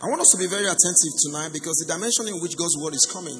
I 0.00 0.08
want 0.08 0.24
us 0.24 0.32
to 0.32 0.40
be 0.40 0.48
very 0.48 0.64
attentive 0.64 1.12
tonight 1.28 1.52
because 1.52 1.76
the 1.84 1.92
dimension 1.92 2.24
in 2.24 2.40
which 2.40 2.56
God's 2.56 2.72
word 2.80 2.96
is 2.96 3.04
coming, 3.04 3.36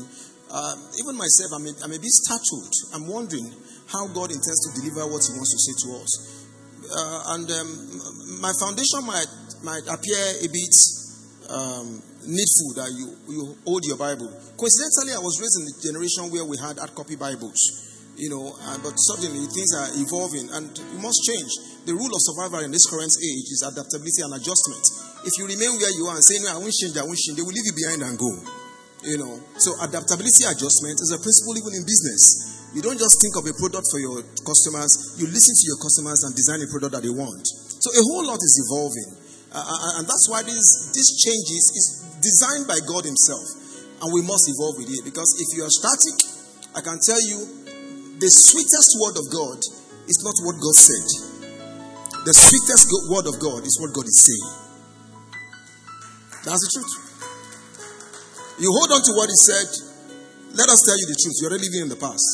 uh, 0.52 0.76
even 1.00 1.16
myself, 1.16 1.56
a, 1.56 1.60
I'm 1.80 1.88
a 1.88 1.96
bit 1.96 2.12
startled. 2.20 2.68
I'm 2.92 3.08
wondering 3.08 3.48
how 3.88 4.04
God 4.12 4.28
intends 4.28 4.60
to 4.68 4.76
deliver 4.76 5.08
what 5.08 5.24
He 5.24 5.32
wants 5.32 5.56
to 5.56 5.60
say 5.64 5.74
to 5.88 5.88
us. 6.04 6.12
Uh, 6.84 7.32
and 7.32 7.48
um, 7.48 8.44
my 8.44 8.52
foundation 8.60 9.08
might, 9.08 9.30
might 9.64 9.88
appear 9.88 10.20
a 10.20 10.48
bit 10.52 10.74
um, 11.48 11.96
needful 12.28 12.76
that 12.76 12.92
you, 12.92 13.08
you 13.32 13.56
hold 13.64 13.88
your 13.88 13.96
Bible. 13.96 14.28
Coincidentally, 14.60 15.16
I 15.16 15.22
was 15.24 15.40
raised 15.40 15.56
in 15.56 15.64
the 15.64 15.76
generation 15.80 16.28
where 16.28 16.44
we 16.44 16.60
had 16.60 16.76
hard 16.76 16.92
copy 16.92 17.16
Bibles 17.16 17.56
you 18.20 18.28
know, 18.28 18.52
uh, 18.52 18.76
but 18.84 18.92
suddenly 19.00 19.40
things 19.48 19.72
are 19.72 19.88
evolving 19.96 20.44
and 20.52 20.68
you 20.92 21.00
must 21.00 21.24
change. 21.24 21.48
The 21.88 21.96
rule 21.96 22.12
of 22.12 22.20
survival 22.20 22.60
in 22.60 22.70
this 22.70 22.84
current 22.84 23.12
age 23.16 23.48
is 23.48 23.64
adaptability 23.64 24.20
and 24.20 24.36
adjustment. 24.36 24.84
If 25.24 25.36
you 25.40 25.48
remain 25.48 25.80
where 25.80 25.92
you 25.96 26.08
are 26.12 26.16
and 26.16 26.24
say, 26.24 26.36
No, 26.44 26.52
I 26.52 26.58
won't 26.60 26.76
change, 26.76 26.92
I 26.96 27.04
won't 27.04 27.16
change, 27.16 27.40
they 27.40 27.44
will 27.44 27.56
leave 27.56 27.68
you 27.68 27.76
behind 27.76 28.04
and 28.04 28.16
go. 28.20 28.32
You 29.00 29.16
know, 29.16 29.32
so 29.56 29.72
adaptability 29.80 30.44
adjustment 30.44 31.00
is 31.00 31.08
a 31.16 31.20
principle 31.24 31.56
even 31.56 31.72
in 31.72 31.88
business. 31.88 32.68
You 32.76 32.84
don't 32.84 33.00
just 33.00 33.16
think 33.18 33.32
of 33.40 33.48
a 33.48 33.54
product 33.56 33.88
for 33.88 33.98
your 33.98 34.20
customers, 34.44 35.16
you 35.16 35.24
listen 35.26 35.56
to 35.56 35.64
your 35.66 35.80
customers 35.80 36.20
and 36.28 36.36
design 36.36 36.60
a 36.60 36.68
product 36.68 37.00
that 37.00 37.02
they 37.02 37.10
want. 37.10 37.42
So 37.80 37.88
a 37.96 38.02
whole 38.12 38.28
lot 38.28 38.38
is 38.38 38.54
evolving. 38.68 39.10
Uh, 39.50 39.98
and 39.98 40.04
that's 40.06 40.28
why 40.28 40.44
this, 40.44 40.92
this 40.94 41.16
changes 41.16 41.64
is 41.74 41.86
designed 42.20 42.68
by 42.68 42.78
God 42.84 43.08
Himself. 43.08 43.42
And 44.04 44.12
we 44.12 44.20
must 44.20 44.46
evolve 44.52 44.78
with 44.78 44.92
it 44.92 45.00
because 45.02 45.28
if 45.40 45.48
you 45.56 45.64
are 45.64 45.72
static, 45.72 46.16
I 46.76 46.84
can 46.84 47.00
tell 47.00 47.20
you 47.24 47.40
the 48.20 48.28
sweetest 48.28 49.00
word 49.00 49.16
of 49.16 49.26
God 49.32 49.58
is 50.06 50.20
not 50.20 50.36
what 50.44 50.60
God 50.60 50.76
said. 50.76 51.29
The 52.24 52.34
sweetest 52.36 52.88
word 53.08 53.26
of 53.32 53.40
God 53.40 53.64
is 53.64 53.80
what 53.80 53.96
God 53.96 54.04
is 54.04 54.20
saying. 54.20 54.48
That's 56.44 56.60
the 56.60 56.70
truth. 56.72 56.94
You 58.60 58.68
hold 58.76 58.92
on 58.92 59.00
to 59.00 59.12
what 59.16 59.28
He 59.32 59.38
said. 59.40 59.68
Let 60.52 60.68
us 60.68 60.84
tell 60.84 60.98
you 61.00 61.06
the 61.08 61.16
truth. 61.16 61.36
You're 61.40 61.50
already 61.50 61.64
living 61.72 61.88
in 61.88 61.92
the 61.92 62.00
past. 62.00 62.28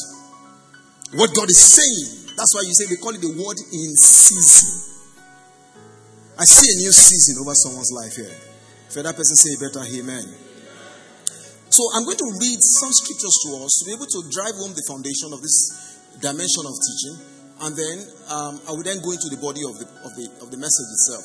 What 1.15 1.31
God 1.35 1.47
is 1.47 1.59
saying. 1.59 2.35
That's 2.35 2.53
why 2.55 2.67
you 2.67 2.75
say 2.75 2.91
they 2.91 2.99
call 2.99 3.15
it 3.15 3.23
the 3.23 3.31
word 3.31 3.59
in 3.73 3.95
season. 3.95 4.97
I 6.39 6.45
see 6.45 6.67
a 6.67 6.77
new 6.83 6.93
season 6.93 7.41
over 7.41 7.55
someone's 7.55 7.95
life 7.95 8.17
here. 8.19 8.35
For 8.91 9.03
that 9.03 9.17
person 9.17 9.37
say 9.39 9.55
better, 9.57 9.87
Amen. 9.87 10.27
So 11.71 11.83
I'm 11.95 12.05
going 12.05 12.19
to 12.19 12.31
read 12.41 12.59
some 12.59 12.93
scriptures 12.93 13.37
to 13.47 13.65
us 13.65 13.81
to 13.81 13.83
be 13.87 13.93
able 13.95 14.07
to 14.07 14.21
drive 14.31 14.55
home 14.59 14.75
the 14.75 14.85
foundation 14.87 15.31
of 15.33 15.43
this 15.43 15.57
dimension 16.21 16.65
of 16.65 16.75
teaching, 16.75 17.17
and 17.61 17.73
then 17.73 17.97
um, 18.29 18.61
I 18.69 18.77
will 18.77 18.85
then 18.85 19.01
go 19.01 19.13
into 19.17 19.33
the 19.33 19.41
body 19.41 19.65
of 19.65 19.75
the, 19.81 19.89
of 20.05 20.13
the, 20.13 20.27
of 20.45 20.49
the 20.53 20.61
message 20.61 20.89
itself. 21.01 21.25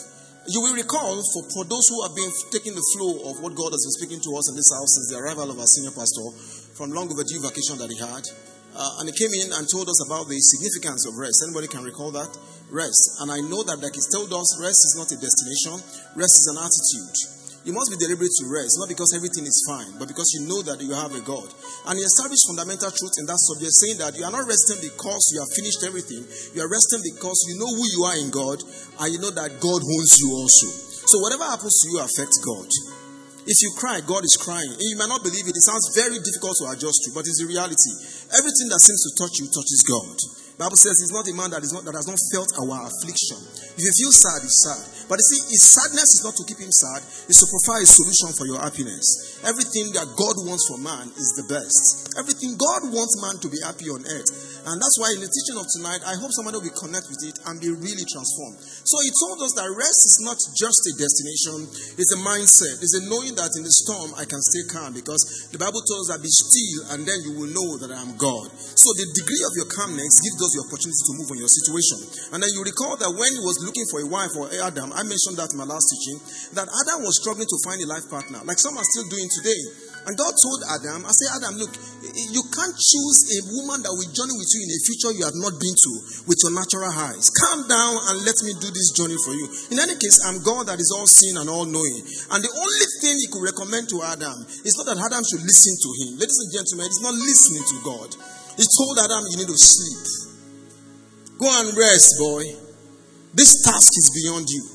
You 0.49 0.63
will 0.63 0.73
recall, 0.73 1.21
for, 1.21 1.43
for 1.53 1.63
those 1.69 1.85
who 1.91 2.01
have 2.01 2.15
been 2.17 2.31
taking 2.49 2.73
the 2.73 2.85
flow 2.97 3.29
of 3.29 3.43
what 3.45 3.53
God 3.53 3.75
has 3.75 3.83
been 3.85 3.97
speaking 4.01 4.21
to 4.25 4.31
us 4.39 4.49
in 4.49 4.55
this 4.57 4.73
house 4.73 4.89
since 4.97 5.07
the 5.13 5.21
arrival 5.21 5.53
of 5.53 5.59
our 5.61 5.69
senior 5.69 5.93
pastor 5.93 6.33
from 6.73 6.89
long 6.95 7.11
overdue 7.13 7.43
vacation 7.45 7.77
that 7.77 7.93
he 7.93 7.99
had, 8.01 8.25
uh, 8.73 8.99
and 9.03 9.05
he 9.05 9.13
came 9.13 9.29
in 9.37 9.53
and 9.53 9.69
told 9.69 9.85
us 9.85 9.99
about 10.07 10.31
the 10.31 10.39
significance 10.39 11.05
of 11.05 11.13
rest. 11.19 11.43
Anybody 11.45 11.67
can 11.67 11.83
recall 11.83 12.09
that? 12.15 12.31
Rest. 12.71 13.21
And 13.21 13.29
I 13.29 13.43
know 13.43 13.61
that, 13.67 13.83
like 13.83 13.93
he's 13.93 14.09
told 14.09 14.31
us, 14.31 14.47
rest 14.57 14.81
is 14.87 14.95
not 14.97 15.11
a 15.11 15.19
destination, 15.19 15.77
rest 16.15 16.35
is 16.41 16.47
an 16.55 16.59
attitude. 16.63 17.40
You 17.61 17.77
must 17.77 17.93
be 17.93 18.01
deliberate 18.01 18.33
to 18.41 18.49
rest, 18.49 18.81
not 18.81 18.89
because 18.89 19.13
everything 19.13 19.45
is 19.45 19.61
fine, 19.69 19.93
but 20.01 20.09
because 20.09 20.33
you 20.33 20.49
know 20.49 20.65
that 20.65 20.81
you 20.81 20.97
have 20.97 21.13
a 21.13 21.21
God. 21.21 21.45
And 21.85 21.93
he 21.93 22.01
established 22.01 22.49
fundamental 22.49 22.89
truth 22.89 23.21
in 23.21 23.29
that 23.29 23.37
subject, 23.37 23.69
saying 23.77 24.01
that 24.01 24.17
you 24.17 24.25
are 24.25 24.33
not 24.33 24.49
resting 24.49 24.81
because 24.81 25.29
you 25.29 25.37
have 25.45 25.51
finished 25.53 25.85
everything. 25.85 26.25
You 26.57 26.65
are 26.65 26.71
resting 26.71 27.05
because 27.05 27.37
you 27.45 27.61
know 27.61 27.69
who 27.69 27.85
you 27.85 28.01
are 28.09 28.17
in 28.17 28.33
God, 28.33 28.65
and 28.97 29.07
you 29.13 29.21
know 29.21 29.29
that 29.29 29.61
God 29.61 29.81
owns 29.85 30.17
you 30.17 30.33
also. 30.33 30.69
So 31.05 31.21
whatever 31.21 31.45
happens 31.45 31.77
to 31.85 31.87
you 31.93 32.01
affects 32.01 32.41
God. 32.41 32.65
If 33.45 33.57
you 33.61 33.73
cry, 33.77 34.01
God 34.05 34.25
is 34.25 34.37
crying. 34.37 34.69
And 34.69 34.81
you 34.81 34.97
may 34.97 35.09
not 35.09 35.21
believe 35.21 35.45
it. 35.45 35.57
It 35.57 35.65
sounds 35.65 35.93
very 35.97 36.17
difficult 36.21 36.57
to 36.61 36.69
adjust 36.73 37.05
to, 37.05 37.13
but 37.13 37.25
it's 37.29 37.41
the 37.41 37.49
reality. 37.49 37.93
Everything 38.37 38.69
that 38.69 38.81
seems 38.81 39.01
to 39.05 39.11
touch 39.17 39.37
you 39.37 39.49
touches 39.49 39.81
God. 39.85 40.17
Bible 40.61 40.77
says 40.77 41.01
he's 41.01 41.09
not 41.09 41.25
a 41.25 41.33
man 41.33 41.49
that 41.49 41.65
is 41.65 41.73
not 41.73 41.81
that 41.89 41.97
has 41.97 42.05
not 42.05 42.21
felt 42.29 42.53
our 42.61 42.85
affliction. 42.85 43.41
If 43.73 43.81
you 43.81 43.89
feel 43.97 44.13
sad, 44.13 44.45
he's 44.45 44.61
sad. 44.61 44.81
But 45.09 45.17
you 45.17 45.25
see, 45.25 45.41
his 45.57 45.65
sadness 45.65 46.21
is 46.21 46.21
not 46.21 46.37
to 46.37 46.45
keep 46.45 46.61
him 46.61 46.69
sad, 46.69 47.01
it's 47.25 47.41
to 47.41 47.49
provide 47.49 47.81
a 47.81 47.89
solution 47.89 48.29
for 48.37 48.45
your 48.45 48.61
happiness. 48.61 49.41
Everything 49.41 49.89
that 49.97 50.05
God 50.13 50.37
wants 50.45 50.69
for 50.69 50.77
man 50.77 51.09
is 51.17 51.33
the 51.33 51.49
best. 51.49 52.13
Everything 52.13 52.53
God 52.61 52.93
wants 52.93 53.17
man 53.25 53.41
to 53.41 53.49
be 53.49 53.57
happy 53.65 53.89
on 53.89 54.05
earth. 54.05 54.29
And 54.65 54.77
that's 54.77 54.97
why 55.01 55.09
in 55.17 55.21
the 55.21 55.31
teaching 55.31 55.57
of 55.57 55.65
tonight, 55.73 56.01
I 56.05 56.13
hope 56.17 56.29
somebody 56.33 56.61
will 56.61 56.77
connect 56.77 57.09
with 57.09 57.21
it 57.25 57.37
and 57.49 57.57
be 57.57 57.73
really 57.73 58.05
transformed. 58.05 58.61
So 58.61 58.95
he 59.01 59.09
told 59.09 59.41
us 59.41 59.57
that 59.57 59.69
rest 59.73 60.01
is 60.05 60.17
not 60.21 60.37
just 60.53 60.81
a 60.85 60.93
destination, 60.97 61.65
it's 61.97 62.13
a 62.13 62.21
mindset. 62.21 62.81
It's 62.81 62.93
a 62.97 63.03
knowing 63.09 63.33
that 63.37 63.49
in 63.57 63.63
the 63.65 63.73
storm 63.85 64.13
I 64.17 64.29
can 64.29 64.41
stay 64.41 64.63
calm 64.69 64.93
because 64.93 65.49
the 65.49 65.57
Bible 65.57 65.81
tells 65.81 66.09
us 66.09 66.17
that 66.17 66.21
be 66.21 66.29
still 66.29 66.93
and 66.93 67.05
then 67.07 67.19
you 67.25 67.33
will 67.37 67.51
know 67.51 67.69
that 67.81 67.89
I 67.89 67.99
am 67.99 68.13
God. 68.17 68.53
So 68.53 68.93
the 68.93 69.07
degree 69.17 69.43
of 69.49 69.53
your 69.57 69.69
calmness 69.69 70.21
gives 70.21 70.39
us 70.39 70.51
the 70.53 70.61
opportunity 70.67 71.01
to 71.09 71.13
move 71.17 71.29
on 71.33 71.39
your 71.41 71.51
situation. 71.51 71.99
And 72.35 72.39
then 72.41 72.51
you 72.53 72.61
recall 72.61 72.95
that 73.01 73.11
when 73.11 73.31
he 73.33 73.41
was 73.41 73.61
looking 73.65 73.85
for 73.89 73.99
a 74.01 74.07
wife 74.07 74.31
for 74.37 74.45
Adam, 74.61 74.93
I 74.93 75.01
mentioned 75.01 75.41
that 75.41 75.51
in 75.51 75.57
my 75.57 75.67
last 75.67 75.89
teaching, 75.89 76.17
that 76.53 76.69
Adam 76.69 77.01
was 77.01 77.17
struggling 77.17 77.49
to 77.49 77.57
find 77.65 77.81
a 77.81 77.87
life 77.89 78.05
partner, 78.07 78.39
like 78.45 78.61
some 78.61 78.77
are 78.77 78.85
still 78.85 79.07
doing 79.09 79.27
today. 79.41 79.90
And 80.01 80.17
God 80.17 80.33
told 80.33 80.65
Adam, 80.65 81.05
I 81.05 81.13
said, 81.13 81.29
Adam, 81.37 81.61
look, 81.61 81.69
you 82.33 82.41
can't 82.49 82.73
choose 82.73 83.19
a 83.37 83.39
woman 83.53 83.85
that 83.85 83.93
will 83.93 84.09
journey 84.09 84.33
with 84.33 84.49
you 84.49 84.65
in 84.65 84.73
a 84.73 84.79
future 84.81 85.13
you 85.13 85.21
have 85.29 85.37
not 85.37 85.61
been 85.61 85.77
to 85.77 85.91
with 86.25 86.41
your 86.41 86.57
natural 86.57 86.89
eyes. 86.89 87.29
Calm 87.29 87.69
down 87.69 88.01
and 88.09 88.25
let 88.25 88.33
me 88.41 88.57
do 88.57 88.73
this 88.73 88.97
journey 88.97 89.13
for 89.21 89.37
you. 89.37 89.45
In 89.69 89.77
any 89.77 89.93
case, 90.01 90.25
I'm 90.25 90.41
God 90.41 90.73
that 90.73 90.81
is 90.81 90.89
all 90.89 91.05
seeing 91.05 91.37
and 91.37 91.45
all 91.45 91.69
knowing. 91.69 92.01
And 92.33 92.41
the 92.41 92.49
only 92.49 92.87
thing 92.97 93.13
he 93.21 93.29
could 93.29 93.45
recommend 93.45 93.93
to 93.93 94.01
Adam 94.01 94.41
is 94.65 94.73
not 94.73 94.89
that 94.89 94.97
Adam 94.97 95.21
should 95.21 95.45
listen 95.45 95.77
to 95.77 95.89
him. 96.01 96.09
Ladies 96.17 96.39
and 96.41 96.49
gentlemen, 96.49 96.89
he's 96.89 97.05
not 97.05 97.13
listening 97.13 97.65
to 97.69 97.77
God. 97.85 98.09
He 98.57 98.65
told 98.65 98.97
Adam, 99.05 99.21
you 99.29 99.37
need 99.37 99.53
to 99.53 99.59
sleep. 99.61 100.01
Go 101.37 101.45
and 101.45 101.77
rest, 101.77 102.17
boy. 102.17 102.41
This 103.37 103.61
task 103.61 103.93
is 104.01 104.09
beyond 104.17 104.49
you. 104.49 104.65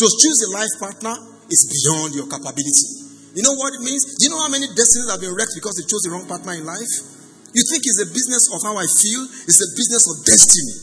To 0.00 0.04
choose 0.08 0.38
a 0.48 0.50
life 0.56 0.74
partner 0.80 1.12
is 1.52 1.60
beyond 1.68 2.16
your 2.16 2.24
capability. 2.24 3.05
You 3.36 3.44
know 3.44 3.52
what 3.52 3.76
it 3.76 3.84
means? 3.84 4.16
Do 4.16 4.20
you 4.24 4.32
know 4.32 4.40
how 4.40 4.48
many 4.48 4.64
destinies 4.64 5.12
have 5.12 5.20
been 5.20 5.36
wrecked 5.36 5.52
because 5.52 5.76
they 5.76 5.84
chose 5.84 6.00
the 6.08 6.10
wrong 6.16 6.24
partner 6.24 6.56
in 6.56 6.64
life? 6.64 6.88
You 7.52 7.60
think 7.68 7.84
it's 7.84 8.00
a 8.00 8.08
business 8.08 8.48
of 8.48 8.64
how 8.64 8.80
I 8.80 8.88
feel? 8.88 9.28
It's 9.44 9.60
a 9.60 9.70
business 9.76 10.04
of 10.08 10.24
destiny. 10.24 10.76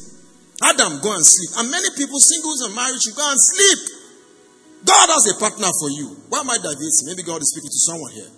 Adam, 0.62 1.02
go 1.02 1.18
and 1.18 1.26
sleep. 1.26 1.50
And 1.58 1.74
many 1.74 1.90
people, 1.98 2.22
singles 2.22 2.62
and 2.70 2.78
married, 2.78 3.02
should 3.02 3.18
go 3.18 3.26
and 3.26 3.42
sleep. 3.42 3.82
God 4.86 5.08
has 5.18 5.26
a 5.34 5.36
partner 5.42 5.74
for 5.82 5.90
you. 5.98 6.14
Why 6.30 6.46
am 6.46 6.50
I 6.54 6.62
diverting? 6.62 7.10
Maybe 7.10 7.26
God 7.26 7.42
is 7.42 7.50
speaking 7.50 7.74
to 7.74 7.82
someone 7.90 8.14
here. 8.14 8.32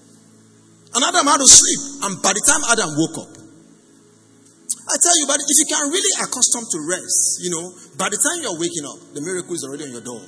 And 0.96 1.04
Adam 1.04 1.28
had 1.28 1.44
to 1.44 1.50
sleep. 1.52 2.08
And 2.08 2.16
by 2.24 2.32
the 2.32 2.44
time 2.48 2.64
Adam 2.72 2.96
woke 2.96 3.20
up, 3.20 3.36
I 3.36 4.96
tell 4.96 5.16
you, 5.20 5.28
but 5.28 5.44
if 5.44 5.58
you 5.60 5.68
can 5.68 5.92
really 5.92 6.14
accustom 6.24 6.64
to 6.72 6.78
rest, 6.88 7.44
you 7.44 7.52
know, 7.52 7.68
by 8.00 8.08
the 8.08 8.16
time 8.16 8.40
you're 8.40 8.56
waking 8.56 8.88
up, 8.88 9.12
the 9.12 9.20
miracle 9.20 9.60
is 9.60 9.68
already 9.68 9.92
on 9.92 9.92
your 9.92 10.06
door. 10.06 10.24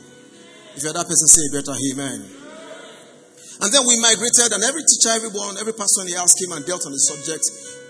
If 0.75 0.83
you're 0.83 0.91
that 0.91 1.07
person, 1.07 1.27
say 1.31 1.45
better, 1.55 1.71
Amen. 1.71 2.46
And 3.57 3.73
then 3.73 3.83
we 3.89 3.97
migrated, 3.97 4.53
and 4.53 4.61
every 4.61 4.85
teacher, 4.85 5.09
everyone, 5.17 5.57
every 5.57 5.73
person 5.73 6.05
he 6.05 6.13
asked 6.13 6.37
came 6.37 6.53
and 6.53 6.61
dealt 6.61 6.85
on 6.85 6.93
the 6.93 7.01
subject. 7.01 7.41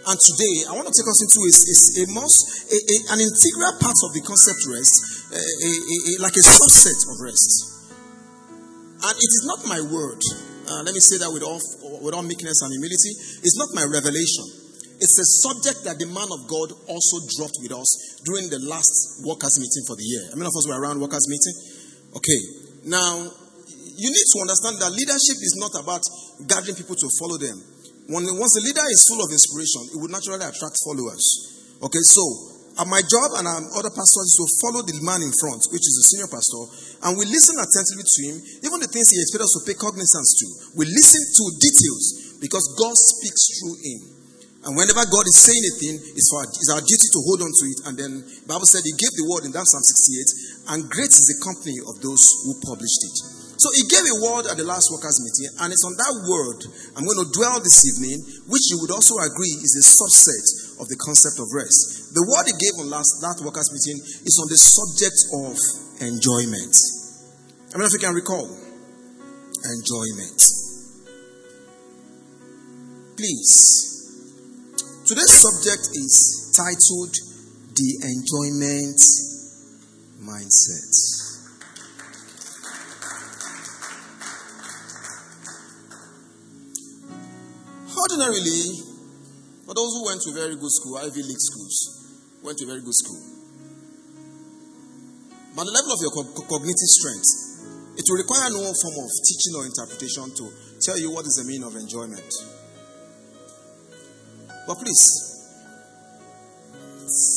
And 0.08 0.16
today, 0.16 0.64
I 0.64 0.72
want 0.72 0.88
to 0.88 0.96
take 0.96 1.10
us 1.12 1.20
into 1.20 1.40
a, 1.44 1.52
a, 1.52 1.76
a 2.00 2.06
most, 2.16 2.72
a, 2.72 2.80
an 3.12 3.20
integral 3.20 3.76
part 3.76 4.00
of 4.08 4.16
the 4.16 4.24
concept 4.24 4.64
rest, 4.72 4.96
like 6.24 6.40
a 6.40 6.44
subset 6.48 7.00
of 7.12 7.20
rest. 7.20 7.52
And 9.04 9.16
it 9.20 9.32
is 9.36 9.44
not 9.44 9.68
my 9.68 9.84
word. 9.84 10.24
Uh, 10.68 10.84
let 10.88 10.96
me 10.96 11.04
say 11.04 11.20
that 11.20 11.32
with 11.32 11.44
all, 11.44 11.60
with 12.00 12.16
all 12.16 12.24
meekness 12.24 12.64
and 12.64 12.72
humility. 12.72 13.12
It's 13.44 13.60
not 13.60 13.76
my 13.76 13.84
revelation. 13.84 14.48
It's 15.04 15.20
a 15.20 15.28
subject 15.44 15.84
that 15.84 16.00
the 16.00 16.08
man 16.08 16.32
of 16.32 16.48
God 16.48 16.72
also 16.88 17.22
dropped 17.38 17.60
with 17.62 17.76
us 17.76 18.24
during 18.26 18.50
the 18.50 18.64
last 18.64 19.22
workers' 19.28 19.60
meeting 19.60 19.84
for 19.86 20.00
the 20.00 20.08
year. 20.08 20.24
How 20.32 20.40
many 20.40 20.48
of 20.48 20.56
us 20.56 20.66
were 20.66 20.80
around 20.80 21.04
workers' 21.04 21.28
meeting? 21.28 21.56
Okay. 22.16 22.40
Now, 22.90 23.28
you 23.98 24.10
need 24.14 24.28
to 24.34 24.40
understand 24.46 24.78
that 24.80 24.94
leadership 24.94 25.38
is 25.42 25.58
not 25.58 25.74
about 25.82 26.06
gathering 26.46 26.78
people 26.78 26.96
to 26.96 27.10
follow 27.18 27.38
them. 27.42 27.58
When, 28.08 28.24
once 28.40 28.56
a 28.56 28.64
leader 28.64 28.86
is 28.88 29.04
full 29.04 29.20
of 29.20 29.30
inspiration, 29.34 29.92
it 29.92 29.98
would 30.00 30.14
naturally 30.14 30.46
attract 30.46 30.80
followers. 30.86 31.26
Okay, 31.84 32.04
so 32.06 32.24
uh, 32.78 32.86
my 32.86 33.02
job 33.02 33.42
and 33.42 33.50
our 33.50 33.62
other 33.74 33.90
pastors 33.90 34.32
is 34.32 34.38
to 34.38 34.46
follow 34.62 34.86
the 34.86 34.94
man 35.02 35.26
in 35.26 35.34
front, 35.34 35.66
which 35.74 35.82
is 35.82 35.98
the 35.98 36.06
senior 36.14 36.30
pastor, 36.30 36.62
and 37.04 37.18
we 37.18 37.26
listen 37.26 37.58
attentively 37.58 38.06
to 38.06 38.20
him, 38.30 38.36
even 38.70 38.78
the 38.80 38.90
things 38.94 39.10
he 39.10 39.18
expects 39.18 39.50
us 39.50 39.54
to 39.58 39.62
pay 39.66 39.74
cognizance 39.74 40.32
to. 40.38 40.48
We 40.78 40.86
listen 40.86 41.22
to 41.26 41.44
details 41.58 42.38
because 42.38 42.64
God 42.78 42.94
speaks 42.94 43.50
through 43.58 43.82
him. 43.82 44.00
And 44.66 44.76
whenever 44.78 45.02
God 45.10 45.26
is 45.26 45.38
saying 45.42 45.64
a 45.64 45.74
thing, 45.80 45.96
it's, 46.18 46.30
for, 46.30 46.44
it's 46.46 46.70
our 46.70 46.84
duty 46.84 47.08
to 47.14 47.20
hold 47.26 47.40
on 47.46 47.50
to 47.50 47.66
it. 47.66 47.80
And 47.88 47.94
then 47.98 48.12
Bible 48.46 48.70
said 48.70 48.86
he 48.86 48.94
gave 48.94 49.14
the 49.16 49.26
word 49.26 49.50
in 49.50 49.54
that 49.58 49.66
Psalm 49.66 49.82
68, 49.82 50.76
and 50.76 50.90
great 50.92 51.14
is 51.14 51.26
the 51.30 51.40
company 51.42 51.78
of 51.82 51.98
those 52.04 52.22
who 52.46 52.62
published 52.62 53.02
it. 53.10 53.37
So 53.58 53.68
he 53.74 53.90
gave 53.90 54.06
a 54.06 54.18
word 54.22 54.46
at 54.46 54.58
the 54.58 54.68
last 54.70 54.86
workers' 54.94 55.18
meeting, 55.26 55.50
and 55.58 55.74
it's 55.74 55.82
on 55.82 55.98
that 55.98 56.14
word 56.30 56.62
I'm 56.94 57.06
going 57.10 57.26
to 57.26 57.30
dwell 57.34 57.58
this 57.58 57.90
evening, 57.90 58.22
which 58.46 58.70
you 58.70 58.78
would 58.86 58.94
also 58.94 59.18
agree 59.18 59.50
is 59.50 59.74
a 59.82 59.86
subset 59.86 60.82
of 60.82 60.86
the 60.90 60.98
concept 61.02 61.42
of 61.42 61.50
rest. 61.58 62.14
The 62.14 62.22
word 62.22 62.46
he 62.46 62.54
gave 62.54 62.78
on 62.78 62.94
last 62.94 63.18
that 63.26 63.42
workers' 63.42 63.74
meeting 63.74 63.98
is 63.98 64.38
on 64.38 64.48
the 64.50 64.62
subject 64.62 65.18
of 65.42 65.58
enjoyment. 66.06 66.74
I 67.74 67.82
mean, 67.82 67.90
if 67.90 67.94
you 67.98 68.02
can 68.02 68.14
recall, 68.14 68.46
enjoyment. 69.66 70.40
Please, 73.18 73.58
today's 75.06 75.34
subject 75.34 75.90
is 75.98 76.54
titled 76.54 77.14
The 77.74 77.90
Enjoyment 78.06 79.02
Mindset. 80.22 81.27
Ordinarily, 87.98 88.78
for 89.66 89.74
those 89.74 89.92
who 89.98 90.06
went 90.06 90.22
to 90.22 90.32
very 90.34 90.56
good 90.56 90.70
school, 90.70 90.98
Ivy 90.98 91.24
League 91.24 91.42
schools, 91.42 92.38
went 92.44 92.58
to 92.60 92.66
very 92.66 92.82
good 92.82 92.94
school, 92.94 93.18
but 95.58 95.66
the 95.66 95.74
level 95.74 95.92
of 95.98 96.00
your 96.06 96.14
cognitive 96.46 96.92
strength, 96.94 97.98
it 97.98 98.06
will 98.06 98.22
require 98.22 98.54
no 98.54 98.62
form 98.62 99.02
of 99.02 99.10
teaching 99.26 99.58
or 99.58 99.66
interpretation 99.66 100.30
to 100.38 100.46
tell 100.86 101.00
you 101.02 101.10
what 101.10 101.26
is 101.26 101.42
the 101.42 101.46
meaning 101.50 101.66
of 101.66 101.74
enjoyment. 101.74 102.30
But 104.70 104.78
please, 104.78 105.02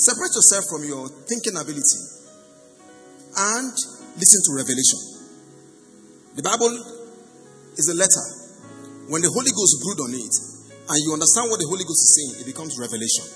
separate 0.04 0.36
yourself 0.36 0.68
from 0.68 0.84
your 0.84 1.08
thinking 1.08 1.56
ability 1.56 2.00
and 3.40 3.72
listen 4.20 4.40
to 4.44 4.52
revelation. 4.52 5.00
The 6.36 6.44
Bible 6.44 6.76
is 7.80 7.88
a 7.88 7.96
letter. 7.96 8.26
When 9.08 9.22
the 9.22 9.32
Holy 9.32 9.50
Ghost 9.50 9.80
brood 9.80 10.04
on 10.04 10.12
it 10.14 10.49
and 10.90 10.98
you 11.06 11.14
understand 11.14 11.46
what 11.46 11.62
the 11.62 11.70
Holy 11.70 11.86
Ghost 11.86 12.02
is 12.02 12.12
saying, 12.18 12.32
it 12.42 12.48
becomes 12.50 12.74
revelation. 12.74 13.30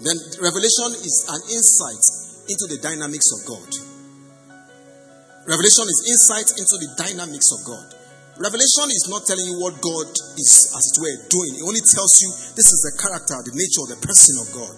Then 0.00 0.16
revelation 0.40 0.96
is 1.04 1.16
an 1.28 1.42
insight 1.52 2.04
into 2.48 2.64
the 2.72 2.78
dynamics 2.80 3.28
of 3.36 3.40
God. 3.44 3.68
Revelation 5.44 5.86
is 5.92 6.00
insight 6.08 6.48
into 6.56 6.76
the 6.80 6.88
dynamics 6.96 7.52
of 7.52 7.60
God. 7.68 7.86
Revelation 8.40 8.88
is 8.94 9.10
not 9.12 9.26
telling 9.28 9.44
you 9.44 9.58
what 9.60 9.76
God 9.82 10.08
is, 10.38 10.72
as 10.72 10.84
it 10.88 10.96
were, 11.02 11.18
doing. 11.28 11.58
It 11.58 11.64
only 11.66 11.84
tells 11.84 12.14
you 12.22 12.30
this 12.56 12.70
is 12.70 12.80
the 12.86 12.94
character, 12.96 13.36
the 13.44 13.52
nature, 13.52 13.84
the 13.92 14.00
person 14.00 14.34
of 14.40 14.48
God. 14.54 14.76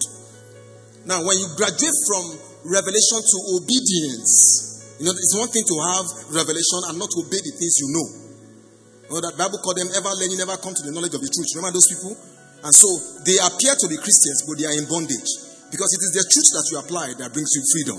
Now, 1.06 1.22
when 1.22 1.36
you 1.38 1.46
graduate 1.54 1.98
from 2.08 2.24
revelation 2.66 3.20
to 3.20 3.36
obedience, 3.62 4.96
you 4.98 5.06
know, 5.06 5.14
it's 5.14 5.36
one 5.36 5.52
thing 5.52 5.64
to 5.64 5.76
have 5.86 6.06
revelation 6.34 6.80
and 6.90 6.98
not 6.98 7.12
obey 7.14 7.38
the 7.38 7.54
things 7.54 7.74
you 7.78 7.88
know. 7.94 8.19
Know 9.10 9.18
that 9.18 9.34
Bible 9.34 9.58
called 9.58 9.74
them 9.74 9.90
ever 9.90 10.14
learning, 10.14 10.38
never 10.38 10.54
come 10.62 10.70
to 10.70 10.86
the 10.86 10.94
knowledge 10.94 11.18
of 11.18 11.22
the 11.22 11.26
truth. 11.26 11.50
Remember 11.58 11.74
those 11.74 11.90
people? 11.90 12.14
And 12.62 12.70
so 12.70 12.86
they 13.26 13.34
appear 13.42 13.74
to 13.74 13.86
be 13.90 13.98
Christians, 13.98 14.46
but 14.46 14.54
they 14.54 14.70
are 14.70 14.76
in 14.78 14.86
bondage. 14.86 15.30
Because 15.66 15.90
it 15.98 16.02
is 16.06 16.12
the 16.14 16.24
truth 16.30 16.50
that 16.54 16.66
you 16.70 16.76
apply 16.78 17.18
that 17.18 17.34
brings 17.34 17.50
you 17.58 17.62
freedom. 17.74 17.98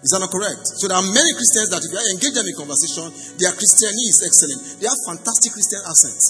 Is 0.00 0.12
that 0.12 0.24
not 0.24 0.32
correct? 0.32 0.64
So 0.80 0.88
there 0.88 0.96
are 0.96 1.04
many 1.04 1.32
Christians 1.36 1.68
that 1.72 1.80
if 1.84 1.92
you 1.92 2.00
engage 2.16 2.32
them 2.36 2.44
in 2.48 2.56
conversation, 2.56 3.08
their 3.36 3.52
Christianity 3.52 4.08
is 4.08 4.20
excellent. 4.24 4.60
They 4.80 4.88
have 4.88 5.00
fantastic 5.04 5.52
Christian 5.52 5.80
accents. 5.84 6.24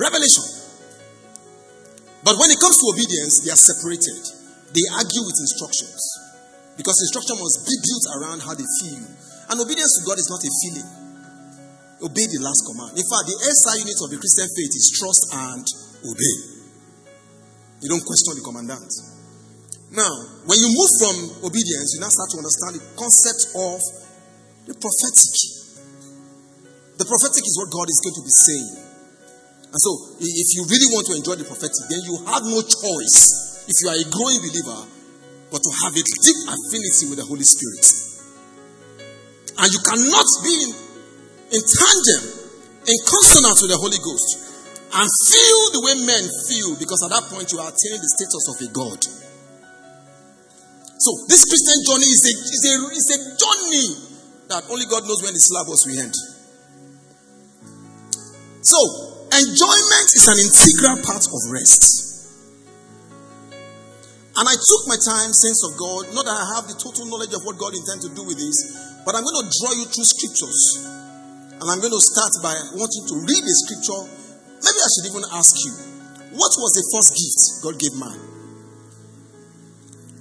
Revelation. 0.00 0.44
But 2.24 2.40
when 2.40 2.48
it 2.48 2.60
comes 2.60 2.80
to 2.80 2.86
obedience, 2.96 3.44
they 3.44 3.52
are 3.52 3.60
separated. 3.60 4.24
They 4.72 4.84
argue 4.88 5.24
with 5.24 5.36
instructions. 5.36 6.00
Because 6.80 6.96
instruction 7.00 7.36
must 7.36 7.64
be 7.68 7.76
built 7.76 8.06
around 8.16 8.40
how 8.40 8.56
they 8.56 8.68
feel. 8.80 9.04
And 9.52 9.56
obedience 9.60 10.00
to 10.00 10.08
God 10.08 10.16
is 10.16 10.32
not 10.32 10.40
a 10.40 10.52
feeling. 10.64 11.03
Obey 12.02 12.26
the 12.26 12.42
last 12.42 12.62
command. 12.66 12.98
In 12.98 13.06
fact, 13.06 13.24
the 13.30 13.36
SI 13.38 13.86
unit 13.86 13.98
of 14.02 14.08
the 14.10 14.18
Christian 14.18 14.48
faith 14.50 14.72
is 14.74 14.86
trust 14.98 15.22
and 15.30 15.64
obey. 16.02 16.36
You 17.84 17.88
don't 17.92 18.02
question 18.02 18.34
the 18.34 18.44
commandant. 18.44 18.90
Now, 19.94 20.10
when 20.50 20.58
you 20.58 20.74
move 20.74 20.90
from 20.98 21.14
obedience, 21.46 21.94
you 21.94 22.00
now 22.02 22.10
start 22.10 22.32
to 22.34 22.38
understand 22.42 22.72
the 22.80 22.84
concept 22.98 23.54
of 23.54 23.78
the 24.66 24.74
prophetic. 24.74 25.34
The 26.98 27.06
prophetic 27.06 27.44
is 27.46 27.54
what 27.62 27.70
God 27.70 27.86
is 27.86 27.98
going 28.02 28.16
to 28.18 28.24
be 28.26 28.34
saying. 28.34 28.70
And 29.70 29.80
so, 29.82 29.90
if 30.18 30.48
you 30.54 30.66
really 30.66 30.90
want 30.90 31.06
to 31.10 31.14
enjoy 31.14 31.34
the 31.38 31.46
prophetic, 31.46 31.78
then 31.90 32.02
you 32.06 32.14
have 32.26 32.42
no 32.46 32.58
choice, 32.62 33.66
if 33.66 33.76
you 33.82 33.90
are 33.90 33.98
a 33.98 34.06
growing 34.10 34.42
believer, 34.42 34.80
but 35.50 35.62
to 35.62 35.70
have 35.86 35.94
a 35.94 36.02
deep 36.02 36.40
affinity 36.50 37.04
with 37.10 37.18
the 37.22 37.26
Holy 37.26 37.46
Spirit. 37.46 37.86
And 39.58 39.68
you 39.70 39.80
cannot 39.82 40.28
be 40.42 40.52
in, 40.66 40.70
in 41.52 41.60
tandem, 41.60 42.22
in 42.86 42.98
consonance 43.04 43.60
with 43.60 43.72
the 43.72 43.80
Holy 43.80 44.00
Ghost, 44.00 44.44
and 44.94 45.08
feel 45.26 45.60
the 45.74 45.82
way 45.82 45.94
men 46.06 46.24
feel, 46.46 46.78
because 46.78 47.02
at 47.02 47.10
that 47.10 47.26
point 47.28 47.50
you 47.50 47.58
are 47.58 47.66
attaining 47.66 47.98
the 47.98 48.10
status 48.14 48.44
of 48.46 48.56
a 48.62 48.68
God. 48.70 49.00
So 50.94 51.10
this 51.28 51.44
Christian 51.44 51.78
journey 51.84 52.08
is 52.08 52.22
a, 52.24 52.32
is 52.32 52.62
a, 52.64 52.74
is 52.94 53.08
a 53.12 53.18
journey 53.36 53.88
that 54.48 54.62
only 54.70 54.86
God 54.86 55.02
knows 55.04 55.20
when 55.20 55.34
the 55.34 55.42
syllabus 55.42 55.84
will 55.84 55.98
end. 55.98 56.14
So 58.62 58.80
enjoyment 59.34 60.08
is 60.14 60.24
an 60.30 60.38
integral 60.40 61.02
part 61.04 61.26
of 61.26 61.40
rest. 61.50 62.04
And 64.34 64.48
I 64.48 64.54
took 64.54 64.82
my 64.90 64.98
time, 64.98 65.30
sense 65.30 65.62
of 65.66 65.78
God, 65.78 66.14
not 66.14 66.24
that 66.26 66.38
I 66.38 66.46
have 66.58 66.66
the 66.66 66.74
total 66.74 67.06
knowledge 67.06 67.34
of 67.34 67.42
what 67.46 67.58
God 67.58 67.74
intends 67.74 68.08
to 68.08 68.14
do 68.14 68.26
with 68.26 68.38
this, 68.38 68.56
but 69.06 69.14
I'm 69.14 69.22
going 69.22 69.38
to 69.42 69.48
draw 69.62 69.72
you 69.74 69.86
through 69.90 70.06
scriptures. 70.06 71.03
And 71.64 71.72
I'm 71.72 71.80
going 71.80 71.96
to 71.96 72.04
start 72.12 72.28
by 72.44 72.52
wanting 72.76 73.04
to 73.08 73.16
read 73.24 73.40
the 73.40 73.54
scripture. 73.64 74.04
Maybe 74.60 74.80
I 74.84 74.88
should 74.92 75.08
even 75.08 75.24
ask 75.32 75.48
you, 75.64 75.72
what 76.36 76.52
was 76.60 76.70
the 76.76 76.84
first 76.92 77.10
gift 77.16 77.40
God 77.64 77.80
gave 77.80 77.96
man? 77.96 78.20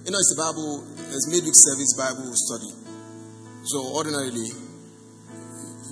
You 0.08 0.16
know, 0.16 0.24
it's 0.24 0.32
the 0.32 0.40
Bible, 0.40 0.88
it's 1.12 1.28
midweek 1.28 1.52
service 1.52 2.00
Bible 2.00 2.32
study. 2.32 2.72
So, 3.68 3.92
ordinarily, 3.92 4.56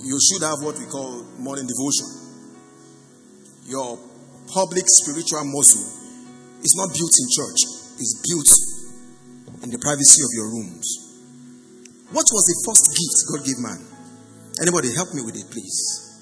you 0.00 0.16
should 0.24 0.40
have 0.40 0.64
what 0.64 0.80
we 0.80 0.88
call 0.88 1.20
morning 1.36 1.68
devotion. 1.68 2.08
Your 3.68 4.00
public 4.56 4.88
spiritual 4.88 5.44
muscle 5.52 5.84
is 6.64 6.72
not 6.80 6.96
built 6.96 7.12
in 7.12 7.28
church, 7.28 7.60
it's 8.00 8.16
built 8.24 8.50
in 9.60 9.68
the 9.68 9.80
privacy 9.84 10.24
of 10.24 10.32
your 10.32 10.48
rooms. 10.48 10.88
What 12.08 12.24
was 12.24 12.44
the 12.48 12.56
first 12.64 12.88
gift 12.88 13.16
God 13.28 13.44
gave 13.44 13.60
man? 13.60 13.91
Anybody 14.60 14.92
help 14.92 15.14
me 15.14 15.22
with 15.24 15.36
it, 15.36 15.48
please? 15.48 16.12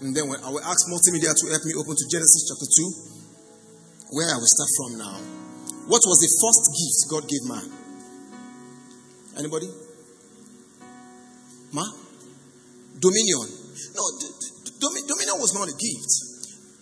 And 0.00 0.16
then 0.16 0.28
I 0.28 0.48
will 0.48 0.64
ask 0.64 0.80
multimedia 0.88 1.32
to 1.32 1.44
help 1.48 1.64
me 1.64 1.72
open 1.76 1.96
to 1.96 2.04
Genesis 2.12 2.48
chapter 2.48 2.68
2, 2.68 4.16
where 4.16 4.28
I 4.28 4.36
will 4.36 4.52
start 4.52 4.70
from 4.76 4.90
now. 5.00 5.16
What 5.88 6.02
was 6.04 6.18
the 6.20 6.30
first 6.40 6.62
gift 6.76 6.98
God 7.08 7.24
gave 7.28 7.44
man? 7.48 7.66
Anybody? 9.40 9.68
Ma? 11.72 11.84
Dominion. 13.00 13.48
No, 13.96 14.04
d- 14.20 14.28
d- 14.64 15.06
dominion 15.08 15.36
was 15.40 15.56
not 15.56 15.68
a 15.68 15.76
gift. 15.76 16.12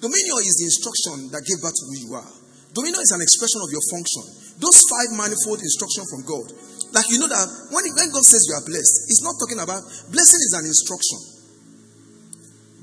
Dominion 0.03 0.39
is 0.47 0.59
the 0.59 0.67
instruction 0.67 1.31
that 1.31 1.43
gave 1.47 1.59
birth 1.63 1.75
to 1.75 1.85
who 1.91 1.97
you 2.07 2.11
are. 2.15 2.31
Dominion 2.75 3.03
is 3.03 3.13
an 3.15 3.23
expression 3.23 3.63
of 3.63 3.71
your 3.71 3.83
function. 3.91 4.23
Those 4.63 4.79
five 4.91 5.11
manifold 5.15 5.63
instruction 5.63 6.05
from 6.11 6.23
God. 6.27 6.47
Like 6.93 7.09
you 7.13 7.21
know 7.21 7.29
that 7.29 7.47
when, 7.71 7.85
when 7.85 8.09
God 8.11 8.25
says 8.25 8.49
you 8.49 8.55
are 8.57 8.65
blessed, 8.65 9.13
it's 9.13 9.21
not 9.21 9.37
talking 9.37 9.61
about 9.61 9.85
blessing 10.09 10.41
is 10.49 10.55
an 10.57 10.65
instruction. 10.65 11.39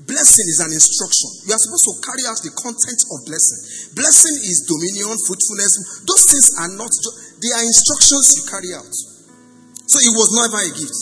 Blessing 0.06 0.46
is 0.46 0.62
an 0.62 0.70
instruction. 0.70 1.50
You 1.50 1.52
are 1.58 1.58
supposed 1.58 1.86
to 1.90 1.94
carry 1.98 2.22
out 2.30 2.38
the 2.38 2.54
content 2.54 3.00
of 3.10 3.26
blessing. 3.26 3.90
Blessing 3.98 4.38
is 4.38 4.62
dominion, 4.62 5.18
fruitfulness. 5.26 6.06
Those 6.06 6.24
things 6.30 6.46
are 6.62 6.70
not, 6.78 6.94
they 7.42 7.50
are 7.50 7.64
instructions 7.66 8.38
you 8.38 8.42
carry 8.46 8.70
out. 8.78 8.94
So 9.90 9.98
it 9.98 10.14
was 10.14 10.30
never 10.38 10.62
a 10.62 10.72
gift. 10.78 10.98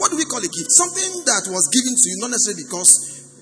What 0.00 0.08
do 0.08 0.16
we 0.16 0.24
call 0.24 0.40
a 0.40 0.48
gift? 0.48 0.72
Something 0.72 1.20
that 1.28 1.52
was 1.52 1.68
given 1.68 1.92
to 1.92 2.06
you, 2.08 2.16
not 2.24 2.32
necessarily 2.32 2.64
because 2.64 2.92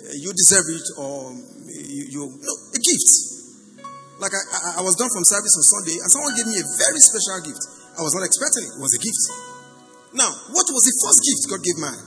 uh, 0.03 0.19
you 0.19 0.35
deserve 0.35 0.67
it 0.75 0.87
or 0.99 1.31
you, 1.71 2.03
you 2.11 2.23
no, 2.27 2.53
a 2.75 2.81
gift. 2.83 3.11
Like 4.19 4.35
I, 4.35 4.79
I 4.79 4.83
was 4.83 4.99
done 4.99 5.11
from 5.15 5.23
service 5.23 5.55
on 5.55 5.65
Sunday 5.79 5.97
and 6.03 6.11
someone 6.11 6.35
gave 6.35 6.51
me 6.51 6.59
a 6.59 6.67
very 6.67 6.99
special 6.99 7.39
gift. 7.47 7.63
I 7.99 8.01
was 8.01 8.15
not 8.17 8.25
expecting 8.25 8.65
it. 8.65 8.73
It 8.77 8.81
was 8.81 8.93
a 8.97 9.01
gift. 9.01 9.23
Now, 10.17 10.31
what 10.53 10.67
was 10.69 10.83
the 10.85 10.95
first 11.01 11.21
gift 11.25 11.43
God 11.49 11.61
gave 11.65 11.79
man? 11.81 11.99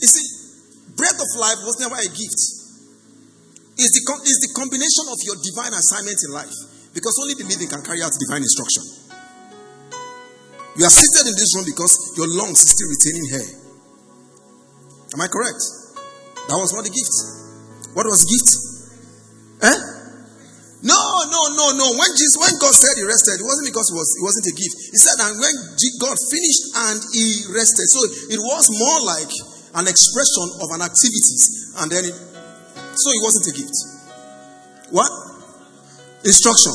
You 0.00 0.08
see, 0.08 0.26
breath 0.96 1.16
of 1.16 1.30
life 1.40 1.60
was 1.64 1.80
never 1.80 1.96
a 1.96 2.08
gift. 2.08 2.40
It's 3.76 3.92
the, 3.92 4.02
it's 4.24 4.40
the 4.48 4.52
combination 4.56 5.04
of 5.12 5.20
your 5.24 5.36
divine 5.40 5.72
assignment 5.76 6.16
in 6.24 6.30
life. 6.32 6.56
Because 6.96 7.16
only 7.20 7.36
the 7.36 7.44
living 7.44 7.68
can 7.68 7.84
carry 7.84 8.00
out 8.00 8.12
divine 8.16 8.40
instruction. 8.40 8.84
You 10.76 10.84
are 10.84 10.92
seated 10.92 11.28
in 11.28 11.36
this 11.36 11.52
room 11.56 11.64
because 11.64 12.12
your 12.16 12.28
lungs 12.28 12.60
is 12.64 12.72
still 12.72 12.88
retaining 12.88 13.26
hair. 13.32 13.48
Am 15.12 15.20
I 15.20 15.28
correct? 15.28 15.60
That 16.48 16.56
was 16.56 16.72
not 16.72 16.84
the 16.84 16.92
gift. 16.92 17.16
What 17.96 18.04
was 18.04 18.24
the 18.24 18.28
gift? 18.28 18.50
Eh? 19.72 19.95
No, 20.84 21.00
no, 21.32 21.42
no, 21.56 21.66
no. 21.72 21.86
When 21.96 22.10
Jesus, 22.12 22.36
when 22.36 22.52
God 22.60 22.74
said 22.76 23.00
he 23.00 23.04
rested, 23.08 23.40
it 23.40 23.46
wasn't 23.48 23.72
because 23.72 23.88
it 23.88 23.96
was 23.96 24.08
it 24.20 24.24
wasn't 24.24 24.46
a 24.52 24.54
gift. 24.54 24.76
He 24.92 24.98
said, 25.00 25.16
and 25.24 25.40
when 25.40 25.54
God 26.04 26.16
finished 26.28 26.64
and 26.76 26.96
he 27.16 27.48
rested, 27.48 27.86
so 27.88 28.00
it 28.28 28.40
was 28.40 28.68
more 28.76 29.00
like 29.08 29.32
an 29.80 29.88
expression 29.88 30.46
of 30.60 30.68
an 30.76 30.84
activities, 30.84 31.72
and 31.80 31.88
then 31.88 32.04
it, 32.04 32.16
so 32.16 33.08
it 33.08 33.22
wasn't 33.24 33.48
a 33.48 33.54
gift. 33.56 33.76
What? 34.92 35.10
Instruction. 36.24 36.72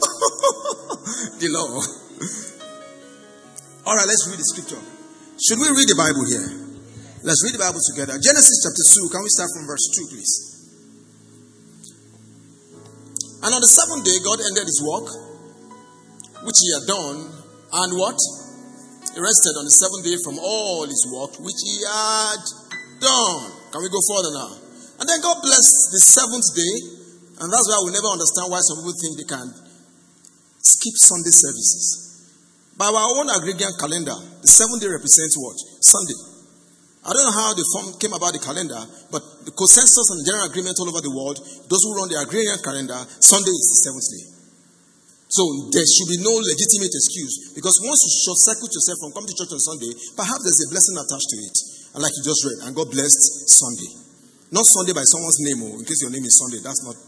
the 1.42 1.48
law. 1.50 1.74
All 3.86 3.96
right, 3.96 4.06
let's 4.06 4.28
read 4.30 4.38
the 4.38 4.46
scripture. 4.46 4.78
Should 5.42 5.58
we 5.58 5.68
read 5.74 5.88
the 5.90 5.98
Bible 5.98 6.22
here? 6.28 6.46
Let's 7.22 7.42
read 7.44 7.54
the 7.54 7.62
Bible 7.62 7.80
together. 7.82 8.14
Genesis 8.16 8.62
chapter 8.62 8.84
2. 9.04 9.10
Can 9.10 9.22
we 9.24 9.28
start 9.28 9.50
from 9.52 9.66
verse 9.66 9.90
2, 9.92 10.06
please? 10.08 10.49
And 13.40 13.50
on 13.56 13.60
the 13.60 13.72
seventh 13.72 14.04
day, 14.04 14.20
God 14.20 14.36
ended 14.36 14.68
his 14.68 14.80
work, 14.84 15.08
which 16.44 16.60
he 16.60 16.68
had 16.76 16.84
done, 16.84 17.18
and 17.72 17.90
what? 17.96 18.18
He 19.12 19.18
rested 19.18 19.54
on 19.56 19.64
the 19.64 19.72
seventh 19.72 20.04
day 20.04 20.16
from 20.20 20.36
all 20.38 20.84
his 20.84 21.02
work, 21.08 21.34
which 21.40 21.60
he 21.64 21.80
had 21.82 22.42
done. 23.00 23.42
Can 23.72 23.80
we 23.80 23.88
go 23.88 24.00
further 24.12 24.32
now? 24.36 24.52
And 25.00 25.08
then 25.08 25.24
God 25.24 25.40
blessed 25.40 25.96
the 25.96 26.02
seventh 26.04 26.48
day, 26.52 26.74
and 27.40 27.48
that's 27.48 27.68
why 27.72 27.80
we 27.80 27.96
never 27.96 28.12
understand 28.12 28.52
why 28.52 28.60
some 28.60 28.84
people 28.84 28.96
think 29.00 29.16
they 29.16 29.28
can 29.28 29.48
skip 30.60 30.96
Sunday 31.00 31.32
services. 31.32 32.12
By 32.76 32.92
our 32.92 33.08
own 33.16 33.28
Gregorian 33.40 33.72
calendar, 33.80 34.16
the 34.44 34.48
seventh 34.48 34.84
day 34.84 34.92
represents 34.92 35.36
what? 35.40 35.56
Sunday. 35.80 36.29
I 37.00 37.16
don't 37.16 37.24
know 37.24 37.32
how 37.32 37.56
the 37.56 37.64
form, 37.72 37.96
came 37.96 38.12
about 38.12 38.36
the 38.36 38.42
calendar, 38.44 38.76
but 39.08 39.24
the 39.48 39.56
consensus 39.56 40.04
and 40.12 40.20
general 40.20 40.52
agreement 40.52 40.76
all 40.76 40.92
over 40.92 41.00
the 41.00 41.08
world, 41.08 41.40
those 41.40 41.82
who 41.88 41.96
run 41.96 42.12
the 42.12 42.20
agrarian 42.20 42.60
calendar, 42.60 43.00
Sunday 43.24 43.56
is 43.56 43.66
the 43.72 43.78
seventh 43.88 44.08
day. 44.12 44.24
So 45.32 45.42
there 45.72 45.86
should 45.86 46.10
be 46.12 46.20
no 46.20 46.34
legitimate 46.36 46.92
excuse 46.92 47.56
because 47.56 47.72
once 47.86 48.04
you 48.04 48.10
short 48.20 48.36
circuit 48.44 48.68
yourself 48.68 48.98
from 49.00 49.14
coming 49.16 49.30
to 49.32 49.36
church 49.38 49.54
on 49.54 49.62
Sunday, 49.62 49.94
perhaps 50.12 50.42
there's 50.44 50.60
a 50.66 50.68
blessing 50.68 50.96
attached 51.00 51.30
to 51.32 51.38
it. 51.40 51.56
And 51.96 52.00
like 52.04 52.12
you 52.18 52.22
just 52.26 52.42
read, 52.44 52.58
and 52.66 52.74
God 52.76 52.90
blessed 52.92 53.22
Sunday. 53.48 53.90
Not 54.52 54.66
Sunday 54.66 54.92
by 54.92 55.06
someone's 55.06 55.38
name, 55.40 55.62
or 55.62 55.70
oh, 55.72 55.80
in 55.80 55.86
case 55.86 56.02
your 56.02 56.10
name 56.10 56.26
is 56.26 56.34
Sunday. 56.34 56.58
That's 56.60 56.82
not, 56.82 56.98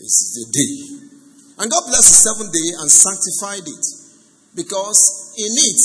it's 0.00 0.20
the 0.34 0.44
day. 0.50 0.74
And 1.60 1.70
God 1.70 1.84
blessed 1.86 2.10
the 2.10 2.20
seventh 2.26 2.50
day 2.50 2.68
and 2.80 2.88
sanctified 2.88 3.68
it 3.68 3.84
because 4.56 4.98
in 5.36 5.52
it 5.52 5.82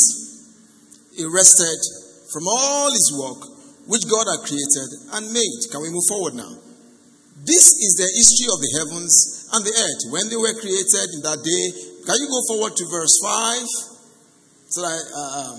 he 1.20 1.24
rested 1.28 2.01
from 2.32 2.48
all 2.48 2.90
his 2.90 3.12
work 3.20 3.44
which 3.92 4.08
God 4.08 4.24
had 4.24 4.48
created 4.48 4.90
and 5.20 5.36
made. 5.36 5.60
Can 5.68 5.84
we 5.84 5.92
move 5.92 6.08
forward 6.08 6.36
now? 6.40 6.52
This 7.44 7.74
is 7.76 7.98
the 7.98 8.08
history 8.08 8.50
of 8.54 8.60
the 8.62 8.72
heavens 8.80 9.50
and 9.52 9.62
the 9.66 9.74
earth 9.74 10.02
when 10.14 10.30
they 10.30 10.38
were 10.38 10.56
created 10.62 11.08
in 11.18 11.22
that 11.26 11.42
day. 11.42 11.66
Can 12.06 12.18
you 12.22 12.30
go 12.30 12.42
forward 12.54 12.78
to 12.78 12.86
verse 12.88 13.18
5? 13.20 13.66
So 14.72 14.80
that, 14.86 15.02
uh, 15.12 15.34
um, 15.42 15.58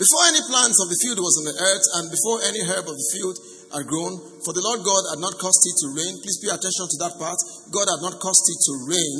before 0.00 0.22
any 0.32 0.42
plants 0.48 0.80
of 0.82 0.88
the 0.88 0.98
field 0.98 1.20
was 1.20 1.36
on 1.38 1.46
the 1.46 1.56
earth, 1.60 1.86
and 2.00 2.04
before 2.10 2.42
any 2.42 2.64
herb 2.64 2.88
of 2.88 2.96
the 2.96 3.08
field 3.14 3.36
had 3.70 3.86
grown, 3.86 4.18
for 4.42 4.50
the 4.50 4.64
Lord 4.64 4.82
God 4.82 5.14
had 5.14 5.20
not 5.22 5.38
caused 5.38 5.62
it 5.62 5.76
to 5.84 5.94
rain. 5.94 6.18
Please 6.18 6.42
pay 6.42 6.50
attention 6.50 6.90
to 6.90 6.98
that 7.06 7.14
part. 7.20 7.38
God 7.70 7.86
had 7.86 8.02
not 8.02 8.18
caused 8.18 8.46
it 8.50 8.60
to 8.66 8.72
rain, 8.88 9.14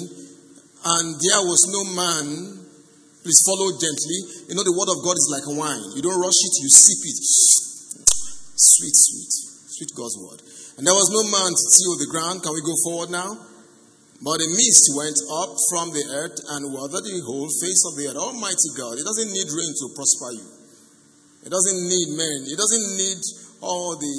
and 0.83 1.07
there 1.23 1.45
was 1.47 1.63
no 1.71 1.87
man 1.93 2.62
Please 3.23 3.39
follow 3.47 3.71
gently. 3.79 4.19
You 4.51 4.55
know, 4.59 4.67
the 4.67 4.75
word 4.75 4.91
of 4.91 4.99
God 4.99 5.15
is 5.15 5.31
like 5.31 5.47
wine. 5.47 5.95
You 5.95 6.03
don't 6.03 6.19
rush 6.19 6.43
it, 6.43 6.55
you 6.59 6.69
sip 6.69 7.03
it. 7.07 7.19
Sweet, 7.23 8.95
sweet, 8.99 9.33
sweet 9.71 9.91
God's 9.95 10.19
word. 10.19 10.43
And 10.79 10.83
there 10.83 10.95
was 10.95 11.15
no 11.15 11.23
man 11.23 11.51
to 11.55 11.67
till 11.71 11.95
the 12.03 12.11
ground. 12.11 12.43
Can 12.43 12.51
we 12.51 12.67
go 12.67 12.75
forward 12.83 13.15
now? 13.15 13.39
But 14.23 14.43
a 14.43 14.49
mist 14.51 14.91
went 14.95 15.19
up 15.39 15.55
from 15.71 15.95
the 15.95 16.03
earth 16.15 16.39
and 16.51 16.71
watered 16.75 17.03
the 17.03 17.23
whole 17.27 17.51
face 17.63 17.83
of 17.91 17.99
the 17.99 18.11
earth. 18.11 18.19
Almighty 18.19 18.71
God, 18.75 18.99
it 18.99 19.07
doesn't 19.07 19.31
need 19.31 19.51
rain 19.51 19.71
to 19.71 19.87
prosper 19.95 20.31
you. 20.39 20.47
It 21.47 21.51
doesn't 21.51 21.79
need 21.79 22.15
men. 22.15 22.47
It 22.47 22.59
doesn't 22.59 22.87
need 22.99 23.19
all 23.63 23.99
the. 23.99 24.15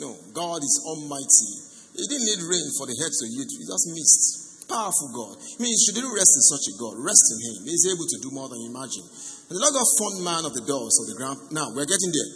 No, 0.00 0.16
God 0.32 0.60
is 0.60 0.76
almighty. 0.84 1.52
It 2.00 2.08
didn't 2.08 2.26
need 2.28 2.40
rain 2.48 2.68
for 2.76 2.88
the 2.88 2.96
head 2.96 3.12
to 3.12 3.24
yield. 3.28 3.48
It 3.48 3.68
just 3.68 3.86
mist. 3.92 4.43
Powerful 4.74 5.14
God. 5.14 5.38
I 5.38 5.62
mean, 5.62 5.70
you 5.70 5.78
should 5.86 6.02
really 6.02 6.18
rest 6.18 6.34
in 6.34 6.44
such 6.50 6.66
a 6.66 6.74
God. 6.82 6.98
Rest 6.98 7.30
in 7.30 7.38
Him. 7.46 7.54
He's 7.70 7.86
able 7.86 8.10
to 8.10 8.18
do 8.18 8.34
more 8.34 8.50
than 8.50 8.58
you 8.58 8.74
imagine. 8.74 9.06
And 9.46 9.54
the 9.54 9.62
Lord 9.62 9.78
God 9.78 9.86
formed 10.02 10.20
man 10.26 10.42
of 10.42 10.50
the 10.50 10.66
dust 10.66 10.98
of 10.98 11.06
the 11.06 11.14
ground. 11.14 11.38
Now, 11.54 11.70
we're 11.70 11.86
getting 11.86 12.10
there. 12.10 12.30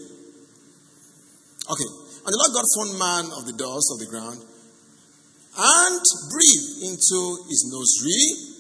Okay. 1.67 1.91
And 2.23 2.31
the 2.31 2.39
Lord 2.39 2.55
God 2.55 2.67
formed 2.79 2.95
man 2.95 3.25
of 3.35 3.43
the 3.43 3.59
dust 3.59 3.91
of 3.91 3.99
the 3.99 4.07
ground 4.07 4.39
and 4.39 6.03
breathed 6.31 6.71
into 6.87 7.19
his 7.51 7.67
nostril 7.75 8.55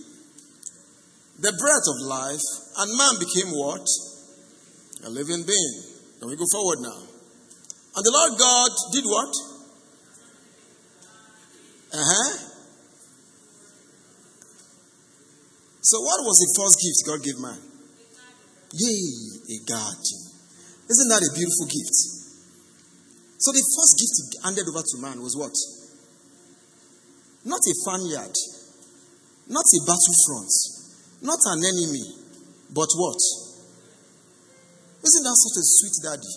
the 1.38 1.54
breath 1.54 1.86
of 1.86 2.02
life, 2.02 2.42
and 2.82 2.98
man 2.98 3.14
became 3.22 3.54
what? 3.54 3.86
A 5.06 5.10
living 5.10 5.46
being. 5.46 5.74
Can 6.18 6.28
we 6.28 6.34
go 6.34 6.50
forward 6.50 6.82
now? 6.82 6.98
And 7.94 8.02
the 8.02 8.10
Lord 8.10 8.38
God 8.42 8.70
did 8.90 9.04
what? 9.06 9.32
Uh 11.94 12.02
huh. 12.02 12.47
So, 15.88 16.04
what 16.04 16.20
was 16.20 16.36
the 16.36 16.52
first 16.52 16.76
gift 16.84 17.00
God 17.08 17.24
gave 17.24 17.40
man? 17.40 17.56
Yay, 18.76 19.08
a 19.40 19.58
garden. 19.64 20.20
Isn't 20.84 21.08
that 21.08 21.24
a 21.24 21.32
beautiful 21.32 21.64
gift? 21.64 21.96
So, 23.40 23.56
the 23.56 23.64
first 23.64 23.96
gift 23.96 24.12
he 24.20 24.24
handed 24.44 24.68
over 24.68 24.84
to 24.84 24.96
man 25.00 25.24
was 25.24 25.32
what? 25.32 25.56
Not 27.48 27.64
a 27.64 27.74
farmyard, 27.88 28.36
not 29.48 29.64
a 29.64 29.80
battlefront, 29.88 30.52
not 31.24 31.40
an 31.56 31.64
enemy, 31.64 32.04
but 32.68 32.92
what? 32.92 33.20
Isn't 35.00 35.24
that 35.24 35.38
such 35.40 35.56
a 35.56 35.64
sweet 35.64 35.96
daddy? 36.04 36.34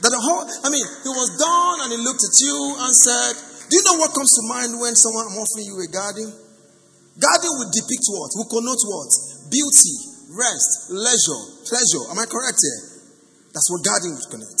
That 0.00 0.08
the 0.08 0.22
whole, 0.24 0.40
I 0.40 0.72
mean, 0.72 0.88
he 1.04 1.12
was 1.12 1.36
done 1.36 1.84
and 1.84 1.90
he 1.92 2.00
looked 2.00 2.24
at 2.24 2.36
you 2.40 2.56
and 2.80 2.92
said, 2.96 3.36
Do 3.68 3.76
you 3.76 3.84
know 3.84 4.00
what 4.00 4.16
comes 4.16 4.32
to 4.40 4.42
mind 4.48 4.72
when 4.80 4.96
someone 4.96 5.28
I'm 5.28 5.36
offering 5.36 5.68
you 5.68 5.76
a 5.84 5.88
garden? 5.92 6.43
Garden 7.14 7.52
will 7.62 7.70
depict 7.70 8.06
what? 8.10 8.30
Will 8.34 8.50
connote 8.50 8.82
what? 8.90 9.10
Beauty, 9.46 9.94
rest, 10.34 10.90
leisure, 10.90 11.42
pleasure. 11.62 12.02
Am 12.10 12.18
I 12.18 12.26
correct 12.26 12.58
here? 12.58 12.82
That's 13.54 13.70
what 13.70 13.86
garden 13.86 14.18
would 14.18 14.28
connect. 14.34 14.60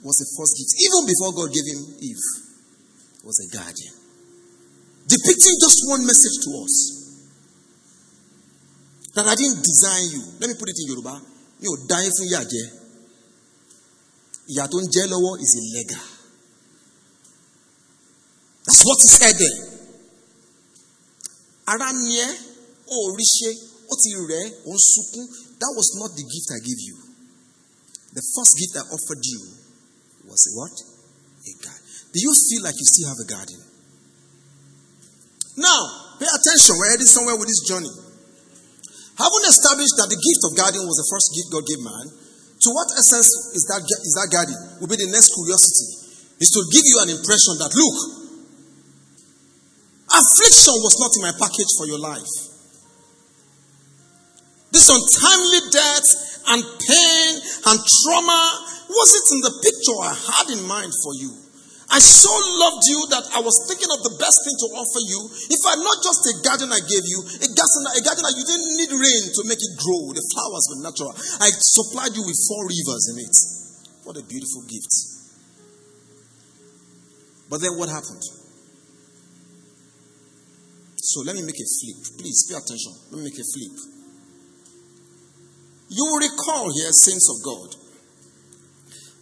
Was 0.00 0.16
the 0.16 0.28
first 0.40 0.56
gift. 0.56 0.72
Even 0.80 1.04
before 1.04 1.36
God 1.36 1.52
gave 1.52 1.68
him 1.68 1.82
Eve, 2.00 2.24
was 3.24 3.36
a 3.44 3.48
guardian. 3.52 3.92
Depicting 5.04 5.56
just 5.60 5.84
one 5.84 6.00
message 6.06 6.36
to 6.48 6.50
us. 6.64 6.74
That 9.20 9.26
I 9.28 9.34
didn't 9.36 9.60
design 9.64 10.04
you. 10.16 10.22
Let 10.40 10.48
me 10.48 10.56
put 10.56 10.68
it 10.72 10.76
in 10.80 10.88
Yoruba. 10.96 11.20
You 11.60 11.76
die 11.88 12.08
for 12.16 12.24
Yaje. 12.24 12.64
Tó 14.70 14.78
ń 14.80 14.88
is 15.42 15.52
illegal. 15.60 16.02
That's 18.64 18.82
what 18.84 18.98
he 19.02 19.08
said 19.08 19.34
there 19.38 19.65
ara 21.66 21.92
ni 21.92 22.20
rí 23.18 23.26
ṣe 23.36 23.50
ó 23.90 23.92
ti 24.02 24.10
rẹ̀ 24.30 24.46
ó 24.66 24.70
ń 24.74 24.78
sunkún. 24.92 25.26
That 25.60 25.72
was 25.72 25.88
not 25.96 26.10
the 26.12 26.24
gift 26.24 26.48
I 26.52 26.60
gave 26.60 26.80
you. 26.88 26.96
The 28.12 28.22
first 28.34 28.52
gift 28.60 28.76
I 28.76 28.84
offered 28.92 29.22
you 29.24 29.40
was 30.28 30.40
a 30.48 30.52
what? 30.58 30.74
A 31.48 31.52
garden 31.64 31.86
do 32.16 32.24
you 32.24 32.32
feel 32.32 32.64
like 32.64 32.72
you 32.80 32.88
still 32.88 33.12
have 33.12 33.20
a 33.20 33.28
garden? 33.28 33.60
Now 35.60 36.16
pay 36.16 36.24
attention 36.24 36.72
we're 36.80 36.88
heading 36.96 37.04
somewhere 37.12 37.36
with 37.36 37.44
this 37.52 37.60
journey. 37.68 37.92
Having 39.20 39.44
established 39.52 39.96
that 40.00 40.08
the 40.08 40.16
gift 40.16 40.42
of 40.48 40.56
garden 40.56 40.80
was 40.88 40.96
the 40.96 41.08
first 41.12 41.28
gift 41.36 41.52
God 41.52 41.64
gave 41.68 41.84
man 41.84 42.04
to 42.08 42.68
what 42.72 42.88
essence 42.96 43.28
is 43.52 43.68
that 43.68 43.84
is 43.84 44.12
that 44.16 44.32
garden? 44.32 44.56
Will 44.80 44.88
be 44.88 44.96
the 44.96 45.12
next 45.12 45.28
curiosity. 45.36 46.08
Is 46.40 46.48
to 46.56 46.60
give 46.72 46.84
you 46.88 46.96
an 47.04 47.12
impression 47.12 47.60
that 47.60 47.72
look 47.76 47.96
Affliction 50.16 50.76
was 50.80 50.96
not 50.96 51.12
in 51.12 51.22
my 51.28 51.34
package 51.36 51.68
for 51.76 51.84
your 51.84 52.00
life. 52.00 52.32
This 54.72 54.88
untimely 54.88 55.60
death 55.68 56.08
and 56.48 56.60
pain 56.64 57.30
and 57.68 57.76
trauma 57.76 58.42
wasn't 58.88 59.26
in 59.36 59.40
the 59.44 59.54
picture 59.60 59.96
I 60.00 60.14
had 60.16 60.46
in 60.56 60.62
mind 60.64 60.92
for 61.04 61.12
you. 61.20 61.32
I 61.86 62.00
so 62.02 62.32
loved 62.32 62.82
you 62.88 63.00
that 63.14 63.24
I 63.36 63.40
was 63.44 63.54
thinking 63.68 63.86
of 63.92 64.02
the 64.02 64.18
best 64.18 64.38
thing 64.42 64.56
to 64.58 64.68
offer 64.74 65.02
you. 65.06 65.20
If 65.54 65.62
I'm 65.70 65.82
not 65.86 65.98
just 66.02 66.26
a 66.26 66.34
garden 66.42 66.72
I 66.72 66.82
gave 66.82 67.04
you, 67.06 67.20
a 67.22 67.48
garden, 67.52 67.82
a 67.94 68.02
garden 68.02 68.24
that 68.26 68.34
you 68.34 68.44
didn't 68.44 68.72
need 68.74 68.90
rain 68.90 69.22
to 69.36 69.40
make 69.46 69.62
it 69.62 69.74
grow, 69.78 70.10
the 70.10 70.24
flowers 70.34 70.64
were 70.72 70.80
natural. 70.82 71.12
I 71.44 71.48
supplied 71.54 72.16
you 72.16 72.26
with 72.26 72.38
four 72.48 72.66
rivers 72.66 73.04
in 73.14 73.16
it. 73.22 73.36
What 74.02 74.18
a 74.18 74.24
beautiful 74.26 74.66
gift. 74.66 74.92
But 77.46 77.62
then 77.62 77.78
what 77.78 77.86
happened? 77.86 78.45
So 81.06 81.22
let 81.22 81.38
me 81.38 81.46
make 81.46 81.62
a 81.62 81.68
flip. 81.70 82.18
Please 82.18 82.50
pay 82.50 82.58
attention. 82.58 82.90
Let 83.14 83.22
me 83.22 83.30
make 83.30 83.38
a 83.38 83.46
flip. 83.46 83.74
You 85.86 86.02
will 86.02 86.18
recall 86.18 86.66
here, 86.74 86.90
saints 86.90 87.30
of 87.30 87.38
God, 87.46 87.70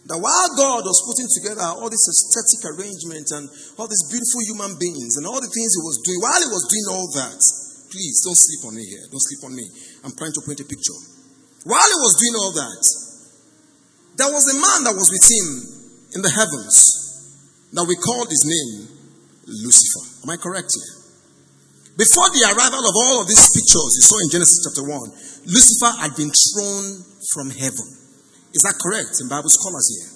that 0.09 0.17
while 0.17 0.49
God 0.57 0.81
was 0.81 1.05
putting 1.05 1.29
together 1.29 1.61
all 1.77 1.93
this 1.93 2.09
aesthetic 2.09 2.73
arrangement 2.73 3.29
and 3.37 3.45
all 3.77 3.85
these 3.85 4.01
beautiful 4.09 4.41
human 4.49 4.73
beings 4.81 5.21
and 5.21 5.29
all 5.29 5.37
the 5.37 5.49
things 5.53 5.77
He 5.77 5.83
was 5.85 6.01
doing, 6.01 6.17
while 6.25 6.41
He 6.41 6.49
was 6.49 6.65
doing 6.65 6.87
all 6.89 7.05
that, 7.21 7.37
please 7.93 8.17
don't 8.25 8.37
sleep 8.37 8.65
on 8.65 8.73
me 8.73 8.81
here. 8.81 9.05
Don't 9.13 9.21
sleep 9.21 9.45
on 9.45 9.53
me. 9.53 9.65
I'm 10.01 10.13
trying 10.17 10.33
to 10.33 10.41
paint 10.41 10.65
a 10.65 10.65
picture. 10.65 10.97
While 11.69 11.85
He 11.85 11.99
was 12.01 12.17
doing 12.17 12.35
all 12.41 12.53
that, 12.57 12.83
there 14.17 14.31
was 14.33 14.45
a 14.49 14.57
man 14.57 14.89
that 14.89 14.97
was 14.97 15.13
with 15.13 15.25
Him 15.29 16.17
in 16.17 16.21
the 16.25 16.33
heavens 16.33 17.69
that 17.77 17.85
we 17.85 17.95
called 17.95 18.29
his 18.31 18.41
name 18.47 18.87
Lucifer. 19.45 20.23
Am 20.23 20.29
I 20.33 20.37
correct 20.37 20.71
here? 20.73 21.04
Before 21.95 22.27
the 22.27 22.43
arrival 22.51 22.83
of 22.83 22.91
all 22.91 23.23
of 23.23 23.27
these 23.31 23.55
pictures 23.55 23.91
you 23.95 24.03
saw 24.03 24.19
in 24.19 24.27
Genesis 24.27 24.59
chapter 24.67 24.83
1, 24.83 25.47
Lucifer 25.47 25.91
had 26.03 26.11
been 26.19 26.27
thrown 26.27 26.83
from 27.31 27.47
heaven. 27.55 27.87
Is 28.51 28.67
that 28.67 28.75
correct 28.83 29.15
in 29.23 29.31
Bible 29.31 29.47
scholars 29.47 29.87
here? 29.95 30.11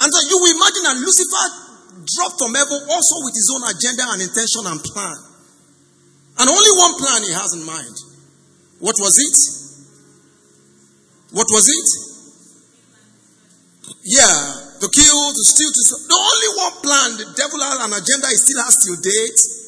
And 0.00 0.08
so 0.08 0.18
you 0.32 0.36
will 0.40 0.56
imagine 0.56 0.84
that 0.88 0.96
Lucifer 1.04 1.46
dropped 2.16 2.40
from 2.40 2.56
heaven 2.56 2.80
also 2.88 3.14
with 3.28 3.36
his 3.36 3.48
own 3.52 3.62
agenda 3.76 4.04
and 4.08 4.24
intention 4.24 4.64
and 4.72 4.80
plan. 4.80 5.16
And 6.40 6.48
only 6.48 6.72
one 6.80 6.96
plan 6.96 7.20
he 7.28 7.32
has 7.36 7.52
in 7.52 7.68
mind. 7.68 7.92
What 8.80 8.96
was 9.04 9.20
it? 9.20 9.36
What 11.36 11.48
was 11.52 11.68
it? 11.68 11.88
Yeah, 14.08 14.32
to 14.80 14.86
kill, 14.88 15.20
to 15.36 15.42
steal, 15.44 15.68
to. 15.68 15.82
The 16.08 16.16
only 16.16 16.50
one 16.56 16.74
plan 16.80 17.08
the 17.20 17.28
devil 17.36 17.60
has 17.60 17.84
an 17.84 17.92
agenda 17.92 18.32
he 18.32 18.38
still 18.40 18.64
has 18.64 18.80
till 18.80 18.96
date 18.96 19.61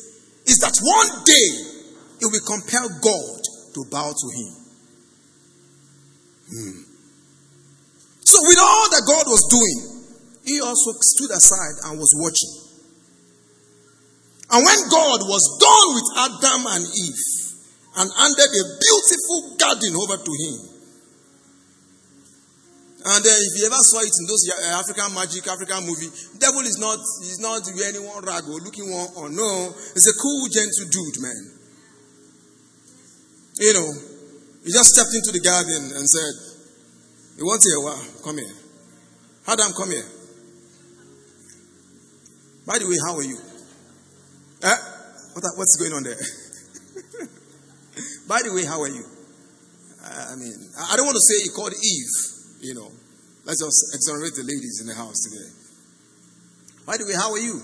is 0.46 0.58
that 0.60 0.76
one 0.80 1.24
day 1.24 1.48
he 2.20 2.26
will 2.26 2.44
compel 2.44 2.88
God 3.00 3.40
to 3.74 3.80
bow 3.90 4.12
to 4.12 4.28
him. 4.30 4.52
Hmm. 6.48 6.78
So, 8.24 8.38
with 8.42 8.58
all 8.60 8.88
that 8.90 9.04
God 9.06 9.26
was 9.26 9.44
doing, 9.48 9.78
he 10.44 10.60
also 10.60 10.92
stood 11.00 11.30
aside 11.30 11.76
and 11.88 11.98
was 11.98 12.12
watching. 12.16 12.64
And 14.50 14.60
when 14.64 14.80
God 14.90 15.20
was 15.24 15.44
done 15.56 15.88
with 15.96 16.08
Adam 16.20 16.62
and 16.68 16.84
Eve 16.84 17.24
and 17.96 18.06
handed 18.12 18.50
a 18.52 18.64
beautiful 18.76 19.56
garden 19.56 19.96
over 19.96 20.16
to 20.20 20.32
him, 20.32 20.73
and 23.04 23.20
if 23.20 23.52
you 23.60 23.66
ever 23.68 23.76
saw 23.84 24.00
it 24.00 24.16
in 24.16 24.24
those 24.24 24.48
uh, 24.48 24.80
African 24.80 25.12
magic, 25.12 25.44
African 25.44 25.84
movie, 25.84 26.08
devil 26.40 26.64
is 26.64 26.80
not 26.80 26.96
he's 27.20 27.36
not 27.38 27.60
wearing 27.76 28.00
one 28.00 28.24
rag 28.24 28.44
or 28.48 28.56
looking 28.64 28.88
one 28.88 29.08
or 29.20 29.28
no. 29.28 29.68
It's 29.92 30.08
a 30.08 30.16
cool, 30.16 30.48
gentle 30.48 30.88
dude, 30.88 31.20
man. 31.20 31.52
You 33.60 33.72
know, 33.76 33.88
he 34.64 34.72
just 34.72 34.96
stepped 34.96 35.12
into 35.12 35.36
the 35.36 35.44
garden 35.44 35.92
and 35.92 36.08
said, 36.08 36.32
You 37.36 37.44
want 37.44 37.60
here? 37.60 37.84
Wow, 37.84 38.00
come 38.24 38.38
here. 38.40 38.56
Adam, 39.52 39.72
come 39.76 39.90
here. 39.92 40.08
By 42.64 42.78
the 42.80 42.88
way, 42.88 42.96
how 43.04 43.16
are 43.20 43.22
you? 43.22 43.36
Eh? 44.64 44.76
What, 45.36 45.44
what's 45.60 45.76
going 45.76 45.92
on 45.92 46.04
there? 46.08 46.16
By 48.26 48.40
the 48.40 48.54
way, 48.54 48.64
how 48.64 48.80
are 48.80 48.88
you? 48.88 49.04
I 50.00 50.36
mean, 50.36 50.56
I 50.88 50.96
don't 50.96 51.04
want 51.04 51.16
to 51.16 51.26
say 51.28 51.44
he 51.44 51.50
called 51.52 51.74
Eve. 51.76 52.33
You 52.64 52.72
know, 52.72 52.88
let's 53.44 53.60
just 53.60 53.92
exonerate 53.92 54.40
the 54.40 54.48
ladies 54.48 54.80
in 54.80 54.88
the 54.88 54.96
house 54.96 55.20
today. 55.28 55.52
By 56.88 56.96
the 56.96 57.04
way, 57.04 57.12
how 57.12 57.28
are 57.36 57.44
you? 57.44 57.60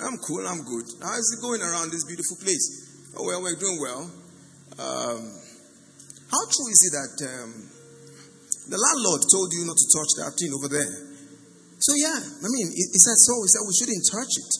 I'm 0.00 0.16
cool, 0.24 0.48
I'm 0.48 0.64
good. 0.64 0.88
How's 1.04 1.28
it 1.36 1.44
going 1.44 1.60
around 1.60 1.92
this 1.92 2.08
beautiful 2.08 2.40
place? 2.40 3.12
Oh, 3.20 3.28
well, 3.28 3.44
we're 3.44 3.60
doing 3.60 3.76
well. 3.76 4.08
Um, 4.80 5.20
how 6.32 6.42
true 6.48 6.72
is 6.72 6.80
it 6.88 6.92
that 6.96 7.14
um, 7.28 7.52
the 8.72 8.80
landlord 8.80 9.28
told 9.28 9.52
you 9.52 9.68
not 9.68 9.76
to 9.76 9.88
touch 9.92 10.24
that 10.24 10.32
thing 10.40 10.56
over 10.56 10.72
there? 10.72 10.92
So, 11.76 11.92
yeah, 12.00 12.16
I 12.16 12.48
mean, 12.48 12.72
is 12.72 13.04
that 13.04 13.20
so? 13.28 13.44
He 13.44 13.48
said 13.52 13.60
we 13.60 13.76
shouldn't 13.76 14.08
touch 14.08 14.40
it. 14.40 14.52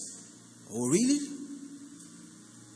Oh, 0.77 0.93
really? 0.93 1.25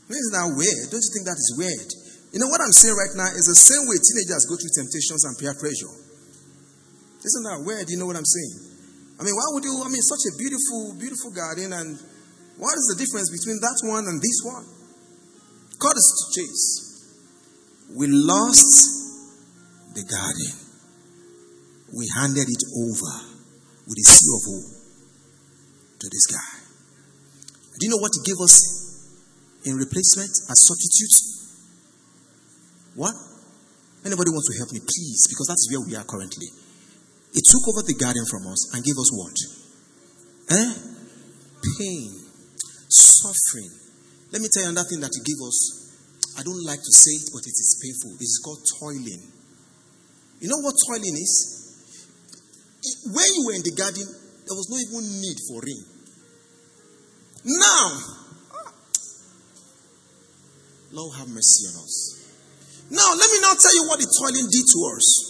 Isn't 0.08 0.34
that 0.40 0.48
weird? 0.56 0.88
Don't 0.88 1.04
you 1.04 1.12
think 1.12 1.28
that 1.28 1.36
is 1.36 1.52
weird? 1.60 1.90
You 2.32 2.40
know 2.40 2.48
what 2.48 2.64
I'm 2.64 2.72
saying 2.72 2.96
right 2.96 3.12
now 3.12 3.28
is 3.28 3.44
the 3.44 3.60
same 3.60 3.84
way 3.84 4.00
teenagers 4.00 4.48
go 4.48 4.56
through 4.56 4.72
temptations 4.72 5.28
and 5.28 5.36
peer 5.36 5.52
pressure. 5.52 6.08
Isn't 7.20 7.44
that 7.44 7.60
weird? 7.64 7.88
You 7.88 7.98
know 7.98 8.06
what 8.06 8.16
I'm 8.16 8.24
saying? 8.24 8.70
I 9.20 9.22
mean, 9.22 9.36
why 9.36 9.44
would 9.52 9.64
you? 9.64 9.76
I 9.84 9.92
mean, 9.92 10.00
such 10.00 10.24
a 10.32 10.36
beautiful, 10.40 10.96
beautiful 10.96 11.30
garden, 11.30 11.76
and 11.76 12.00
what 12.56 12.72
is 12.72 12.86
the 12.92 12.96
difference 12.96 13.28
between 13.28 13.60
that 13.60 13.76
one 13.84 14.08
and 14.08 14.16
this 14.16 14.40
one? 14.40 14.64
God 15.76 15.96
is 15.96 16.08
to 16.16 16.24
chase. 16.40 16.68
We 17.96 18.06
lost 18.08 18.72
the 19.92 20.04
garden. 20.08 20.52
We 21.92 22.08
handed 22.16 22.48
it 22.48 22.62
over 22.72 23.12
with 23.84 23.98
a 23.98 24.06
woe 24.30 24.62
to 25.98 26.06
this 26.08 26.26
guy. 26.30 26.52
Do 27.76 27.86
you 27.86 27.90
know 27.90 28.00
what 28.00 28.12
he 28.14 28.24
gave 28.24 28.40
us 28.40 28.56
in 29.64 29.76
replacement 29.76 30.30
as 30.48 30.64
substitute? 30.64 31.16
What? 32.94 33.14
Anybody 34.04 34.30
wants 34.30 34.48
to 34.52 34.58
help 34.58 34.72
me, 34.72 34.80
please? 34.80 35.28
Because 35.28 35.48
that's 35.48 35.68
where 35.68 35.84
we 35.84 35.96
are 35.96 36.04
currently. 36.04 36.48
It 37.32 37.44
took 37.46 37.62
over 37.68 37.82
the 37.86 37.94
garden 37.94 38.26
from 38.26 38.46
us 38.50 38.74
and 38.74 38.82
gave 38.82 38.98
us 38.98 39.10
what? 39.14 39.36
Eh? 40.50 40.70
Pain, 41.78 42.10
suffering. 42.88 43.70
Let 44.32 44.42
me 44.42 44.48
tell 44.52 44.64
you 44.64 44.70
another 44.70 44.88
thing 44.88 45.00
that 45.00 45.14
He 45.14 45.22
gave 45.22 45.38
us. 45.46 46.38
I 46.38 46.42
don't 46.42 46.64
like 46.64 46.80
to 46.80 46.92
say 46.92 47.22
it, 47.22 47.30
but 47.32 47.46
it 47.46 47.54
is 47.54 47.78
painful. 47.78 48.16
It 48.18 48.24
is 48.24 48.40
called 48.42 48.62
toiling. 48.80 49.22
You 50.40 50.48
know 50.48 50.58
what 50.62 50.74
toiling 50.88 51.14
is? 51.14 51.60
when 53.12 53.28
you 53.36 53.46
were 53.46 53.52
in 53.52 53.62
the 53.62 53.72
garden, 53.76 54.06
there 54.06 54.56
was 54.56 54.68
no 54.72 54.76
even 54.80 55.04
need 55.20 55.36
for 55.46 55.60
rain. 55.60 55.84
Now, 57.44 58.00
Lord 60.92 61.16
have 61.18 61.28
mercy 61.28 61.68
on 61.68 61.84
us. 61.84 62.24
Now, 62.90 63.14
let 63.14 63.30
me 63.30 63.38
now 63.40 63.54
tell 63.54 63.74
you 63.74 63.86
what 63.86 64.00
the 64.00 64.08
toiling 64.08 64.48
did 64.50 64.66
to 64.66 64.78
us. 64.96 65.29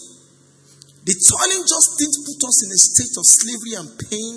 The 1.10 1.18
toiling 1.18 1.66
just 1.66 1.98
didn't 1.98 2.22
put 2.22 2.38
us 2.46 2.56
in 2.62 2.70
a 2.70 2.78
state 2.78 3.14
of 3.18 3.26
slavery 3.26 3.74
and 3.82 3.88
pain 3.98 4.34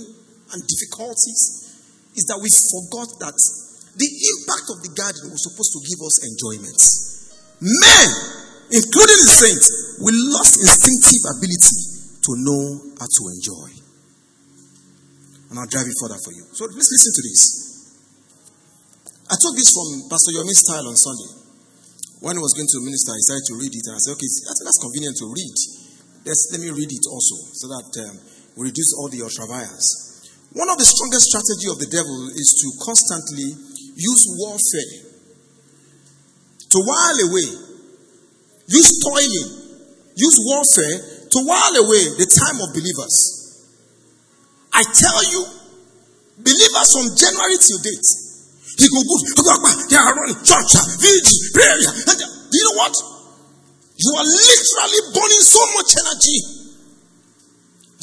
and 0.58 0.60
difficulties. 0.66 1.70
Is 2.18 2.26
that 2.34 2.42
we 2.42 2.50
forgot 2.50 3.14
that 3.22 3.38
the 3.94 4.10
impact 4.10 4.74
of 4.74 4.82
the 4.82 4.90
garden 4.98 5.30
was 5.30 5.46
supposed 5.46 5.70
to 5.78 5.86
give 5.86 6.02
us 6.02 6.26
enjoyment. 6.26 6.82
Men, 7.62 8.10
including 8.74 9.20
the 9.22 9.30
saints, 9.30 10.02
we 10.02 10.18
lost 10.34 10.58
instinctive 10.58 11.22
ability 11.38 11.78
to 12.26 12.32
know 12.42 12.66
how 12.98 13.06
to 13.06 13.24
enjoy. 13.38 13.70
And 15.54 15.62
I'll 15.62 15.70
drive 15.70 15.86
it 15.86 15.98
further 16.02 16.18
for 16.26 16.34
you. 16.34 16.42
So 16.58 16.66
please 16.74 16.90
listen 16.90 17.12
to 17.14 17.24
this. 17.30 17.42
I 19.30 19.38
took 19.38 19.54
this 19.54 19.70
from 19.70 20.10
Pastor 20.10 20.34
Yomi's 20.34 20.66
style 20.66 20.90
on 20.90 20.98
Sunday. 20.98 21.38
When 22.26 22.34
he 22.34 22.42
was 22.42 22.58
going 22.58 22.66
to 22.66 22.82
minister, 22.82 23.14
he 23.14 23.22
started 23.30 23.46
to 23.54 23.62
read 23.62 23.74
it, 23.78 23.86
and 23.86 23.94
I 23.94 24.02
said, 24.02 24.18
okay, 24.18 24.26
I 24.26 24.52
think 24.58 24.66
that's 24.66 24.82
convenient 24.82 25.22
to 25.22 25.30
read. 25.30 25.83
Let's, 26.26 26.48
let 26.52 26.62
me 26.62 26.72
read 26.72 26.88
it 26.88 27.06
also 27.12 27.36
so 27.52 27.68
that 27.68 27.90
um, 28.08 28.16
we 28.56 28.72
reduce 28.72 28.96
all 28.96 29.10
the 29.10 29.22
ultra 29.24 29.44
One 30.56 30.70
of 30.70 30.78
the 30.80 30.88
strongest 30.88 31.28
strategy 31.28 31.68
of 31.68 31.80
the 31.84 31.90
devil 31.92 32.30
is 32.32 32.56
to 32.64 32.68
constantly 32.80 33.50
use 34.00 34.24
warfare 34.40 35.14
to 36.74 36.78
while 36.82 37.18
away, 37.30 37.50
use 38.66 38.92
toiling, 39.04 39.50
use 40.16 40.38
warfare 40.42 41.28
to 41.30 41.38
while 41.46 41.76
away 41.86 42.18
the 42.18 42.26
time 42.26 42.58
of 42.66 42.74
believers. 42.74 43.14
I 44.74 44.82
tell 44.82 45.22
you, 45.30 45.42
believers 46.42 46.88
from 46.98 47.14
January 47.14 47.58
till 47.62 47.78
date, 47.84 48.08
he 48.80 48.90
go 48.90 49.06
good, 49.06 49.22
they 49.92 49.98
are 50.02 50.14
running 50.18 50.40
church, 50.42 50.72
vigil, 50.98 51.38
prayer. 51.54 51.78
Do 52.10 52.56
you 52.58 52.66
know 52.72 52.78
what? 52.82 53.13
You 54.04 54.12
are 54.20 54.28
literally 54.28 55.02
burning 55.16 55.44
so 55.48 55.64
much 55.80 55.96
energy 55.96 56.40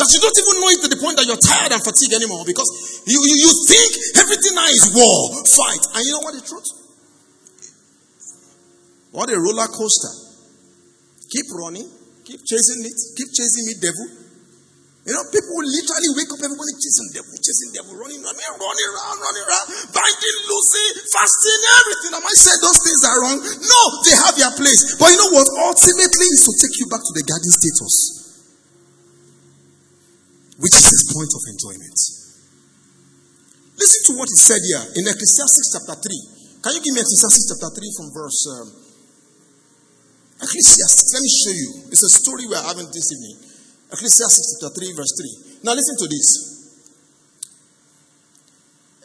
that 0.01 0.09
you 0.17 0.19
don't 0.25 0.39
even 0.41 0.57
know 0.65 0.71
it 0.73 0.81
to 0.81 0.89
the 0.89 0.97
point 0.97 1.21
that 1.21 1.29
you're 1.29 1.37
tired 1.45 1.77
and 1.77 1.85
fatigued 1.85 2.17
anymore 2.17 2.49
because 2.49 3.05
you, 3.05 3.21
you, 3.21 3.37
you 3.37 3.53
think 3.69 4.17
everything 4.17 4.57
now 4.57 4.65
is 4.65 4.89
war, 4.97 5.45
fight. 5.45 5.85
And 5.93 6.01
you 6.09 6.13
know 6.17 6.25
what 6.25 6.33
the 6.33 6.41
truth? 6.41 6.69
What 9.13 9.29
a 9.29 9.37
roller 9.37 9.69
coaster. 9.69 10.09
Keep 11.29 11.53
running, 11.53 11.85
keep 12.25 12.41
chasing 12.49 12.81
it, 12.81 12.97
keep 13.13 13.29
chasing 13.37 13.65
me, 13.69 13.75
devil. 13.77 14.20
You 15.01 15.17
know, 15.17 15.25
people 15.33 15.57
will 15.57 15.65
literally 15.65 16.11
wake 16.13 16.29
up, 16.29 16.45
everybody 16.45 16.77
chasing 16.77 17.09
devil, 17.17 17.33
chasing 17.41 17.73
devil, 17.73 17.97
running, 17.97 18.21
running, 18.21 18.45
running 18.53 18.89
around, 18.93 19.17
running 19.17 19.45
around, 19.49 19.67
binding, 19.97 20.39
losing, 20.45 20.93
fasting, 21.09 21.61
everything. 21.81 22.13
Am 22.21 22.27
I 22.29 22.35
saying 22.37 22.61
those 22.61 22.81
things 22.85 23.01
are 23.09 23.19
wrong? 23.25 23.39
No, 23.41 23.81
they 24.05 24.13
have 24.13 24.37
their 24.37 24.53
place. 24.61 25.01
But 25.01 25.09
you 25.09 25.17
know 25.25 25.33
what? 25.33 25.49
Ultimately, 25.73 26.27
is 26.37 26.45
to 26.45 26.53
take 26.53 26.77
you 26.77 26.87
back 26.93 27.01
to 27.01 27.13
the 27.17 27.25
garden 27.25 27.49
status, 27.49 27.97
which 30.61 30.75
is 30.77 30.85
his 30.93 31.03
point 31.09 31.33
of 31.33 31.43
enjoyment. 31.49 31.97
Listen 33.81 34.01
to 34.05 34.13
what 34.21 34.29
he 34.29 34.37
said 34.37 34.61
here 34.61 34.85
in 35.01 35.09
Ecclesiastes 35.09 35.81
chapter 35.81 35.97
3. 35.97 36.61
Can 36.61 36.77
you 36.77 36.81
give 36.85 36.93
me 36.93 37.01
Ecclesiastes 37.01 37.49
chapter 37.49 37.73
3 37.73 37.97
from 37.97 38.07
verse 38.13 38.41
um, 38.53 38.69
Ecclesiastes? 40.45 41.09
Let 41.17 41.25
me 41.25 41.33
show 41.33 41.55
you. 41.57 41.71
It's 41.89 42.05
a 42.05 42.13
story 42.13 42.45
we're 42.45 42.61
having 42.61 42.85
this 42.93 43.09
evening. 43.17 43.50
Ecclesiastes 43.91 44.59
chapter 44.61 44.75
3, 44.75 44.93
verse 44.95 45.13
3. 45.19 45.67
Now 45.67 45.75
listen 45.75 45.99
to 45.99 46.07
this. 46.07 46.29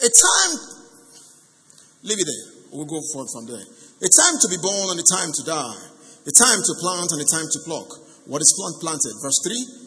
A 0.06 0.10
time, 0.10 0.54
leave 2.04 2.19
it 2.21 2.28
there. 2.30 2.45
We'll 2.71 2.86
go 2.86 3.02
forward 3.12 3.30
from 3.34 3.45
there. 3.48 3.65
A 3.65 4.10
time 4.12 4.38
to 4.41 4.48
be 4.50 4.58
born 4.62 4.93
and 4.93 5.00
a 5.00 5.08
time 5.08 5.32
to 5.34 5.43
die. 5.43 5.80
A 6.28 6.34
time 6.34 6.62
to 6.62 6.74
plant 6.82 7.10
and 7.13 7.21
a 7.21 7.26
time 7.26 7.48
to 7.50 7.60
pluck. 7.65 7.89
What 8.26 8.41
is 8.41 8.54
plant 8.54 8.78
planted? 8.82 9.13
Verse 9.21 9.41
3. 9.41 9.86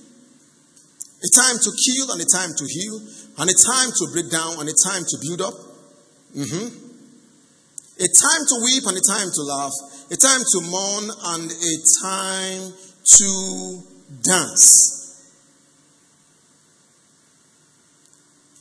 A 1.22 1.30
time 1.34 1.58
to 1.58 1.70
kill 1.74 2.10
and 2.14 2.20
a 2.22 2.28
time 2.30 2.54
to 2.54 2.64
heal, 2.66 2.94
and 3.38 3.50
a 3.50 3.58
time 3.58 3.90
to 3.90 4.06
break 4.12 4.30
down 4.30 4.58
and 4.58 4.68
a 4.70 4.76
time 4.86 5.02
to 5.02 5.16
build 5.18 5.42
up. 5.42 5.54
Mm-hmm. 6.34 6.66
A 7.98 8.06
time 8.06 8.42
to 8.46 8.56
weep 8.62 8.86
and 8.86 8.96
a 8.96 9.02
time 9.02 9.26
to 9.34 9.42
laugh. 9.42 9.74
A 10.10 10.16
time 10.16 10.42
to 10.42 10.58
mourn 10.70 11.10
and 11.10 11.50
a 11.50 11.74
time 12.02 12.72
to 13.18 13.82
dance. 14.08 14.98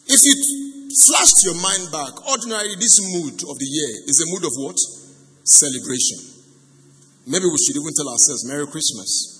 If 0.07 0.19
you 0.23 0.36
flashed 0.91 1.43
your 1.43 1.55
mind 1.60 1.91
back, 1.91 2.15
ordinarily 2.27 2.75
this 2.79 2.99
mood 3.03 3.43
of 3.43 3.55
the 3.60 3.67
year 3.67 3.91
is 4.07 4.23
a 4.23 4.31
mood 4.31 4.43
of 4.43 4.53
what? 4.55 4.77
Celebration. 5.43 6.19
Maybe 7.27 7.43
we 7.43 7.60
should 7.60 7.75
even 7.75 7.91
tell 7.91 8.07
ourselves 8.07 8.47
Merry 8.47 8.67
Christmas. 8.67 9.36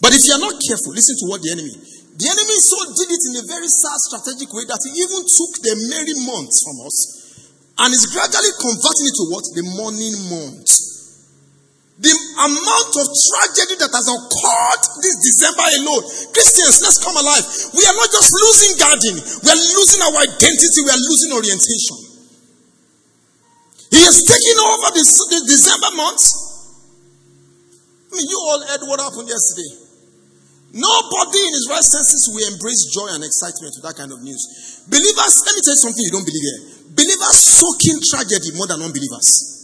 But 0.00 0.14
if 0.14 0.22
you 0.26 0.32
are 0.34 0.44
not 0.46 0.62
careful, 0.62 0.94
listen 0.94 1.18
to 1.18 1.26
what 1.26 1.42
the 1.42 1.50
enemy. 1.58 1.74
The 1.74 2.26
enemy 2.30 2.56
so 2.58 2.78
did 2.98 3.10
it 3.14 3.22
in 3.30 3.34
a 3.42 3.44
very 3.46 3.66
sad 3.66 3.98
strategic 4.10 4.50
way 4.54 4.66
that 4.66 4.82
he 4.86 4.90
even 4.94 5.22
took 5.26 5.52
the 5.62 5.74
merry 5.90 6.14
months 6.26 6.62
from 6.66 6.82
us 6.86 6.96
and 7.78 7.94
is 7.94 8.10
gradually 8.10 8.54
converting 8.58 9.06
it 9.06 9.16
to 9.18 9.24
what? 9.30 9.44
The 9.54 9.64
mourning 9.74 10.16
months. 10.30 10.97
The 11.98 12.14
amount 12.14 12.94
of 12.94 13.06
tragedy 13.10 13.74
that 13.82 13.90
has 13.90 14.06
occurred 14.06 14.82
this 15.02 15.18
December 15.18 15.66
alone. 15.82 16.06
Christians, 16.30 16.78
let's 16.86 17.02
come 17.02 17.18
alive. 17.18 17.42
We 17.74 17.82
are 17.82 17.96
not 17.98 18.06
just 18.14 18.30
losing 18.30 18.78
garden, 18.78 19.14
we 19.18 19.48
are 19.50 19.62
losing 19.74 20.00
our 20.06 20.14
identity, 20.22 20.78
we 20.86 20.90
are 20.94 21.02
losing 21.02 21.30
orientation. 21.34 21.98
He 23.90 23.98
is 23.98 24.22
taking 24.22 24.58
over 24.62 24.94
the, 24.94 25.02
the 25.02 25.40
December 25.50 25.90
months. 25.98 26.26
I 28.12 28.14
mean, 28.14 28.30
you 28.30 28.38
all 28.46 28.62
heard 28.62 28.86
what 28.86 29.02
happened 29.02 29.26
yesterday. 29.26 29.90
Nobody 30.78 31.40
in 31.42 31.52
his 31.56 31.66
right 31.66 31.82
senses 31.82 32.30
will 32.30 32.46
embrace 32.46 32.94
joy 32.94 33.10
and 33.10 33.26
excitement 33.26 33.74
with 33.74 33.84
that 33.90 33.98
kind 33.98 34.12
of 34.14 34.22
news. 34.22 34.86
Believers, 34.86 35.34
let 35.42 35.56
me 35.56 35.60
tell 35.66 35.74
you 35.74 35.82
something 35.82 36.04
you 36.06 36.14
don't 36.14 36.28
believe 36.28 36.46
here. 36.46 36.60
Believers 36.94 37.36
soak 37.58 37.82
in 37.90 37.98
tragedy 38.06 38.54
more 38.54 38.70
than 38.70 38.86
unbelievers. 38.86 39.57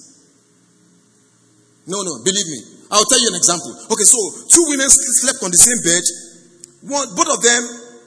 No, 1.86 2.00
no, 2.00 2.22
believe 2.24 2.48
me. 2.48 2.60
I'll 2.90 3.04
tell 3.04 3.20
you 3.20 3.28
an 3.32 3.38
example. 3.40 3.72
Okay, 3.92 4.06
so 4.08 4.18
two 4.48 4.64
women 4.72 4.88
slept 4.88 5.42
on 5.44 5.50
the 5.50 5.60
same 5.60 5.80
bed. 5.84 6.04
One, 6.88 7.06
both 7.16 7.30
of 7.32 7.40
them 7.40 7.62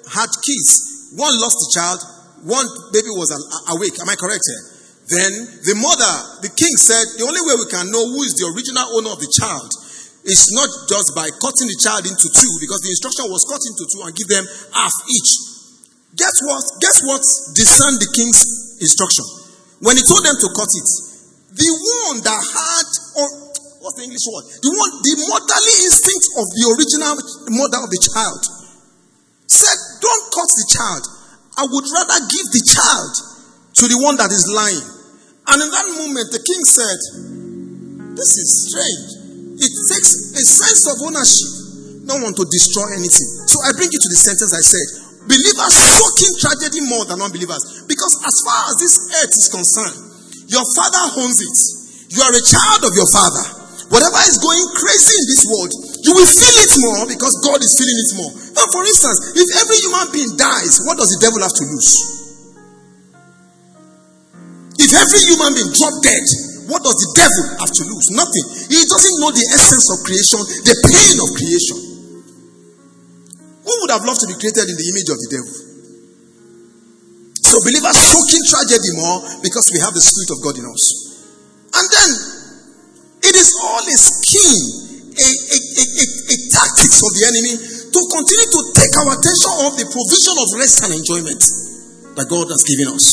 had 0.10 0.30
kids. 0.46 1.14
One 1.18 1.34
lost 1.42 1.58
the 1.62 1.70
child. 1.74 2.00
One 2.46 2.66
baby 2.94 3.10
was 3.14 3.34
awake. 3.70 3.98
Am 4.00 4.10
I 4.10 4.16
correct 4.16 4.46
here? 4.46 4.64
Then 5.08 5.32
the 5.64 5.76
mother, 5.80 6.14
the 6.44 6.52
king 6.52 6.76
said, 6.76 7.06
the 7.16 7.26
only 7.26 7.40
way 7.42 7.56
we 7.56 7.68
can 7.72 7.88
know 7.90 8.04
who 8.06 8.22
is 8.28 8.36
the 8.36 8.52
original 8.52 8.86
owner 9.00 9.16
of 9.16 9.20
the 9.24 9.32
child 9.32 9.72
is 10.28 10.52
not 10.52 10.68
just 10.92 11.16
by 11.16 11.32
cutting 11.40 11.72
the 11.72 11.80
child 11.80 12.04
into 12.04 12.28
two, 12.28 12.54
because 12.60 12.84
the 12.84 12.92
instruction 12.92 13.32
was 13.32 13.48
cut 13.48 13.64
into 13.64 13.88
two 13.88 14.04
and 14.04 14.12
give 14.12 14.28
them 14.28 14.44
half 14.76 14.92
each. 15.08 15.32
Guess 16.20 16.36
what? 16.44 16.64
Guess 16.84 16.98
what 17.08 17.24
discerned 17.56 18.04
the 18.04 18.12
king's 18.12 18.78
instruction? 18.84 19.24
When 19.80 19.96
he 19.96 20.04
told 20.04 20.28
them 20.28 20.36
to 20.36 20.48
cut 20.52 20.68
it, 20.68 20.90
the 21.56 21.70
one 22.12 22.20
that 22.28 22.42
had, 22.44 22.88
what's 23.82 23.98
the 23.98 24.06
English 24.06 24.26
word? 24.30 24.46
The 24.62 24.72
one, 24.74 24.92
the 25.02 25.14
motherly 25.30 25.76
instinct 25.86 26.26
of 26.38 26.46
the 26.52 26.64
original 26.74 27.14
mother 27.54 27.80
of 27.86 27.90
the 27.90 28.02
child 28.02 28.42
said, 29.48 29.78
Don't 30.04 30.26
cut 30.34 30.50
the 30.52 30.68
child. 30.68 31.04
I 31.58 31.64
would 31.66 31.88
rather 31.90 32.20
give 32.30 32.48
the 32.54 32.64
child 32.64 33.12
to 33.82 33.84
the 33.90 33.98
one 34.04 34.18
that 34.22 34.30
is 34.30 34.46
lying. 34.52 34.86
And 35.48 35.58
in 35.64 35.70
that 35.72 35.88
moment, 35.96 36.28
the 36.30 36.44
king 36.44 36.62
said, 36.68 37.00
This 38.14 38.32
is 38.38 38.50
strange. 38.70 39.08
It 39.58 39.72
takes 39.90 40.12
a 40.38 40.44
sense 40.44 40.84
of 40.86 40.96
ownership, 41.08 42.06
not 42.06 42.22
want 42.22 42.38
to 42.38 42.46
destroy 42.46 42.94
anything. 42.94 43.30
So 43.50 43.58
I 43.66 43.74
bring 43.74 43.90
you 43.90 43.98
to 43.98 44.10
the 44.14 44.20
sentence 44.20 44.54
I 44.54 44.62
said. 44.62 45.08
Believers 45.28 45.74
soaking 45.76 46.34
tragedy 46.40 46.82
more 46.88 47.04
than 47.10 47.20
unbelievers. 47.20 47.84
Because 47.90 48.14
as 48.22 48.36
far 48.46 48.62
as 48.70 48.76
this 48.80 48.96
earth 49.18 49.34
is 49.34 49.48
concerned, 49.50 49.98
your 50.48 50.64
father 50.78 51.04
owns 51.20 51.42
it. 51.42 51.58
You 52.16 52.22
are 52.24 52.32
a 52.32 52.44
child 52.44 52.86
of 52.86 52.94
your 52.96 53.10
father. 53.10 53.57
Whatever 53.88 54.20
is 54.28 54.36
going 54.44 54.66
crazy 54.76 55.16
in 55.16 55.26
this 55.32 55.44
world, 55.48 55.72
you 56.04 56.12
will 56.12 56.28
feel 56.28 56.58
it 56.60 56.74
more 56.84 57.02
because 57.08 57.34
God 57.40 57.60
is 57.64 57.72
feeling 57.72 58.00
it 58.04 58.12
more. 58.20 58.32
Now, 58.60 58.68
for 58.68 58.84
instance, 58.84 59.32
if 59.40 59.48
every 59.64 59.80
human 59.80 60.08
being 60.12 60.32
dies, 60.36 60.84
what 60.84 61.00
does 61.00 61.08
the 61.16 61.20
devil 61.24 61.40
have 61.40 61.56
to 61.56 61.64
lose? 61.64 61.92
If 64.76 64.92
every 64.92 65.22
human 65.32 65.56
being 65.56 65.72
drop 65.72 65.96
dead, 66.04 66.26
what 66.68 66.84
does 66.84 67.00
the 67.00 67.12
devil 67.16 67.44
have 67.64 67.72
to 67.72 67.84
lose? 67.88 68.12
Nothing. 68.12 68.46
He 68.76 68.84
doesn't 68.84 69.18
know 69.24 69.32
the 69.32 69.48
essence 69.56 69.88
of 69.88 70.04
creation, 70.04 70.40
the 70.68 70.76
pain 70.84 71.16
of 71.24 71.30
creation. 71.32 71.78
Who 73.64 73.72
would 73.72 73.92
have 73.96 74.04
loved 74.04 74.20
to 74.20 74.28
be 74.28 74.36
created 74.36 74.68
in 74.68 74.76
the 74.76 74.88
image 74.92 75.10
of 75.12 75.18
the 75.20 75.30
devil? 75.32 75.54
So 77.40 77.56
believers 77.64 77.96
soaking 77.96 78.44
tragedy 78.52 78.92
more 79.00 79.24
because 79.40 79.64
we 79.72 79.80
have 79.80 79.96
the 79.96 80.04
Spirit 80.04 80.36
of 80.36 80.44
God 80.44 80.60
in 80.60 80.68
us. 80.68 80.84
And 81.72 81.86
then 81.88 82.37
it 83.24 83.36
is 83.36 83.50
all 83.64 83.82
a 83.82 83.98
scheme, 83.98 84.66
a, 85.18 85.28
a, 85.28 85.58
a, 85.58 85.84
a, 86.06 86.38
tactics 86.54 87.00
of 87.02 87.12
the 87.18 87.24
enemy 87.26 87.54
to 87.58 88.00
continue 88.14 88.50
to 88.54 88.62
take 88.78 88.94
our 89.02 89.10
attention 89.18 89.52
off 89.66 89.74
the 89.78 89.88
provision 89.90 90.36
of 90.38 90.48
rest 90.62 90.86
and 90.86 90.94
enjoyment 90.94 91.42
that 92.14 92.30
God 92.30 92.50
has 92.54 92.62
given 92.62 92.94
us. 92.94 93.06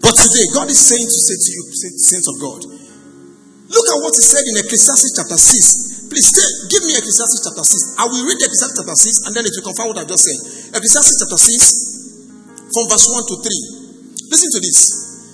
But 0.00 0.16
today, 0.16 0.46
God 0.56 0.72
is 0.72 0.80
saying 0.80 1.04
to 1.04 1.18
say 1.20 1.36
to 1.36 1.50
you, 1.52 1.62
saints 2.00 2.28
of 2.32 2.36
God, 2.40 2.60
look 2.64 3.86
at 3.92 3.98
what 4.00 4.16
He 4.16 4.24
said 4.24 4.44
in 4.48 4.56
Ecclesiastes 4.56 5.12
chapter 5.12 5.36
6. 5.36 6.08
Please 6.08 6.28
stay, 6.32 6.48
give 6.72 6.80
me 6.88 6.96
Ecclesiastes 6.96 7.44
chapter 7.44 7.64
6. 7.64 8.00
I 8.00 8.08
will 8.08 8.24
read 8.24 8.40
Ecclesiastes 8.40 8.76
chapter 8.80 8.96
6 8.96 9.28
and 9.28 9.32
then 9.36 9.44
it 9.44 9.52
will 9.52 9.68
confirm 9.68 9.92
what 9.92 10.00
I 10.00 10.08
just 10.08 10.24
said. 10.24 10.80
Ecclesiastes 10.80 11.20
chapter 11.20 11.36
6, 11.36 12.72
from 12.72 12.84
verse 12.88 13.04
1 13.04 13.28
to 13.28 13.36
3. 13.44 14.32
Listen 14.32 14.48
to 14.56 14.60
this. 14.64 14.80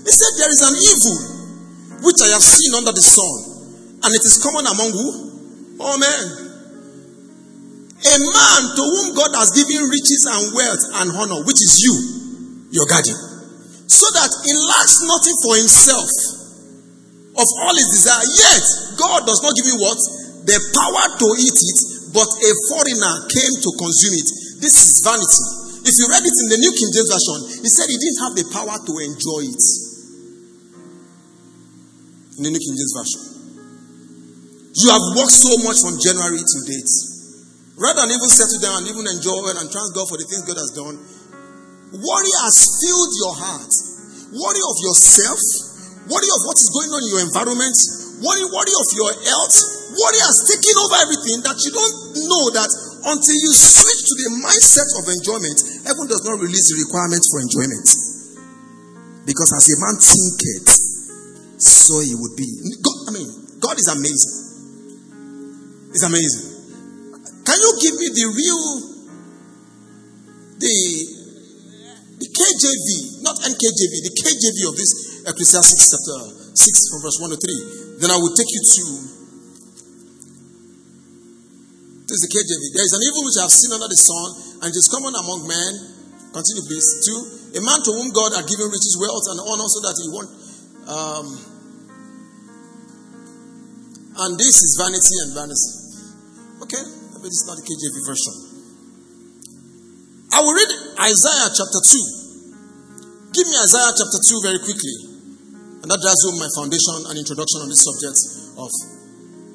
He 0.02 0.10
said, 0.10 0.32
There 0.42 0.50
is 0.50 0.62
an 0.66 0.74
evil 0.74 1.33
which 2.04 2.20
I 2.22 2.30
have 2.36 2.44
seen 2.44 2.76
under 2.76 2.92
the 2.92 3.02
sun, 3.02 3.98
and 4.04 4.10
it 4.14 4.22
is 4.22 4.38
common 4.38 4.68
among 4.68 4.92
who? 4.92 5.08
Oh 5.80 5.96
man. 5.98 6.24
A 8.04 8.16
man 8.20 8.62
to 8.76 8.82
whom 8.84 9.16
God 9.16 9.32
has 9.34 9.48
given 9.56 9.88
riches 9.88 10.28
and 10.28 10.52
wealth 10.52 10.84
and 11.00 11.08
honor, 11.16 11.40
which 11.48 11.58
is 11.64 11.80
you, 11.80 11.96
your 12.70 12.84
guardian 12.86 13.34
so 13.94 14.06
that 14.16 14.30
he 14.42 14.52
lacks 14.74 15.04
nothing 15.04 15.36
for 15.44 15.54
himself 15.60 16.10
of 17.34 17.48
all 17.62 17.74
his 17.74 17.88
desire. 17.94 18.26
Yet, 18.26 18.64
God 18.98 19.26
does 19.26 19.40
not 19.42 19.54
give 19.54 19.70
him 19.70 19.78
what? 19.80 19.98
The 20.44 20.58
power 20.58 21.04
to 21.18 21.26
eat 21.40 21.58
it, 21.58 21.78
but 22.12 22.28
a 22.28 22.50
foreigner 22.70 23.14
came 23.32 23.54
to 23.64 23.70
consume 23.80 24.14
it. 24.18 24.28
This 24.60 24.74
is 24.76 25.00
vanity. 25.02 25.44
If 25.84 25.94
you 26.00 26.06
read 26.08 26.24
it 26.24 26.36
in 26.36 26.48
the 26.52 26.58
New 26.60 26.72
King 26.72 26.90
James 26.94 27.10
Version, 27.12 27.38
he 27.64 27.68
said 27.68 27.86
he 27.90 27.98
didn't 28.00 28.20
have 28.24 28.34
the 28.38 28.46
power 28.52 28.76
to 28.76 28.92
enjoy 29.04 29.42
it. 29.52 29.64
In 32.38 32.42
the 32.42 32.50
New 32.50 32.58
King 32.58 32.74
James 32.74 32.94
Version. 32.98 33.22
You 34.74 34.88
have 34.90 35.04
worked 35.14 35.34
so 35.34 35.54
much 35.62 35.78
from 35.78 36.02
January 36.02 36.42
to 36.42 36.58
date. 36.66 36.92
Rather 37.78 38.02
than 38.06 38.10
even 38.10 38.30
settle 38.30 38.58
down 38.58 38.82
and 38.82 38.86
even 38.90 39.06
enjoy 39.06 39.38
and 39.54 39.70
thank 39.70 39.88
God 39.94 40.06
for 40.10 40.18
the 40.18 40.26
things 40.26 40.42
God 40.42 40.58
has 40.58 40.74
done, 40.74 40.98
Worry 41.94 42.34
has 42.42 42.56
filled 42.82 43.12
your 43.22 43.34
heart. 43.38 43.70
Worry 44.34 44.62
of 44.66 44.76
yourself. 44.82 45.38
Worry 46.10 46.26
of 46.26 46.40
what 46.42 46.58
is 46.58 46.66
going 46.74 46.90
on 46.90 47.00
in 47.06 47.10
your 47.14 47.22
environment. 47.22 47.78
Worry, 48.18 48.44
worry 48.50 48.74
of 48.74 48.88
your 48.98 49.12
health. 49.14 49.56
Worry 49.94 50.20
has 50.26 50.36
taken 50.50 50.74
over 50.74 50.96
everything 51.06 51.38
that 51.46 51.54
you 51.62 51.70
don't 51.70 51.96
know 52.18 52.44
that 52.58 52.70
until 53.14 53.38
you 53.38 53.50
switch 53.54 54.10
to 54.10 54.14
the 54.26 54.28
mindset 54.42 54.90
of 54.98 55.06
enjoyment, 55.06 55.58
heaven 55.86 56.10
does 56.10 56.26
not 56.26 56.42
release 56.42 56.66
the 56.74 56.82
requirements 56.82 57.30
for 57.30 57.38
enjoyment. 57.46 57.86
Because 59.22 59.54
as 59.54 59.70
a 59.70 59.76
man 59.78 59.94
thinketh, 59.94 60.93
so 61.64 62.00
he 62.00 62.14
would 62.14 62.36
be. 62.36 62.46
God, 62.82 62.98
I 63.08 63.10
mean, 63.16 63.28
God 63.60 63.78
is 63.78 63.88
amazing. 63.88 64.34
It's 65.96 66.04
amazing. 66.04 66.44
Can 67.44 67.56
you 67.60 67.70
give 67.80 67.94
me 68.00 68.08
the 68.12 68.26
real, 68.28 68.62
the 70.60 70.76
the 72.14 72.28
KJV, 72.30 73.22
not 73.24 73.36
NKJV, 73.42 73.94
the 74.06 74.14
KJV 74.22 74.58
of 74.70 74.74
this 74.76 75.22
Ecclesiastes 75.26 75.90
chapter 75.90 76.18
6 76.54 76.88
from 76.88 77.02
verse 77.02 77.18
1 77.20 77.30
to 77.30 77.36
3. 77.36 78.00
Then 78.00 78.10
I 78.12 78.16
will 78.16 78.34
take 78.36 78.48
you 78.48 78.62
to 78.62 78.84
this 82.04 82.20
is 82.20 82.24
the 82.28 82.32
KJV. 82.36 82.62
There 82.76 82.84
is 82.84 82.94
an 82.94 83.02
evil 83.08 83.24
which 83.24 83.38
I 83.40 83.48
have 83.48 83.54
seen 83.56 83.72
under 83.72 83.88
the 83.88 83.96
sun, 83.96 84.28
and 84.60 84.68
it 84.68 84.76
is 84.76 84.92
common 84.92 85.16
among 85.16 85.48
men. 85.48 85.72
Continue, 86.36 86.64
please. 86.68 87.00
Two, 87.00 87.58
a 87.58 87.60
man 87.64 87.80
to 87.80 87.90
whom 87.96 88.12
God 88.12 88.36
had 88.36 88.44
given 88.44 88.68
riches, 88.68 88.94
wealth, 89.00 89.24
and 89.32 89.40
honor, 89.40 89.68
so 89.72 89.80
that 89.80 89.96
he 89.96 90.06
won't. 90.12 90.30
Um, 90.84 91.53
and 94.14 94.38
this 94.38 94.56
is 94.62 94.78
vanity 94.78 95.16
and 95.26 95.30
vanity. 95.34 95.70
Okay, 96.62 96.82
maybe 97.18 97.26
this 97.26 97.42
is 97.42 97.46
not 97.50 97.58
the 97.58 97.66
KJV 97.66 97.96
version. 98.06 98.34
I 100.34 100.38
will 100.42 100.54
read 100.54 100.70
Isaiah 100.98 101.50
chapter 101.50 101.80
2. 101.82 103.34
Give 103.34 103.46
me 103.50 103.54
Isaiah 103.58 103.94
chapter 103.94 104.18
2 104.18 104.42
very 104.42 104.60
quickly. 104.62 104.96
And 105.82 105.90
that 105.90 106.00
drives 106.00 106.22
home 106.26 106.40
my 106.40 106.50
foundation 106.56 107.06
and 107.10 107.14
introduction 107.18 107.60
on 107.60 107.68
this 107.68 107.84
subject 107.84 108.18
of 108.56 108.70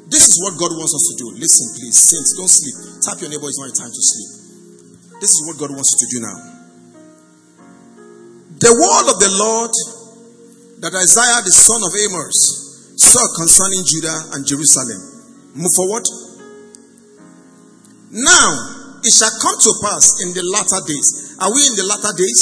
this 0.10 0.26
is 0.30 0.38
what 0.42 0.58
God 0.58 0.74
wants 0.74 0.94
us 0.94 1.06
to 1.10 1.16
do. 1.22 1.28
Listen, 1.38 1.68
please. 1.78 1.98
Saints, 1.98 2.34
don't 2.38 2.50
sleep. 2.50 2.76
Tap 3.02 3.22
your 3.22 3.30
neighbor, 3.30 3.46
it's 3.50 3.62
not 3.62 3.70
time 3.78 3.94
to 3.94 4.04
sleep. 4.04 4.30
This 5.22 5.32
is 5.36 5.42
what 5.46 5.58
God 5.58 5.70
wants 5.76 5.94
you 5.94 6.00
to 6.02 6.10
do 6.10 6.20
now. 6.24 6.38
The 8.58 8.74
word 8.74 9.06
of 9.10 9.18
the 9.20 9.32
Lord 9.36 9.72
that 10.82 10.96
Isaiah 10.96 11.44
the 11.44 11.52
son 11.52 11.84
of 11.84 11.92
Amos 11.92 12.69
saw 13.00 13.24
concerning 13.40 13.84
Judah 13.88 14.36
and 14.36 14.46
Jerusalem. 14.46 15.00
Move 15.56 15.72
forward. 15.76 16.06
Now 18.12 18.50
it 19.04 19.14
shall 19.16 19.32
come 19.40 19.58
to 19.58 19.72
pass 19.82 20.20
in 20.24 20.36
the 20.36 20.44
latter 20.44 20.84
days. 20.86 21.38
Are 21.40 21.52
we 21.54 21.64
in 21.68 21.76
the 21.80 21.88
latter 21.88 22.12
days? 22.16 22.42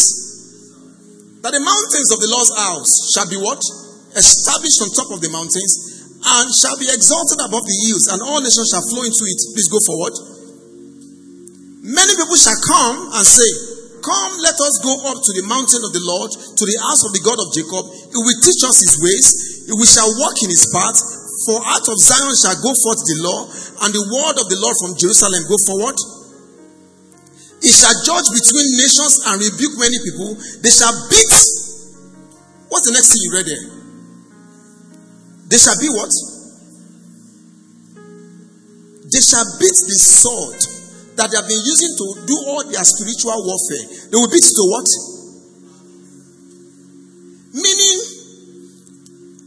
That 1.46 1.54
the 1.54 1.62
mountains 1.62 2.10
of 2.12 2.20
the 2.20 2.30
Lord's 2.34 2.54
house 2.58 2.91
shall 3.13 3.30
be 3.30 3.38
what? 3.38 3.62
Established 4.17 4.82
on 4.82 4.89
top 4.98 5.13
of 5.13 5.22
the 5.22 5.30
mountains 5.30 5.98
and 6.17 6.50
shall 6.50 6.76
be 6.82 6.89
exalted 6.89 7.39
above 7.46 7.62
the 7.63 7.78
hills, 7.86 8.10
and 8.10 8.20
all 8.26 8.41
nations 8.41 8.74
shall 8.74 8.84
flow 8.89 9.06
into 9.06 9.24
it. 9.30 9.39
Please 9.54 9.70
go 9.70 9.78
forward. 9.86 10.15
Many 11.86 12.13
people 12.17 12.36
shall 12.36 12.58
come 12.67 13.13
and 13.15 13.24
say, 13.24 13.48
Come, 14.02 14.39
let 14.39 14.56
us 14.56 14.76
go 14.84 14.93
up 15.13 15.20
to 15.20 15.32
the 15.36 15.46
mountain 15.46 15.84
of 15.84 15.91
the 15.93 16.04
Lord, 16.04 16.32
to 16.32 16.63
the 16.63 16.78
house 16.84 17.04
of 17.06 17.12
the 17.13 17.22
God 17.22 17.38
of 17.38 17.52
Jacob. 17.54 17.84
He 18.12 18.17
will 18.17 18.39
teach 18.43 18.62
us 18.65 18.78
his 18.82 18.96
ways. 19.00 19.57
We 19.68 19.86
shall 19.86 20.08
walk 20.08 20.36
in 20.44 20.50
his 20.50 20.72
path. 20.72 20.96
For 21.46 21.62
out 21.64 21.86
of 21.86 21.98
Zion 22.02 22.34
shall 22.34 22.58
go 22.58 22.72
forth 22.74 23.02
the 23.06 23.18
law, 23.22 23.40
and 23.86 23.94
the 23.94 24.04
word 24.10 24.36
of 24.42 24.50
the 24.50 24.58
Lord 24.58 24.76
from 24.82 24.98
Jerusalem 24.98 25.44
go 25.46 25.56
forward. 25.70 25.96
He 27.62 27.70
shall 27.70 27.94
judge 28.04 28.28
between 28.34 28.68
nations 28.74 29.22
and 29.28 29.36
rebuke 29.38 29.78
many 29.78 29.98
people. 30.02 30.34
They 30.66 30.74
shall 30.74 30.94
beat. 31.10 31.34
What's 32.70 32.86
the 32.90 32.94
next 32.96 33.14
thing 33.14 33.22
you 33.22 33.32
read 33.38 33.48
there? 33.48 33.66
They 35.48 35.60
shall 35.62 35.78
be 35.80 35.90
what? 35.94 36.12
They 39.08 39.24
shall 39.24 39.48
beat 39.62 39.78
the 39.88 39.98
sword 39.98 40.60
that 41.16 41.32
they 41.32 41.38
have 41.38 41.48
been 41.48 41.64
using 41.64 41.94
to 41.98 42.06
do 42.28 42.36
all 42.50 42.64
their 42.68 42.84
spiritual 42.84 43.40
warfare. 43.46 44.10
They 44.12 44.18
will 44.18 44.30
beat 44.30 44.44
it 44.44 44.56
to 44.58 44.66
what? 44.68 44.88
Meaning, 47.56 48.17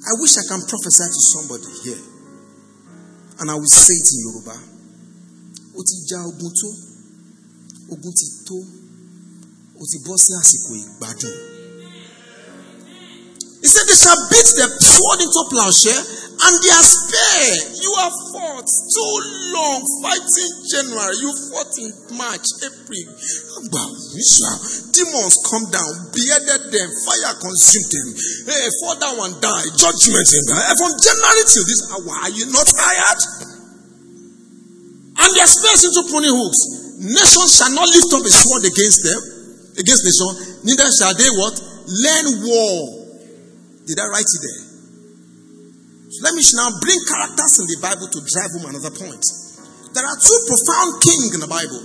I 0.01 0.13
wish 0.21 0.37
I 0.41 0.45
can 0.49 0.61
prophesy 0.65 1.05
to 1.13 1.21
somebody 1.37 1.69
here. 1.85 2.01
And 3.41 3.51
I 3.51 3.55
will 3.55 3.69
say 3.69 3.95
it 3.95 4.09
in 4.15 4.21
Yoruba. 4.25 4.57
Ó 5.77 5.81
ti 5.87 5.97
já 6.09 6.19
ogun 6.27 6.51
tó, 6.53 6.69
ogun 7.95 8.13
ti 8.13 8.27
tó, 8.45 8.57
ti 9.91 9.97
bọ́ 10.05 10.17
àsìkò 10.41 10.73
ìgbádùn. 10.83 11.37
He 13.63 13.69
said 13.69 13.87
they 13.87 13.95
shall 13.95 14.17
beat 14.33 14.49
the 14.57 14.67
sword 14.81 15.21
into 15.21 15.41
plowshare 15.53 16.03
and 16.41 16.55
their 16.65 16.83
spear. 16.83 17.45
You 17.85 17.93
have 18.01 18.17
fought 18.33 18.65
too 18.65 19.15
long 19.53 19.85
fighting 20.01 20.53
January. 20.73 21.17
You 21.21 21.31
fought 21.53 21.73
in 21.77 21.91
March, 22.17 22.47
April. 22.65 23.05
Demons 24.91 25.37
come 25.47 25.69
down, 25.69 25.93
beheaded 26.17 26.73
them, 26.73 26.89
fire 27.05 27.35
consumed 27.39 27.91
them. 27.93 28.09
Hey, 28.49 28.65
fall 28.81 28.97
down 28.97 29.17
and 29.21 29.37
die. 29.41 29.69
Judgment 29.77 30.29
in. 30.33 30.45
From 30.81 30.93
January 30.97 31.45
till 31.45 31.67
this 31.69 31.83
hour, 31.93 32.15
are 32.25 32.33
you 32.33 32.49
not 32.49 32.67
tired? 32.67 33.21
And 35.21 35.31
their 35.37 35.47
spears 35.47 35.85
into 35.85 36.09
pruning 36.09 36.33
hooks. 36.33 36.61
Nations 37.05 37.57
shall 37.57 37.73
not 37.77 37.89
lift 37.89 38.13
up 38.17 38.25
a 38.25 38.33
sword 38.33 38.65
against 38.65 39.05
them, 39.05 39.21
against 39.77 40.05
nation. 40.09 40.65
Neither 40.65 40.89
shall 40.89 41.13
they 41.13 41.29
what? 41.37 41.57
Learn 41.85 42.27
war. 42.49 43.05
Did 43.85 44.01
I 44.01 44.07
write 44.09 44.25
it 44.25 44.41
there? 44.41 44.70
Let 46.21 46.37
me 46.37 46.45
now 46.53 46.69
bring 46.85 47.01
characters 47.09 47.65
in 47.65 47.67
the 47.73 47.79
Bible 47.81 48.05
to 48.05 48.21
drive 48.21 48.53
home 48.53 48.69
another 48.69 48.93
point. 48.93 49.25
There 49.97 50.05
are 50.05 50.19
two 50.21 50.41
profound 50.45 51.01
kings 51.01 51.33
in 51.33 51.41
the 51.41 51.49
Bible. 51.49 51.81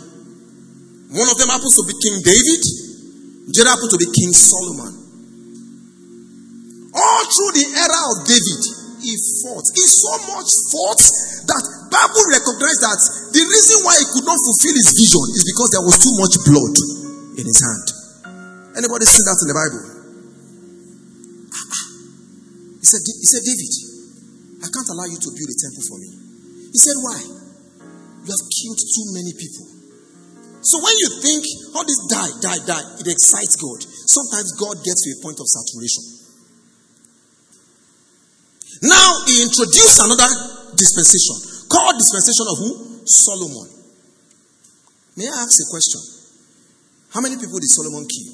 One 1.15 1.29
of 1.31 1.39
them 1.39 1.55
happens 1.55 1.71
to 1.79 1.83
be 1.87 1.95
King 1.95 2.19
David, 2.19 2.63
the 3.47 3.63
other 3.63 3.71
happens 3.71 3.91
to 3.95 3.99
be 4.01 4.11
King 4.11 4.35
Solomon. 4.35 4.91
All 6.91 7.23
through 7.31 7.53
the 7.55 7.67
era 7.79 8.01
of 8.11 8.27
David, 8.27 8.61
he 8.99 9.15
fought. 9.39 9.65
He 9.71 9.83
so 9.87 10.11
much 10.27 10.51
fought 10.67 11.03
that 11.47 11.63
Bible 11.87 12.25
recognized 12.35 12.81
that 12.83 12.99
the 13.31 13.39
reason 13.39 13.77
why 13.87 13.95
he 13.95 14.05
could 14.11 14.27
not 14.27 14.35
fulfill 14.35 14.75
his 14.75 14.91
vision 14.99 15.25
is 15.31 15.43
because 15.47 15.69
there 15.71 15.85
was 15.87 15.95
too 15.95 16.15
much 16.19 16.35
blood 16.43 16.75
in 17.39 17.45
his 17.47 17.59
hand. 17.63 17.87
Anybody 18.75 19.07
seen 19.07 19.23
that 19.23 19.39
in 19.39 19.47
the 19.47 19.55
Bible? 19.55 19.81
Ah, 21.55 21.67
ah. 21.71 21.85
He 22.83 22.85
said, 22.89 22.99
he 23.07 23.27
said, 23.31 23.43
David, 23.47 23.84
I 24.65 24.67
can't 24.73 24.89
allow 24.89 25.05
you 25.05 25.21
to 25.21 25.29
build 25.29 25.49
a 25.53 25.57
temple 25.61 25.85
for 25.85 25.97
me. 26.01 26.09
He 26.73 26.79
said, 26.81 26.97
Why? 26.97 27.21
You 27.21 28.29
have 28.33 28.45
killed 28.49 28.81
too 28.81 29.05
many 29.13 29.37
people. 29.37 29.65
So 30.65 30.81
when 30.81 30.97
you 30.97 31.09
think 31.21 31.45
all 31.77 31.85
this 31.85 32.01
die, 32.09 32.33
die, 32.41 32.61
die, 32.65 32.85
it 32.97 33.05
excites 33.05 33.53
God. 33.61 33.85
Sometimes 33.85 34.57
God 34.57 34.81
gets 34.81 35.05
to 35.05 35.13
a 35.13 35.21
point 35.21 35.37
of 35.37 35.45
saturation. 35.45 36.01
Now 38.81 39.21
he 39.29 39.45
introduced 39.45 40.01
another 40.01 40.25
dispensation 40.73 41.69
called 41.69 42.01
dispensation 42.01 42.45
of 42.49 42.57
who? 42.57 42.71
Solomon. 43.05 43.69
May 45.15 45.29
I 45.29 45.45
ask 45.45 45.61
a 45.61 45.69
question? 45.69 46.01
How 47.13 47.21
many 47.21 47.37
people 47.37 47.61
did 47.61 47.69
Solomon 47.69 48.09
kill? 48.09 48.33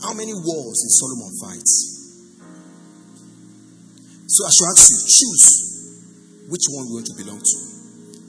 How 0.00 0.14
many 0.16 0.32
wars 0.32 0.80
did 0.80 0.92
Solomon 0.96 1.32
fight? 1.44 1.95
So 4.26 4.44
I 4.44 4.50
should 4.50 4.70
ask 4.74 4.90
you, 4.90 4.98
choose 5.06 5.44
which 6.50 6.66
one 6.70 6.86
you 6.86 6.94
want 6.98 7.06
to 7.06 7.16
belong 7.18 7.38
to. 7.38 7.56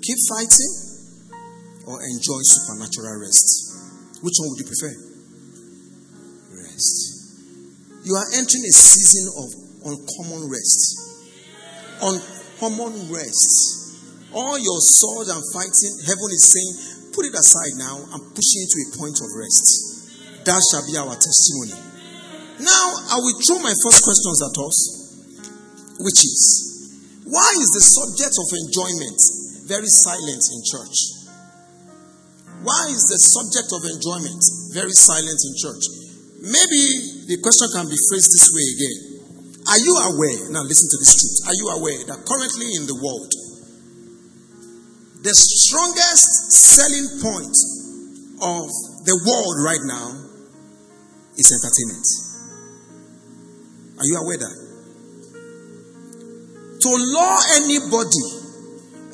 Keep 0.02 0.20
fighting 0.30 0.74
or 1.90 1.98
enjoy 2.04 2.40
supernatural 2.44 3.18
rest? 3.22 4.22
Which 4.22 4.38
one 4.38 4.50
would 4.54 4.62
you 4.62 4.70
prefer? 4.70 4.94
Rest. 6.54 6.98
You 8.06 8.14
are 8.16 8.28
entering 8.38 8.66
a 8.66 8.74
season 8.74 9.26
of 9.42 9.48
uncommon 9.90 10.50
rest. 10.50 10.80
Uncommon 12.02 13.12
rest. 13.12 14.32
All 14.34 14.60
your 14.60 14.80
sword 14.80 15.28
and 15.32 15.42
fighting, 15.54 15.94
heaven 16.06 16.30
is 16.30 16.46
saying, 16.46 17.12
put 17.16 17.26
it 17.26 17.34
aside 17.34 17.74
now 17.80 17.98
and 17.98 18.20
push 18.36 18.50
you 18.54 18.68
into 18.68 18.78
a 18.86 18.88
point 19.00 19.18
of 19.18 19.30
rest. 19.34 20.46
That 20.46 20.62
shall 20.72 20.86
be 20.86 20.96
our 20.98 21.16
testimony. 21.16 21.76
Now, 22.60 22.86
I 23.12 23.18
will 23.18 23.38
throw 23.46 23.60
my 23.60 23.74
first 23.86 24.04
questions 24.04 24.40
at 24.44 24.56
us, 24.62 24.78
which 26.00 26.22
is 26.26 26.42
why 27.26 27.52
is 27.60 27.70
the 27.76 27.84
subject 27.84 28.36
of 28.40 28.48
enjoyment 28.56 29.20
very 29.68 29.92
silent 29.92 30.44
in 30.48 30.60
church? 30.64 30.98
Why 32.64 32.90
is 32.90 33.04
the 33.12 33.20
subject 33.20 33.70
of 33.76 33.84
enjoyment 33.86 34.42
very 34.74 34.96
silent 34.96 35.38
in 35.38 35.54
church? 35.60 35.84
Maybe 36.42 37.28
the 37.30 37.38
question 37.44 37.68
can 37.76 37.86
be 37.90 38.00
phrased 38.10 38.32
this 38.32 38.50
way 38.50 38.66
again. 38.74 39.00
Are 39.68 39.82
you 39.82 39.94
aware? 40.16 40.56
Now, 40.56 40.64
listen 40.64 40.88
to 40.88 40.98
this 40.98 41.14
truth. 41.20 41.38
Are 41.52 41.58
you 41.58 41.68
aware 41.76 42.00
that 42.08 42.24
currently 42.24 42.72
in 42.80 42.88
the 42.88 42.96
world, 42.96 43.30
the 45.22 45.36
strongest 45.36 46.56
selling 46.56 47.20
point 47.20 47.58
of 48.42 48.70
the 49.04 49.18
world 49.26 49.56
right 49.66 49.84
now 49.84 50.28
is 51.38 51.52
entertainment. 51.52 52.06
Are 54.00 54.06
you 54.06 54.18
aware 54.18 54.38
that? 54.38 54.66
To 56.78 56.90
law 56.94 57.36
anybody, 57.58 58.26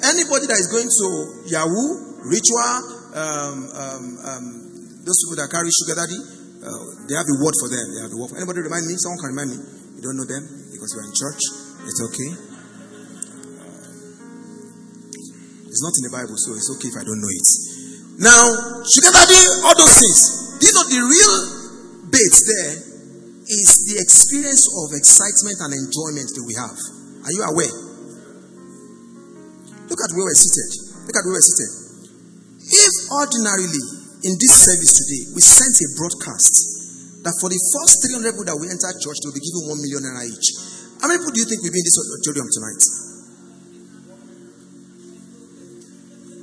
anybody 0.04 0.46
that 0.52 0.60
is 0.60 0.68
going 0.68 0.90
to 0.90 1.08
Yahoo, 1.48 1.88
Ritual, 2.28 2.76
um, 3.16 3.58
um, 3.76 4.04
um, 4.24 4.46
those 5.04 5.20
people 5.24 5.38
that 5.40 5.48
carry 5.52 5.68
sugar 5.72 5.96
daddy, 5.96 6.16
uh, 6.64 6.84
they 7.08 7.16
have 7.20 7.28
a 7.28 7.38
word 7.40 7.56
for 7.60 7.68
them. 7.68 7.86
They 7.92 8.02
have 8.08 8.14
a 8.16 8.20
word 8.20 8.32
for 8.32 8.38
anybody. 8.40 8.64
Remind 8.64 8.88
me. 8.88 8.96
Someone 8.96 9.20
can 9.20 9.32
remind 9.36 9.50
me. 9.52 9.60
You 9.60 10.02
don't 10.04 10.16
know 10.20 10.28
them 10.28 10.44
because 10.72 10.92
you 10.96 11.00
are 11.04 11.08
in 11.08 11.16
church. 11.16 11.42
It's 11.88 12.00
okay. 12.00 12.32
It's 15.68 15.82
not 15.84 15.94
in 16.00 16.04
the 16.08 16.14
Bible, 16.14 16.38
so 16.38 16.54
it's 16.56 16.70
okay 16.78 16.90
if 16.94 16.98
I 17.00 17.04
don't 17.04 17.20
know 17.20 17.34
it. 17.34 17.48
Now, 18.22 18.44
sugar 18.86 19.10
daddy, 19.10 19.42
all 19.66 19.74
those 19.76 19.98
things. 20.00 20.22
These 20.62 20.76
are 20.78 20.88
the 20.88 21.02
real 21.02 21.36
bait 22.14 22.36
there 22.46 22.74
is 23.50 23.70
the 23.90 23.98
experience 24.00 24.64
of 24.70 24.94
excitement 24.96 25.58
and 25.66 25.74
enjoyment 25.74 26.30
that 26.30 26.46
we 26.46 26.56
have. 26.56 27.03
Are 27.24 27.32
you 27.32 27.44
aware? 27.48 27.76
Look 29.88 30.02
at 30.04 30.12
where 30.12 30.28
we're 30.28 30.36
seated. 30.36 30.72
Look 31.08 31.16
at 31.16 31.24
where 31.24 31.36
we're 31.40 31.48
seated. 31.48 31.72
If 32.68 32.94
ordinarily 33.12 33.84
in 34.28 34.36
this 34.40 34.54
service 34.68 34.92
today 34.92 35.32
we 35.36 35.42
sent 35.44 35.76
a 35.76 35.88
broadcast 36.00 37.24
that 37.24 37.36
for 37.40 37.48
the 37.48 37.60
first 37.72 38.04
300 38.04 38.36
people 38.36 38.48
that 38.48 38.56
will 38.60 38.68
enter 38.68 38.92
church, 39.00 39.24
they'll 39.24 39.32
be 39.32 39.40
given 39.40 39.72
1 39.72 39.80
million 39.80 40.04
naira 40.04 40.28
each. 40.28 40.48
How 41.00 41.08
many 41.08 41.24
people 41.24 41.32
do 41.32 41.40
you 41.40 41.48
think 41.48 41.64
will 41.64 41.72
be 41.72 41.80
in 41.80 41.88
this 41.88 42.00
auditorium 42.00 42.48
tonight? 42.52 42.84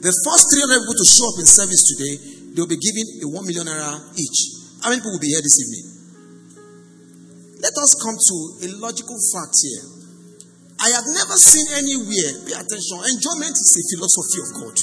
The 0.00 0.12
first 0.24 0.44
300 0.48 0.80
people 0.80 0.96
to 0.96 1.08
show 1.12 1.26
up 1.28 1.36
in 1.44 1.48
service 1.48 1.82
today, 1.92 2.14
they'll 2.56 2.64
be 2.68 2.80
given 2.80 3.04
a 3.20 3.28
1 3.28 3.44
million 3.44 3.68
naira 3.68 4.00
each. 4.16 4.38
How 4.80 4.88
many 4.88 5.04
people 5.04 5.12
will 5.12 5.24
be 5.24 5.36
here 5.36 5.44
this 5.44 5.60
evening? 5.60 5.84
Let 7.60 7.76
us 7.76 7.92
come 8.00 8.16
to 8.16 8.36
a 8.64 8.68
logical 8.80 9.20
fact 9.36 9.60
here. 9.60 9.99
I 10.80 10.88
have 10.96 11.04
never 11.12 11.36
seen 11.36 11.68
anywhere, 11.76 12.30
pay 12.48 12.56
attention, 12.56 12.96
enjoyment 13.04 13.52
is 13.52 13.70
a 13.76 13.84
philosophy 13.92 14.40
of 14.40 14.48
God. 14.64 14.76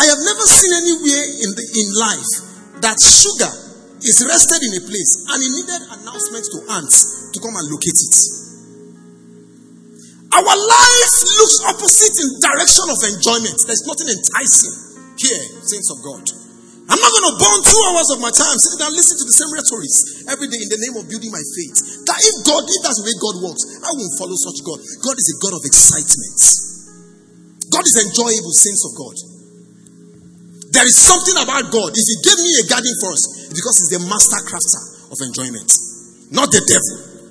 I 0.00 0.04
have 0.08 0.20
never 0.24 0.44
seen 0.48 0.72
anywhere 0.80 1.24
in, 1.44 1.50
the, 1.52 1.64
in 1.76 1.86
life 1.92 2.32
that 2.80 2.96
sugar 2.96 3.52
is 4.00 4.24
rested 4.24 4.60
in 4.64 4.72
a 4.80 4.82
place 4.88 5.12
and 5.28 5.38
he 5.44 5.48
needed 5.60 5.80
announcement 5.92 6.44
to 6.56 6.58
ants 6.72 7.28
to 7.36 7.38
come 7.44 7.52
and 7.52 7.68
locate 7.68 8.00
it. 8.00 8.16
Our 10.32 10.56
life 10.56 11.16
looks 11.36 11.58
opposite 11.68 12.16
in 12.24 12.28
direction 12.40 12.86
of 12.88 12.98
enjoyment. 13.12 13.60
There's 13.68 13.84
nothing 13.84 14.08
enticing 14.08 14.74
here, 15.20 15.42
saints 15.68 15.92
of 15.92 16.00
God. 16.00 16.24
I'm 16.90 16.98
not 16.98 17.12
going 17.14 17.28
to 17.30 17.36
burn 17.38 17.58
two 17.62 17.82
hours 17.86 18.08
of 18.10 18.18
my 18.18 18.34
time 18.34 18.56
sitting 18.58 18.82
down 18.82 18.90
listening 18.90 19.22
to 19.22 19.26
the 19.30 19.36
same 19.38 19.50
rhetorics 19.54 20.26
every 20.26 20.50
day 20.50 20.58
in 20.58 20.66
the 20.66 20.80
name 20.82 20.98
of 20.98 21.06
building 21.06 21.30
my 21.30 21.38
faith. 21.54 21.78
That 22.10 22.18
if 22.18 22.34
God, 22.42 22.66
if 22.66 22.80
that's 22.82 22.98
the 22.98 23.06
way 23.06 23.14
God 23.14 23.36
works, 23.46 23.62
I 23.78 23.90
won't 23.94 24.14
follow 24.18 24.34
such 24.34 24.58
God. 24.66 24.82
God 25.06 25.14
is 25.14 25.26
a 25.30 25.36
God 25.38 25.54
of 25.54 25.62
excitement. 25.62 26.38
God 27.70 27.86
is 27.86 27.94
enjoyable, 28.10 28.50
saints 28.50 28.82
of 28.90 28.92
God. 28.98 29.16
There 30.74 30.86
is 30.86 30.98
something 30.98 31.38
about 31.38 31.70
God. 31.70 31.94
If 31.94 32.06
He 32.10 32.16
gave 32.26 32.38
me 32.42 32.50
a 32.58 32.66
garden 32.66 32.94
first, 32.98 33.54
because 33.54 33.74
He's 33.86 33.94
the 33.94 34.02
master 34.10 34.42
crafter 34.50 35.14
of 35.14 35.18
enjoyment, 35.22 35.70
not 36.34 36.50
the 36.50 36.62
devil. 36.66 37.22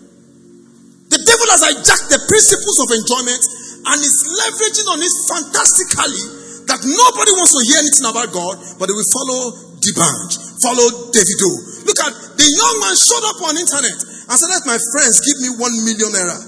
The 1.12 1.20
devil 1.20 1.48
has 1.52 1.68
hijacked 1.68 2.08
the 2.16 2.22
principles 2.32 2.78
of 2.80 2.88
enjoyment 2.96 3.44
and 3.92 3.98
is 4.00 4.24
leveraging 4.24 4.88
on 4.88 5.00
it 5.04 5.14
fantastically 5.28 6.39
that 6.70 6.82
nobody 6.86 7.32
wants 7.34 7.54
to 7.58 7.62
hear 7.66 7.80
anything 7.82 8.08
about 8.08 8.30
God, 8.30 8.56
but 8.78 8.86
they 8.86 8.96
will 8.96 9.12
follow 9.12 9.42
D'banj, 9.82 10.30
follow 10.62 10.88
Davido. 11.10 11.52
Look 11.90 12.00
at 12.06 12.14
the 12.38 12.48
young 12.48 12.76
man 12.80 12.96
showed 12.96 13.26
up 13.26 13.40
on 13.50 13.58
internet 13.58 13.98
and 14.30 14.36
said, 14.38 14.50
Let 14.54 14.64
my 14.70 14.78
friends 14.94 15.18
give 15.26 15.38
me 15.42 15.50
one 15.58 15.74
million 15.84 16.10
naira. 16.14 16.40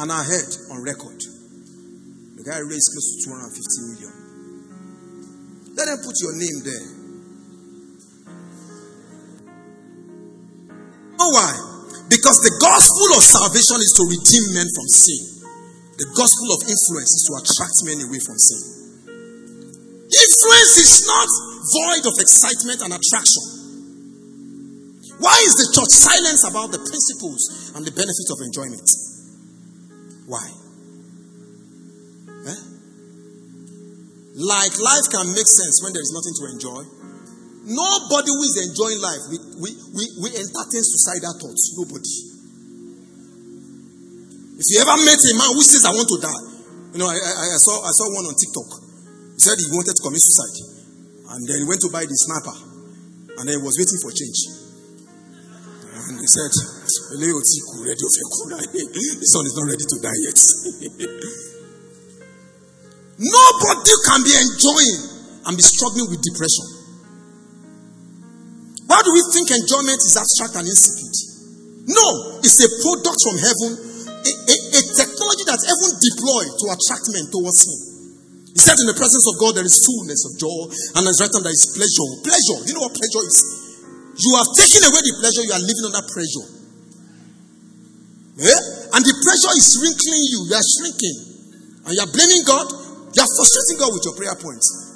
And 0.00 0.08
I 0.12 0.22
heard 0.24 0.52
on 0.72 0.80
record, 0.84 1.20
the 1.20 2.44
guy 2.44 2.60
raised 2.64 2.88
close 2.92 3.08
to 3.16 3.28
250 3.28 3.92
million. 3.92 4.12
Let 5.76 5.86
them 5.92 6.00
put 6.00 6.16
your 6.20 6.34
name 6.40 6.58
there. 6.64 6.96
know 11.26 11.32
why? 11.34 11.52
Because 12.08 12.38
the 12.46 12.54
gospel 12.62 13.18
of 13.18 13.22
salvation 13.22 13.82
is 13.82 13.92
to 13.98 14.02
redeem 14.06 14.54
men 14.54 14.68
from 14.70 14.86
sin. 14.86 15.25
The 15.96 16.08
gospel 16.12 16.48
of 16.52 16.60
influence 16.68 17.12
is 17.16 17.24
to 17.24 17.32
attract 17.40 17.76
men 17.88 18.04
away 18.04 18.20
from 18.20 18.36
sin. 18.36 18.60
Influence 20.12 20.74
is 20.76 20.92
not 21.08 21.28
void 21.72 22.04
of 22.04 22.14
excitement 22.20 22.84
and 22.84 22.92
attraction. 22.92 23.44
Why 25.16 25.40
is 25.40 25.56
the 25.56 25.72
church 25.72 25.88
silent 25.96 26.40
about 26.44 26.68
the 26.76 26.84
principles 26.84 27.72
and 27.72 27.80
the 27.80 27.96
benefits 27.96 28.28
of 28.28 28.44
enjoyment? 28.44 28.84
Why? 30.28 30.44
Eh? 32.44 32.60
Like 34.36 34.76
life 34.76 35.08
can 35.08 35.32
make 35.32 35.48
sense 35.48 35.80
when 35.80 35.96
there 35.96 36.04
is 36.04 36.12
nothing 36.12 36.36
to 36.36 36.44
enjoy. 36.52 36.82
Nobody 37.72 38.30
who 38.36 38.42
is 38.44 38.68
enjoying 38.68 39.00
life, 39.00 39.22
we, 39.32 39.40
we, 39.64 39.70
we, 39.96 40.04
we 40.20 40.28
entertain 40.36 40.84
suicidal 40.84 41.40
thoughts. 41.40 41.72
Nobody. 41.80 42.35
If 44.56 44.64
you 44.72 44.80
ever 44.80 44.96
met 45.04 45.20
a 45.20 45.32
man 45.36 45.52
who 45.52 45.60
says, 45.60 45.84
I 45.84 45.92
want 45.92 46.08
to 46.08 46.16
die, 46.16 46.40
you 46.96 47.04
know, 47.04 47.12
I, 47.12 47.16
I, 47.16 47.44
I, 47.52 47.60
saw, 47.60 47.84
I 47.84 47.92
saw 47.92 48.08
one 48.16 48.24
on 48.24 48.32
TikTok. 48.32 48.80
He 49.36 49.40
said 49.44 49.60
he 49.60 49.68
wanted 49.68 49.92
to 49.92 50.00
commit 50.00 50.24
suicide. 50.24 50.56
And 51.36 51.44
then 51.44 51.60
he 51.60 51.68
went 51.68 51.84
to 51.84 51.92
buy 51.92 52.08
the 52.08 52.16
sniper. 52.16 52.56
And 53.36 53.44
then 53.44 53.60
he 53.60 53.62
was 53.62 53.76
waiting 53.76 54.00
for 54.00 54.08
change. 54.16 54.64
And 55.96 56.16
he 56.16 56.28
said, 56.28 56.48
This 56.52 56.92
one 59.36 59.44
is 59.44 59.52
not 59.56 59.68
ready 59.68 59.84
to 59.84 59.96
die 60.00 60.20
yet. 60.24 60.40
Nobody 63.16 63.96
can 64.08 64.20
be 64.24 64.32
enjoying 64.36 64.96
and 65.48 65.56
be 65.56 65.64
struggling 65.64 66.08
with 66.12 66.20
depression. 66.20 66.66
Why 68.86 69.00
do 69.02 69.10
we 69.12 69.22
think 69.32 69.50
enjoyment 69.50 69.98
is 70.00 70.16
abstract 70.16 70.56
and 70.60 70.68
insipid? 70.68 71.12
No, 71.88 72.38
it's 72.44 72.60
a 72.60 72.68
product 72.82 73.18
from 73.24 73.36
heaven, 73.40 73.72
a, 74.26 74.56
a, 74.76 74.80
technology 74.96 75.44
that 75.46 75.60
heaven 75.60 75.90
deployed 75.98 76.50
to 76.56 76.64
attract 76.72 77.04
men 77.12 77.26
towards 77.28 77.60
Him. 77.66 77.78
He 78.56 78.60
said, 78.60 78.80
In 78.80 78.88
the 78.88 78.96
presence 78.96 79.26
of 79.28 79.36
God, 79.36 79.52
there 79.60 79.68
is 79.68 79.76
fullness 79.84 80.24
of 80.24 80.32
joy, 80.40 80.72
and 80.96 81.02
as 81.04 81.20
right 81.20 81.28
there 81.28 81.52
is 81.52 81.76
pleasure. 81.76 82.08
Pleasure, 82.24 82.58
you 82.64 82.72
know 82.72 82.88
what 82.88 82.96
pleasure 82.96 83.24
is? 83.28 83.36
You 84.16 84.32
have 84.40 84.48
taken 84.56 84.80
away 84.80 85.00
the 85.04 85.14
pleasure, 85.20 85.44
you 85.44 85.52
are 85.52 85.60
living 85.60 85.86
under 85.92 86.04
pressure. 86.08 86.46
Yeah? 88.40 88.60
And 88.96 89.02
the 89.04 89.14
pressure 89.20 89.52
is 89.60 89.66
wrinkling 89.76 90.24
you, 90.32 90.40
you 90.48 90.56
are 90.56 90.68
shrinking, 90.80 91.16
and 91.84 91.92
you 91.92 92.00
are 92.00 92.12
blaming 92.12 92.44
God, 92.48 92.66
you 93.12 93.20
are 93.20 93.32
frustrating 93.36 93.76
God 93.76 93.92
with 93.92 94.04
your 94.08 94.16
prayer 94.16 94.36
points. 94.40 94.95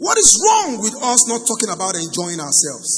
What 0.00 0.16
is 0.16 0.32
wrong 0.40 0.80
with 0.80 0.96
us 0.96 1.28
not 1.28 1.44
talking 1.44 1.68
about 1.68 1.92
enjoying 1.92 2.40
ourselves? 2.40 2.88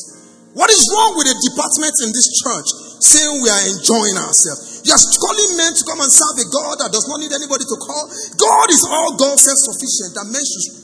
What 0.54 0.70
is 0.70 0.86
wrong 0.86 1.18
with 1.18 1.26
the 1.26 1.36
department 1.50 1.98
in 2.06 2.14
this 2.14 2.30
church 2.38 2.68
saying 3.02 3.42
we 3.42 3.50
are 3.50 3.64
enjoying 3.74 4.22
ourselves? 4.22 4.86
You 4.86 4.94
are 4.94 5.02
calling 5.02 5.50
men 5.58 5.74
to 5.74 5.82
come 5.82 5.98
and 5.98 6.06
serve 6.06 6.38
a 6.38 6.46
God 6.46 6.78
that 6.78 6.94
does 6.94 7.02
not 7.10 7.18
need 7.18 7.34
anybody 7.34 7.66
to 7.66 7.76
call. 7.82 8.06
God 8.38 8.66
is 8.70 8.86
all 8.86 9.18
God 9.18 9.34
self 9.34 9.58
sufficient. 9.66 10.14
That 10.14 10.30
men 10.30 10.46
should, 10.46 10.78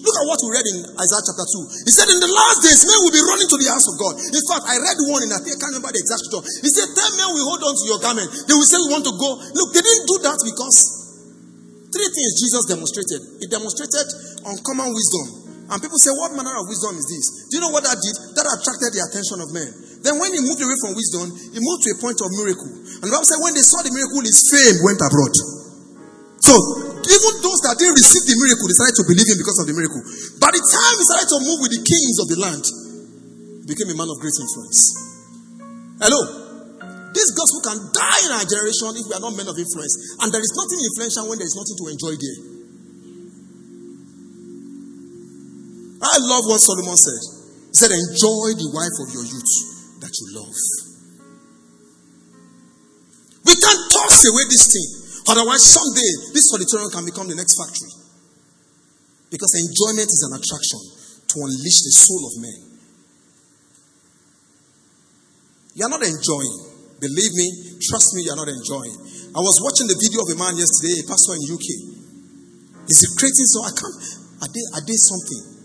look 0.00 0.16
at 0.16 0.24
what 0.24 0.40
we 0.40 0.56
read 0.56 0.66
in 0.72 0.78
Isaiah 1.04 1.24
chapter 1.28 1.44
2. 1.44 1.84
He 1.84 1.92
said, 1.92 2.08
In 2.16 2.20
the 2.24 2.32
last 2.32 2.64
days, 2.64 2.88
men 2.88 2.98
will 3.04 3.12
be 3.12 3.20
running 3.28 3.48
to 3.52 3.58
the 3.60 3.68
house 3.68 3.84
of 3.92 4.00
God. 4.00 4.16
In 4.24 4.44
fact, 4.48 4.64
I 4.72 4.80
read 4.80 4.96
one 5.12 5.20
in 5.20 5.28
I 5.36 5.44
think 5.44 5.52
I 5.52 5.60
can't 5.60 5.76
remember 5.76 5.92
the 5.92 6.00
exact 6.00 6.32
scripture. 6.32 6.48
He 6.64 6.70
said, 6.72 6.88
Ten 6.96 7.12
men 7.20 7.28
will 7.36 7.44
hold 7.44 7.60
on 7.68 7.76
to 7.76 7.84
your 7.84 8.00
garment. 8.00 8.32
They 8.48 8.56
will 8.56 8.64
say, 8.64 8.80
We 8.88 8.88
want 8.88 9.04
to 9.04 9.12
go. 9.12 9.36
Look, 9.52 9.76
they 9.76 9.84
didn't 9.84 10.06
do 10.08 10.16
that 10.32 10.40
because 10.40 10.76
three 11.92 12.08
things 12.08 12.30
Jesus 12.40 12.64
demonstrated. 12.72 13.20
He 13.44 13.52
demonstrated 13.52 14.06
uncommon 14.48 14.96
wisdom. 14.96 15.47
And 15.68 15.76
people 15.84 16.00
say, 16.00 16.12
What 16.16 16.32
manner 16.32 16.56
of 16.56 16.64
wisdom 16.64 16.96
is 16.96 17.06
this? 17.12 17.26
Do 17.52 17.60
you 17.60 17.62
know 17.62 17.72
what 17.72 17.84
that 17.84 18.00
did? 18.00 18.16
That 18.40 18.48
attracted 18.48 18.96
the 18.96 19.04
attention 19.04 19.38
of 19.44 19.52
men. 19.52 19.68
Then, 20.00 20.16
when 20.16 20.32
he 20.32 20.40
moved 20.40 20.64
away 20.64 20.76
from 20.80 20.96
wisdom, 20.96 21.28
he 21.52 21.60
moved 21.60 21.84
to 21.84 21.90
a 21.92 21.98
point 22.00 22.16
of 22.24 22.32
miracle. 22.32 22.72
And 23.04 23.06
the 23.08 23.12
Bible 23.12 23.28
said, 23.28 23.40
When 23.44 23.52
they 23.52 23.64
saw 23.64 23.84
the 23.84 23.92
miracle, 23.92 24.24
his 24.24 24.48
fame 24.48 24.80
went 24.80 25.00
abroad. 25.04 25.34
So, 26.40 26.54
even 27.04 27.32
those 27.44 27.60
that 27.68 27.76
didn't 27.76 28.00
receive 28.00 28.24
the 28.24 28.36
miracle 28.40 28.66
decided 28.72 28.96
to 28.96 29.04
believe 29.04 29.28
him 29.28 29.38
because 29.44 29.58
of 29.60 29.66
the 29.68 29.76
miracle. 29.76 30.00
By 30.40 30.50
the 30.56 30.62
time 30.64 30.94
he 30.96 31.04
started 31.04 31.28
to 31.36 31.38
move 31.44 31.58
with 31.60 31.72
the 31.76 31.82
kings 31.84 32.16
of 32.24 32.26
the 32.32 32.38
land, 32.40 32.64
he 33.60 33.66
became 33.68 33.92
a 33.92 33.96
man 33.98 34.08
of 34.08 34.16
great 34.24 34.36
influence. 34.40 34.80
Hello? 36.00 36.20
This 37.12 37.28
gospel 37.36 37.60
can 37.64 37.78
die 37.92 38.20
in 38.24 38.32
our 38.32 38.46
generation 38.48 38.96
if 38.96 39.04
we 39.04 39.12
are 39.12 39.24
not 39.24 39.36
men 39.36 39.48
of 39.50 39.56
influence. 39.58 40.16
And 40.22 40.32
there 40.32 40.40
is 40.40 40.52
nothing 40.56 40.80
influential 40.80 41.24
when 41.28 41.36
there 41.36 41.48
is 41.50 41.56
nothing 41.58 41.76
to 41.76 41.84
enjoy 41.92 42.14
there. 42.16 42.57
I 45.98 46.14
love 46.22 46.46
what 46.46 46.62
Solomon 46.62 46.96
said. 46.96 47.22
He 47.70 47.74
said, 47.74 47.90
Enjoy 47.90 48.54
the 48.54 48.70
wife 48.70 48.96
of 49.02 49.08
your 49.14 49.26
youth 49.26 49.52
that 49.98 50.14
you 50.14 50.26
love. 50.38 50.54
We 53.44 53.54
can't 53.58 53.84
toss 53.90 54.22
away 54.28 54.44
this 54.46 54.70
thing. 54.70 54.88
Otherwise, 55.34 55.64
someday 55.66 56.32
this 56.32 56.52
auditorium 56.54 56.90
can 56.90 57.04
become 57.04 57.26
the 57.26 57.34
next 57.34 57.58
factory. 57.58 57.92
Because 59.30 59.52
enjoyment 59.58 60.08
is 60.08 60.22
an 60.24 60.38
attraction 60.38 60.80
to 61.28 61.34
unleash 61.44 61.80
the 61.84 61.92
soul 61.92 62.22
of 62.30 62.34
men. 62.40 62.58
You 65.74 65.84
are 65.84 65.92
not 65.92 66.02
enjoying. 66.02 66.56
Believe 66.98 67.34
me, 67.34 67.78
trust 67.78 68.14
me, 68.16 68.26
you 68.26 68.32
are 68.32 68.40
not 68.40 68.48
enjoying. 68.48 68.96
I 69.34 69.40
was 69.42 69.60
watching 69.62 69.86
the 69.86 69.98
video 69.98 70.24
of 70.24 70.28
a 70.32 70.36
man 70.38 70.58
yesterday, 70.58 70.98
a 70.98 71.04
pastor 71.06 71.36
in 71.38 71.44
UK. 71.46 71.68
He's 72.88 73.04
creating 73.14 73.48
so 73.52 73.62
I 73.62 73.72
can't. 73.76 74.02
I 74.42 74.46
did, 74.48 74.66
I 74.74 74.80
did 74.82 74.98
something. 74.98 75.57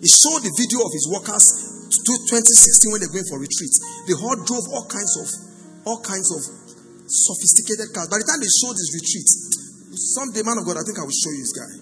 He 0.00 0.08
showed 0.08 0.44
the 0.44 0.52
video 0.52 0.84
of 0.84 0.92
his 0.92 1.08
workers 1.08 1.44
to 1.88 2.12
2016 2.28 2.92
when 2.92 3.00
they're 3.00 3.12
going 3.12 3.26
for 3.30 3.40
retreat. 3.40 3.74
They 4.06 4.14
all 4.14 4.36
drove 4.44 4.66
all 4.74 4.86
kinds 4.86 5.12
of 5.18 5.26
all 5.86 6.02
kinds 6.02 6.28
of 6.34 6.42
sophisticated 7.06 7.94
cars. 7.94 8.10
By 8.10 8.18
the 8.18 8.26
time 8.26 8.42
they 8.42 8.50
showed 8.50 8.74
this 8.74 8.90
retreat, 8.90 9.28
someday, 9.94 10.42
man 10.42 10.58
of 10.58 10.66
God, 10.66 10.76
I 10.76 10.84
think 10.84 10.98
I 10.98 11.06
will 11.06 11.14
show 11.14 11.30
you 11.30 11.42
this 11.46 11.54
guy. 11.54 11.72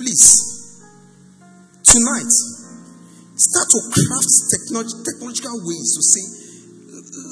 Please, 0.00 0.24
tonight, 1.84 2.32
start 3.36 3.68
to 3.68 3.78
craft 3.92 4.32
technolog- 4.48 4.96
technological 5.04 5.56
ways 5.60 5.88
to 5.92 6.02
say, 6.02 6.24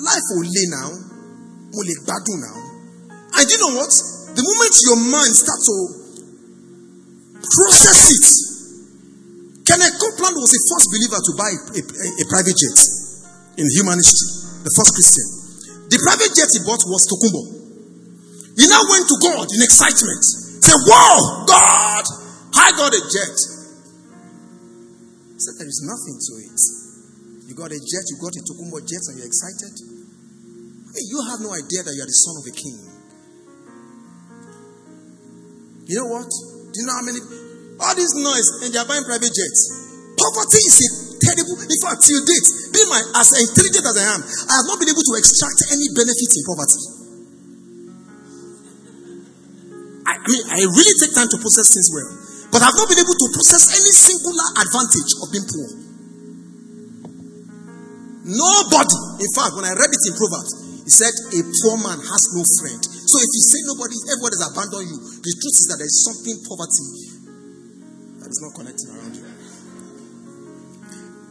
life 0.05 0.27
will 0.37 0.47
lay 0.47 0.69
now, 0.69 0.89
will 1.73 1.87
lay 1.89 1.99
badu 2.05 2.35
now. 2.39 2.59
And 3.41 3.45
you 3.49 3.59
know 3.59 3.73
what? 3.81 3.93
The 4.37 4.45
moment 4.45 4.75
your 4.85 5.01
mind 5.01 5.33
starts 5.33 5.65
to 5.65 5.77
process 7.41 8.01
it, 8.13 8.52
Kenneth 9.73 9.97
Copeland 9.97 10.37
was 10.37 10.53
the 10.53 10.63
first 10.69 10.87
believer 10.93 11.17
to 11.17 11.33
buy 11.33 11.49
a, 11.49 11.81
a, 11.81 12.07
a 12.21 12.25
private 12.29 12.53
jet 12.61 12.77
in 13.57 13.65
human 13.73 13.97
history, 13.97 14.69
the 14.69 14.73
first 14.77 14.93
Christian. 14.93 15.25
The 15.89 15.97
private 15.97 16.29
jet 16.37 16.53
he 16.53 16.61
bought 16.61 16.85
was 16.85 17.09
Tokumbo. 17.09 17.41
He 18.61 18.69
now 18.69 18.85
went 18.85 19.09
to 19.09 19.17
God 19.17 19.49
in 19.49 19.65
excitement. 19.65 20.21
Say, 20.61 20.77
Whoa, 20.77 21.49
God, 21.49 22.05
I 22.53 22.69
got 22.77 22.93
a 22.93 23.01
jet. 23.01 23.33
He 25.33 25.41
said, 25.41 25.57
There 25.57 25.73
is 25.73 25.81
nothing 25.89 26.21
to 26.21 26.33
it. 26.45 26.61
You 27.49 27.57
got 27.57 27.73
a 27.73 27.81
jet, 27.81 28.05
you 28.13 28.21
got 28.21 28.37
a 28.37 28.45
Tokumbo 28.45 28.77
jet, 28.85 29.01
and 29.09 29.25
you're 29.25 29.31
excited. 29.33 29.73
You 31.01 31.19
have 31.33 31.41
no 31.41 31.49
idea 31.57 31.81
that 31.81 31.97
you 31.97 32.05
are 32.05 32.13
the 32.13 32.21
son 32.21 32.37
of 32.37 32.45
a 32.45 32.53
king. 32.53 32.77
You 35.89 35.97
know 35.97 36.13
what? 36.13 36.29
Do 36.29 36.77
you 36.77 36.85
know 36.85 36.97
how 37.01 37.07
many? 37.09 37.52
All 37.81 37.95
this 37.97 38.13
noise 38.17 38.49
and 38.67 38.69
they 38.75 38.79
are 38.79 38.89
buying 38.89 39.05
private 39.05 39.33
jets. 39.33 39.61
Poverty 40.19 40.61
is 40.61 40.77
a 40.83 40.89
terrible. 41.23 41.57
In 41.63 41.79
fact, 41.83 42.03
till 42.05 42.21
date, 42.23 42.49
being 42.75 42.91
my 42.91 43.01
as 43.17 43.33
intelligent 43.33 43.85
as 43.87 43.97
I 43.97 44.07
am, 44.13 44.21
I 44.23 44.55
have 44.59 44.67
not 44.69 44.79
been 44.83 44.91
able 44.91 45.07
to 45.07 45.15
extract 45.19 45.59
any 45.73 45.87
benefit 45.95 46.31
in 46.35 46.43
poverty. 46.47 46.83
I, 50.03 50.13
I 50.19 50.27
mean, 50.27 50.45
I 50.51 50.61
really 50.67 50.97
take 50.99 51.15
time 51.15 51.31
to 51.31 51.39
process 51.39 51.71
things 51.73 51.89
well, 51.95 52.11
but 52.51 52.61
I've 52.61 52.77
not 52.77 52.91
been 52.91 53.01
able 53.01 53.17
to 53.17 53.27
process 53.33 53.71
any 53.75 53.93
singular 53.95 54.47
advantage 54.63 55.11
of 55.23 55.27
being 55.31 55.47
poor. 55.47 55.69
Nobody. 58.23 58.99
In 59.27 59.31
fact, 59.35 59.59
when 59.59 59.67
I 59.67 59.75
read 59.75 59.91
it 59.91 60.03
in 60.07 60.15
Proverbs, 60.15 60.53
he 60.87 60.91
said, 60.91 61.15
A 61.35 61.41
poor 61.43 61.77
man 61.83 61.99
has 61.99 62.23
no 62.35 62.43
friend. 62.63 62.79
So 62.83 63.19
if 63.19 63.31
you 63.35 63.43
say 63.43 63.59
nobody, 63.67 63.99
everybody 64.11 64.35
has 64.39 64.47
abandoned 64.51 64.87
you, 64.91 64.99
the 65.23 65.33
truth 65.35 65.57
is 65.59 65.67
that 65.71 65.79
there 65.83 65.91
is 65.91 65.99
something 66.07 66.37
poverty 66.47 67.22
is 68.27 68.41
not 68.43 68.55
connecting 68.55 68.91
around 68.91 69.17
you. 69.17 69.25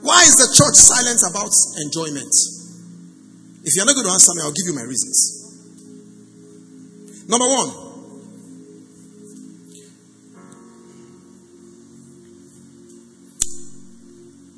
Why 0.01 0.21
is 0.23 0.35
the 0.35 0.49
church 0.49 0.75
silent 0.75 1.21
about 1.29 1.53
enjoyment? 1.85 2.33
If 3.63 3.75
you're 3.75 3.85
not 3.85 3.93
going 3.93 4.07
to 4.07 4.13
answer 4.13 4.33
me, 4.33 4.41
I'll 4.41 4.51
give 4.51 4.65
you 4.65 4.73
my 4.73 4.81
reasons. 4.81 5.37
Number 7.29 7.45
one, 7.45 7.69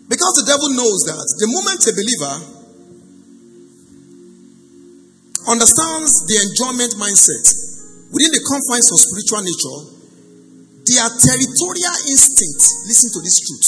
because 0.07 0.33
the 0.39 0.45
devil 0.47 0.69
knows 0.71 1.03
that 1.11 1.25
the 1.37 1.47
moment 1.51 1.83
a 1.85 1.91
believer 1.91 2.35
understands 5.51 6.23
the 6.25 6.39
enjoyment 6.39 6.95
mindset 6.95 7.45
within 8.15 8.31
the 8.31 8.43
confines 8.47 8.87
of 8.93 8.97
spiritual 9.03 9.43
nature, 9.43 10.02
their 10.93 11.09
territorial 11.09 11.97
instinct, 12.05 12.61
listen 12.85 13.09
to 13.17 13.19
this 13.25 13.41
truth. 13.41 13.67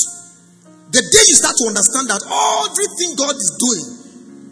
The 0.94 1.02
day 1.02 1.24
you 1.26 1.36
start 1.36 1.58
to 1.58 1.66
understand 1.74 2.06
that 2.14 2.22
everything 2.22 3.18
God 3.18 3.34
is 3.34 3.52
doing 3.58 3.86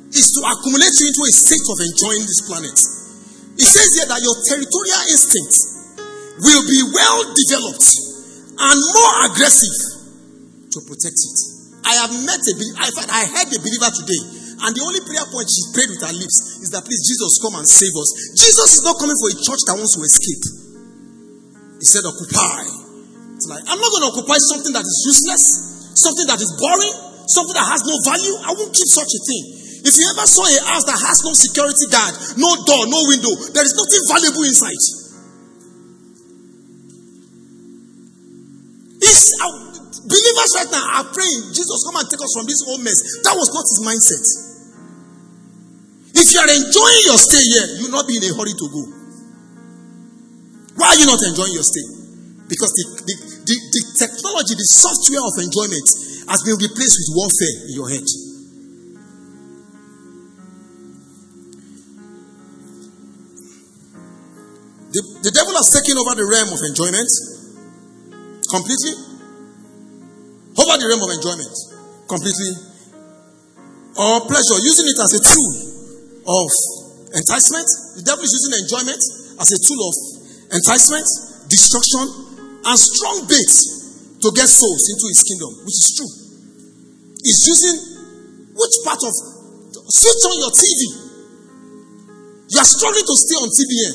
is 0.09 0.27
to 0.33 0.39
accumulate 0.41 0.93
you 0.97 1.05
into 1.13 1.23
a 1.29 1.33
state 1.33 1.65
of 1.69 1.77
enjoying 1.85 2.25
this 2.25 2.41
planet. 2.49 2.77
It 3.61 3.69
says 3.69 3.89
here 3.93 4.09
that 4.09 4.21
your 4.25 4.37
territorial 4.49 5.03
instinct 5.13 5.53
will 6.41 6.63
be 6.65 6.81
well 6.89 7.21
developed 7.37 7.85
and 8.57 8.77
more 8.81 9.13
aggressive 9.29 9.77
to 10.73 10.77
protect 10.89 11.17
it. 11.21 11.37
I 11.85 11.93
have 12.01 12.13
met 12.25 12.41
a, 12.41 12.53
I 13.13 13.21
heard 13.29 13.49
a 13.53 13.59
believer 13.61 13.91
today 13.93 14.21
and 14.63 14.71
the 14.71 14.83
only 14.87 15.03
prayer 15.03 15.27
point 15.27 15.51
she 15.51 15.63
prayed 15.75 15.91
with 15.91 16.01
her 16.07 16.15
lips 16.15 16.63
is 16.63 16.71
that, 16.71 16.87
please, 16.87 17.03
Jesus, 17.03 17.35
come 17.43 17.59
and 17.59 17.67
save 17.67 17.91
us. 17.91 18.09
Jesus 18.39 18.79
is 18.79 18.83
not 18.87 18.95
coming 18.95 19.17
for 19.19 19.27
a 19.27 19.35
church 19.35 19.61
that 19.67 19.75
wants 19.75 19.91
to 19.99 20.01
escape. 20.07 20.62
He 21.83 21.91
said, 21.91 22.07
occupy. 22.07 22.63
It's 23.35 23.43
like, 23.51 23.59
I'm 23.67 23.75
not 23.75 23.91
going 23.91 24.07
to 24.07 24.11
occupy 24.15 24.39
something 24.39 24.71
that 24.71 24.87
is 24.87 24.97
useless, 25.03 25.43
something 25.99 26.31
that 26.31 26.39
is 26.39 26.47
boring, 26.55 26.95
something 27.27 27.59
that 27.59 27.67
has 27.67 27.83
no 27.83 27.99
value. 28.07 28.39
I 28.39 28.55
won't 28.55 28.71
keep 28.71 28.87
such 28.87 29.11
a 29.11 29.19
thing. 29.19 29.43
If 29.83 29.91
you 29.91 30.05
ever 30.15 30.23
saw 30.23 30.47
a 30.47 30.59
house 30.63 30.87
that 30.87 30.95
has 30.95 31.19
no 31.27 31.35
security 31.35 31.91
guard, 31.91 32.15
no 32.39 32.55
door, 32.63 32.87
no 32.87 33.03
window, 33.11 33.35
there 33.51 33.67
is 33.67 33.75
nothing 33.75 33.99
valuable 34.15 34.47
inside. 34.47 34.79
It's, 39.03 39.23
uh, 39.43 39.51
believers 40.07 40.51
right 40.55 40.71
now 40.71 41.03
are 41.03 41.07
praying, 41.11 41.51
Jesus, 41.51 41.83
come 41.83 41.99
and 41.99 42.07
take 42.07 42.23
us 42.23 42.31
from 42.31 42.47
this 42.47 42.63
old 42.63 42.79
mess. 42.79 43.27
That 43.27 43.35
was 43.35 43.51
not 43.51 43.67
his 43.67 43.83
mindset. 43.83 44.23
If 46.15 46.31
you 46.31 46.39
are 46.39 46.47
enjoying 46.47 47.03
your 47.11 47.19
stay 47.19 47.43
here, 47.43 47.67
you 47.75 47.91
will 47.91 47.99
not 47.99 48.07
be 48.07 48.15
in 48.15 48.23
a 48.23 48.31
hurry 48.39 48.55
to 48.55 48.67
go. 48.71 49.02
Why 50.75 50.87
are 50.93 50.97
you 50.97 51.05
not 51.05 51.21
enjoying 51.21 51.53
your 51.53 51.63
stay? 51.63 51.85
Because 52.49 52.71
the, 52.73 52.85
the, 53.05 53.15
the, 53.45 53.55
the 53.55 53.81
technology, 53.97 54.53
the 54.57 54.67
software 54.67 55.21
of 55.21 55.33
enjoyment 55.41 55.87
has 56.29 56.41
been 56.43 56.57
replaced 56.57 56.97
with 57.01 57.09
warfare 57.13 57.55
in 57.69 57.73
your 57.77 57.89
head. 57.89 58.07
The, 64.93 65.01
the 65.25 65.33
devil 65.33 65.57
has 65.57 65.73
taken 65.73 65.97
over 65.97 66.13
the 66.13 66.25
realm 66.29 66.53
of 66.53 66.61
enjoyment 66.61 67.09
completely. 68.45 68.93
Over 70.53 70.77
the 70.77 70.85
realm 70.85 71.01
of 71.01 71.09
enjoyment 71.17 71.53
completely. 72.05 72.53
Or 73.97 74.21
pleasure, 74.29 74.57
using 74.61 74.85
it 74.89 74.97
as 75.01 75.17
a 75.17 75.21
tool 75.21 75.53
of 76.29 76.49
enticement. 77.17 77.65
The 77.97 78.05
devil 78.05 78.21
is 78.21 78.33
using 78.33 78.53
enjoyment 78.61 79.01
as 79.41 79.49
a 79.49 79.59
tool 79.65 79.81
of 79.81 80.12
enticement, 80.53 81.07
destruction, 81.49 82.05
and 82.63 82.77
strong 82.77 83.25
bait 83.25 83.53
to 84.21 84.27
get 84.31 84.47
souls 84.47 84.83
into 84.93 85.05
his 85.09 85.21
kingdom, 85.25 85.51
which 85.65 85.77
is 85.81 85.89
true. 85.97 86.11
He's 87.25 87.41
using 87.49 87.75
which 88.53 88.75
part 88.85 89.01
of 89.01 89.11
switch 89.89 90.23
on 90.29 90.35
your 90.39 90.53
TV. 90.53 90.81
You 92.53 92.57
are 92.61 92.69
struggling 92.69 93.03
to 93.03 93.15
stay 93.17 93.37
on 93.41 93.49
TBN 93.49 93.93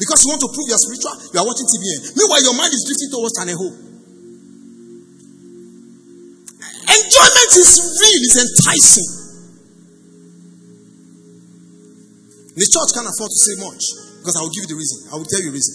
because 0.00 0.24
you 0.24 0.28
want 0.32 0.40
to 0.40 0.50
prove 0.52 0.66
you're 0.68 0.80
spiritual. 0.80 1.14
You 1.32 1.38
are 1.44 1.46
watching 1.46 1.68
TBN. 1.68 2.16
Meanwhile, 2.16 2.42
your 2.42 2.56
mind 2.56 2.72
is 2.72 2.82
drifting 2.88 3.10
towards 3.12 3.36
Taneho. 3.36 3.68
Enjoyment 6.86 7.52
is 7.52 7.70
real, 8.00 8.20
it's 8.24 8.38
enticing. 8.40 9.08
The 12.56 12.64
church 12.64 12.90
can't 12.96 13.04
afford 13.12 13.28
to 13.28 13.40
say 13.44 13.54
much 13.60 13.84
because 14.26 14.34
I 14.34 14.42
will 14.42 14.50
give 14.50 14.66
you 14.66 14.74
the 14.74 14.80
reason. 14.82 15.06
I 15.06 15.22
will 15.22 15.30
tell 15.30 15.38
you 15.38 15.54
the 15.54 15.56
reason. 15.62 15.74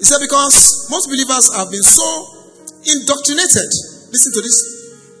He 0.00 0.08
said, 0.08 0.16
because 0.24 0.88
most 0.88 1.12
believers 1.12 1.52
have 1.52 1.68
been 1.68 1.84
so 1.84 2.08
indoctrinated. 2.88 3.68
Listen 4.08 4.32
to 4.32 4.40
this. 4.40 4.56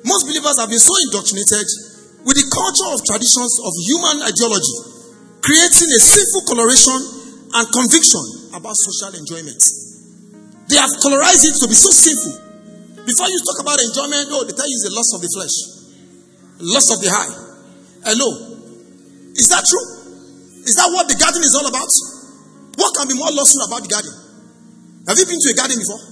Most 0.08 0.24
believers 0.24 0.56
have 0.56 0.72
been 0.72 0.80
so 0.80 0.96
indoctrinated 1.04 1.68
with 2.24 2.40
the 2.40 2.48
culture 2.48 2.88
of 2.96 3.04
traditions 3.04 3.60
of 3.60 3.72
human 3.84 4.24
ideology, 4.24 4.76
creating 5.44 5.88
a 5.92 6.00
sinful 6.00 6.48
coloration 6.48 6.96
and 7.60 7.64
conviction 7.76 8.24
about 8.56 8.72
social 8.72 9.12
enjoyment. 9.20 9.60
They 10.72 10.80
have 10.80 10.96
colorized 11.04 11.44
it 11.44 11.60
to 11.60 11.68
be 11.68 11.76
so 11.76 11.92
sinful. 11.92 13.04
Before 13.04 13.28
you 13.28 13.36
talk 13.44 13.60
about 13.60 13.76
enjoyment, 13.84 14.32
oh, 14.32 14.48
they 14.48 14.56
tell 14.56 14.64
you 14.64 14.76
it's 14.80 14.88
the 14.88 14.96
loss 14.96 15.12
of 15.12 15.20
the 15.20 15.28
flesh, 15.28 15.56
loss 16.72 16.88
of 16.88 17.04
the 17.04 17.12
eye. 17.12 17.32
Hello. 18.08 18.28
Is 19.36 19.52
that 19.52 19.60
true? 19.68 20.04
Is 20.64 20.80
that 20.80 20.88
what 20.88 21.04
the 21.08 21.20
garden 21.20 21.44
is 21.44 21.52
all 21.52 21.68
about? 21.68 21.92
What 22.76 22.94
can 22.94 23.08
be 23.08 23.14
more 23.14 23.30
lustful 23.30 23.64
about 23.66 23.82
the 23.82 23.90
garden? 23.90 24.14
Have 25.06 25.18
you 25.18 25.26
been 25.26 25.40
to 25.40 25.48
a 25.52 25.56
garden 25.56 25.78
before? 25.78 26.02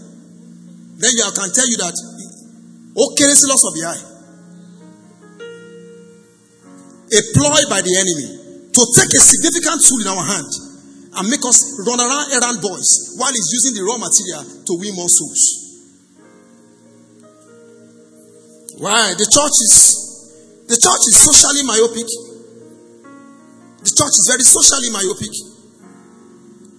Then 1.03 1.11
you 1.17 1.25
can 1.35 1.51
tell 1.51 1.69
you 1.69 1.79
that 1.83 1.95
okay, 1.97 3.27
it's 3.27 3.43
loss 3.49 3.65
of 3.67 3.75
the 3.75 3.85
eye. 3.89 4.03
A 7.13 7.21
ploy 7.37 7.61
by 7.69 7.81
the 7.83 7.95
enemy 7.99 8.29
to 8.73 8.83
take 8.97 9.13
a 9.13 9.21
significant 9.21 9.85
tool 9.85 10.01
in 10.01 10.09
our 10.09 10.25
hand 10.25 10.49
and 11.15 11.29
make 11.29 11.45
us 11.45 11.61
run 11.85 12.01
around 12.01 12.33
errand 12.33 12.61
boys 12.63 13.17
while 13.21 13.33
he's 13.33 13.51
using 13.53 13.77
the 13.77 13.85
raw 13.85 13.99
material 14.01 14.45
to 14.65 14.73
win 14.81 14.95
more 14.97 15.11
souls. 15.13 15.63
Why? 18.79 19.13
The 19.13 19.29
church 19.29 19.57
is 19.69 19.75
the 20.67 20.79
church 20.81 21.05
is 21.13 21.17
socially 21.21 21.63
myopic. 21.69 22.09
The 23.85 23.93
church 23.93 24.15
is 24.17 24.25
very 24.31 24.47
socially 24.47 24.89
myopic, 24.89 25.35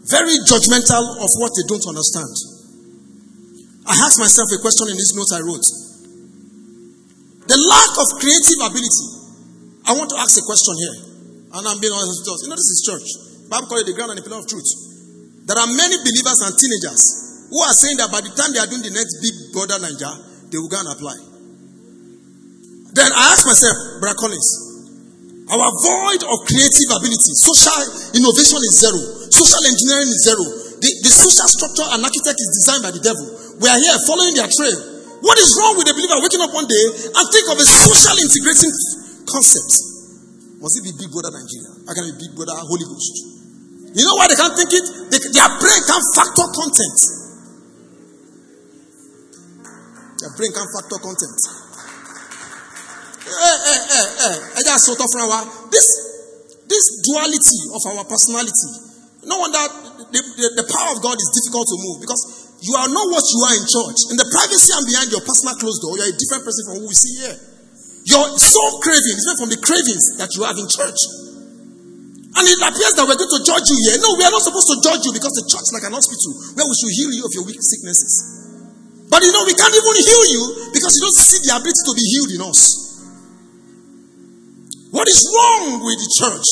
very 0.10 0.36
judgmental 0.44 1.04
of 1.24 1.30
what 1.40 1.52
they 1.56 1.66
don't 1.68 1.86
understand. 1.88 2.34
I 3.88 3.96
asked 4.08 4.20
myself 4.20 4.48
a 4.52 4.60
question 4.60 4.92
in 4.92 4.98
this 5.00 5.12
note 5.16 5.32
I 5.36 5.42
wrote. 5.44 5.68
The 7.48 7.60
lack 7.60 7.92
of 8.00 8.08
creative 8.24 8.60
ability. 8.64 9.06
I 9.84 9.92
want 10.00 10.08
to 10.16 10.18
ask 10.20 10.40
a 10.40 10.46
question 10.48 10.76
here, 10.80 10.96
and 11.60 11.64
I'm 11.68 11.80
being 11.84 11.92
honest 11.92 12.24
with 12.24 12.32
us. 12.32 12.40
You 12.48 12.50
know, 12.52 12.56
this 12.56 12.72
is 12.72 12.80
church. 12.88 13.08
Bible 13.52 13.68
call 13.68 13.84
it 13.84 13.88
the 13.88 13.96
ground 13.96 14.16
and 14.16 14.20
the 14.20 14.24
pillar 14.24 14.40
of 14.40 14.48
truth. 14.48 14.64
There 15.44 15.60
are 15.60 15.68
many 15.68 16.00
believers 16.00 16.40
and 16.40 16.56
teenagers 16.56 17.04
who 17.52 17.60
are 17.60 17.76
saying 17.76 18.00
that 18.00 18.08
by 18.08 18.24
the 18.24 18.32
time 18.32 18.56
they 18.56 18.64
are 18.64 18.70
doing 18.72 18.82
the 18.88 18.96
next 18.96 19.20
big 19.20 19.36
brother 19.52 19.76
Naija, 19.84 20.12
they 20.48 20.56
will 20.56 20.72
go 20.72 20.80
and 20.80 20.88
apply. 20.96 21.16
Then 22.96 23.12
I 23.12 23.36
asked 23.36 23.44
myself, 23.44 24.00
Brother 24.00 24.16
Collins, 24.16 24.50
our 25.52 25.68
void 25.84 26.24
of 26.24 26.38
creative 26.48 26.90
ability, 26.96 27.32
social 27.44 27.84
innovation 28.16 28.60
is 28.64 28.74
zero, 28.80 29.02
social 29.44 29.64
engineering 29.68 30.08
is 30.08 30.20
zero. 30.24 30.46
The, 30.80 30.90
the 31.04 31.12
social 31.12 31.48
structure 31.52 31.88
and 31.92 32.00
architect 32.00 32.40
is 32.40 32.50
designed 32.64 32.84
by 32.88 32.92
the 32.96 33.04
devil. 33.04 33.28
We 33.60 33.68
are 33.68 33.80
here 33.80 33.98
following 34.08 34.36
their 34.40 34.48
trail. 34.48 34.80
What 35.24 35.40
is 35.40 35.48
wrong 35.60 35.80
with 35.80 35.88
the 35.88 35.96
believer 35.96 36.20
waking 36.20 36.44
up 36.44 36.52
one 36.52 36.68
day 36.68 36.84
and 37.16 37.24
think 37.32 37.48
of 37.52 37.56
a 37.60 37.64
social 37.68 38.16
integrating 38.20 38.72
concept? 39.28 39.72
Must 40.60 40.76
it 40.80 40.84
be 40.84 40.92
Big 41.00 41.12
Brother 41.12 41.32
Nigeria? 41.32 41.72
I 41.88 41.92
can 41.96 42.04
be 42.12 42.16
Big 42.28 42.32
Brother 42.36 42.56
Holy 42.60 42.88
Ghost? 42.88 43.16
You 43.96 44.04
know 44.04 44.16
why 44.20 44.28
they 44.32 44.36
can't 44.40 44.56
think 44.56 44.72
it? 44.72 44.86
They, 45.12 45.20
their 45.32 45.52
brain 45.60 45.82
can't 45.88 46.08
factor 46.16 46.48
content. 46.56 47.00
Their 50.24 50.32
brain 50.40 50.52
can't 50.56 50.72
factor 50.72 51.00
content. 51.04 51.40
Eh, 53.24 53.60
eh, 53.64 53.82
eh, 54.24 54.38
this, 55.72 55.88
this 56.68 56.86
duality 57.04 57.60
of 57.72 57.82
our 57.96 58.04
personality, 58.04 58.93
no 59.26 59.40
wonder 59.40 59.64
the, 60.12 60.20
the, 60.20 60.48
the 60.64 60.66
power 60.68 60.92
of 60.96 61.00
God 61.00 61.16
is 61.16 61.30
difficult 61.32 61.68
to 61.72 61.78
move 61.80 62.04
because 62.04 62.22
you 62.64 62.76
are 62.80 62.88
not 62.88 63.06
what 63.12 63.24
you 63.28 63.40
are 63.44 63.56
in 63.60 63.66
church. 63.68 64.00
In 64.12 64.18
the 64.20 64.28
privacy 64.28 64.72
and 64.72 64.84
behind 64.88 65.08
your 65.12 65.24
personal 65.24 65.56
closed 65.60 65.84
door, 65.84 66.00
you're 66.00 66.12
a 66.12 66.16
different 66.16 66.44
person 66.48 66.64
from 66.68 66.76
who 66.80 66.88
we 66.88 66.96
see 66.96 67.14
here. 67.24 67.36
Your 68.08 68.26
soul 68.36 68.84
craving 68.84 69.16
is 69.20 69.26
not 69.28 69.38
from 69.40 69.52
the 69.52 69.60
cravings 69.60 70.20
that 70.20 70.32
you 70.36 70.44
have 70.44 70.60
in 70.60 70.68
church. 70.68 71.00
And 72.34 72.44
it 72.50 72.60
appears 72.66 72.94
that 72.98 73.06
we're 73.06 73.20
going 73.20 73.36
to 73.36 73.44
judge 73.46 73.68
you 73.70 73.78
here. 73.88 73.96
No, 74.02 74.18
we 74.18 74.26
are 74.26 74.34
not 74.34 74.42
supposed 74.44 74.68
to 74.74 74.78
judge 74.82 75.06
you 75.06 75.14
because 75.14 75.32
the 75.38 75.46
church 75.46 75.70
is 75.70 75.74
like 75.76 75.86
an 75.88 75.94
hospital 75.94 76.34
where 76.58 76.66
we 76.66 76.76
should 76.76 76.94
heal 76.98 77.12
you 77.14 77.24
of 77.24 77.32
your 77.32 77.46
weak 77.46 77.62
sicknesses. 77.62 78.34
But 79.08 79.22
you 79.22 79.32
know, 79.32 79.46
we 79.46 79.54
can't 79.54 79.72
even 79.72 79.96
heal 80.02 80.26
you 80.34 80.44
because 80.74 80.92
you 80.98 81.02
don't 81.06 81.20
see 81.20 81.40
the 81.46 81.54
ability 81.54 81.84
to 81.86 81.94
be 81.94 82.06
healed 82.10 82.32
in 82.34 82.42
us. 82.44 82.60
What 84.90 85.06
is 85.06 85.20
wrong 85.30 85.84
with 85.86 85.98
the 86.02 86.10
church? 86.10 86.48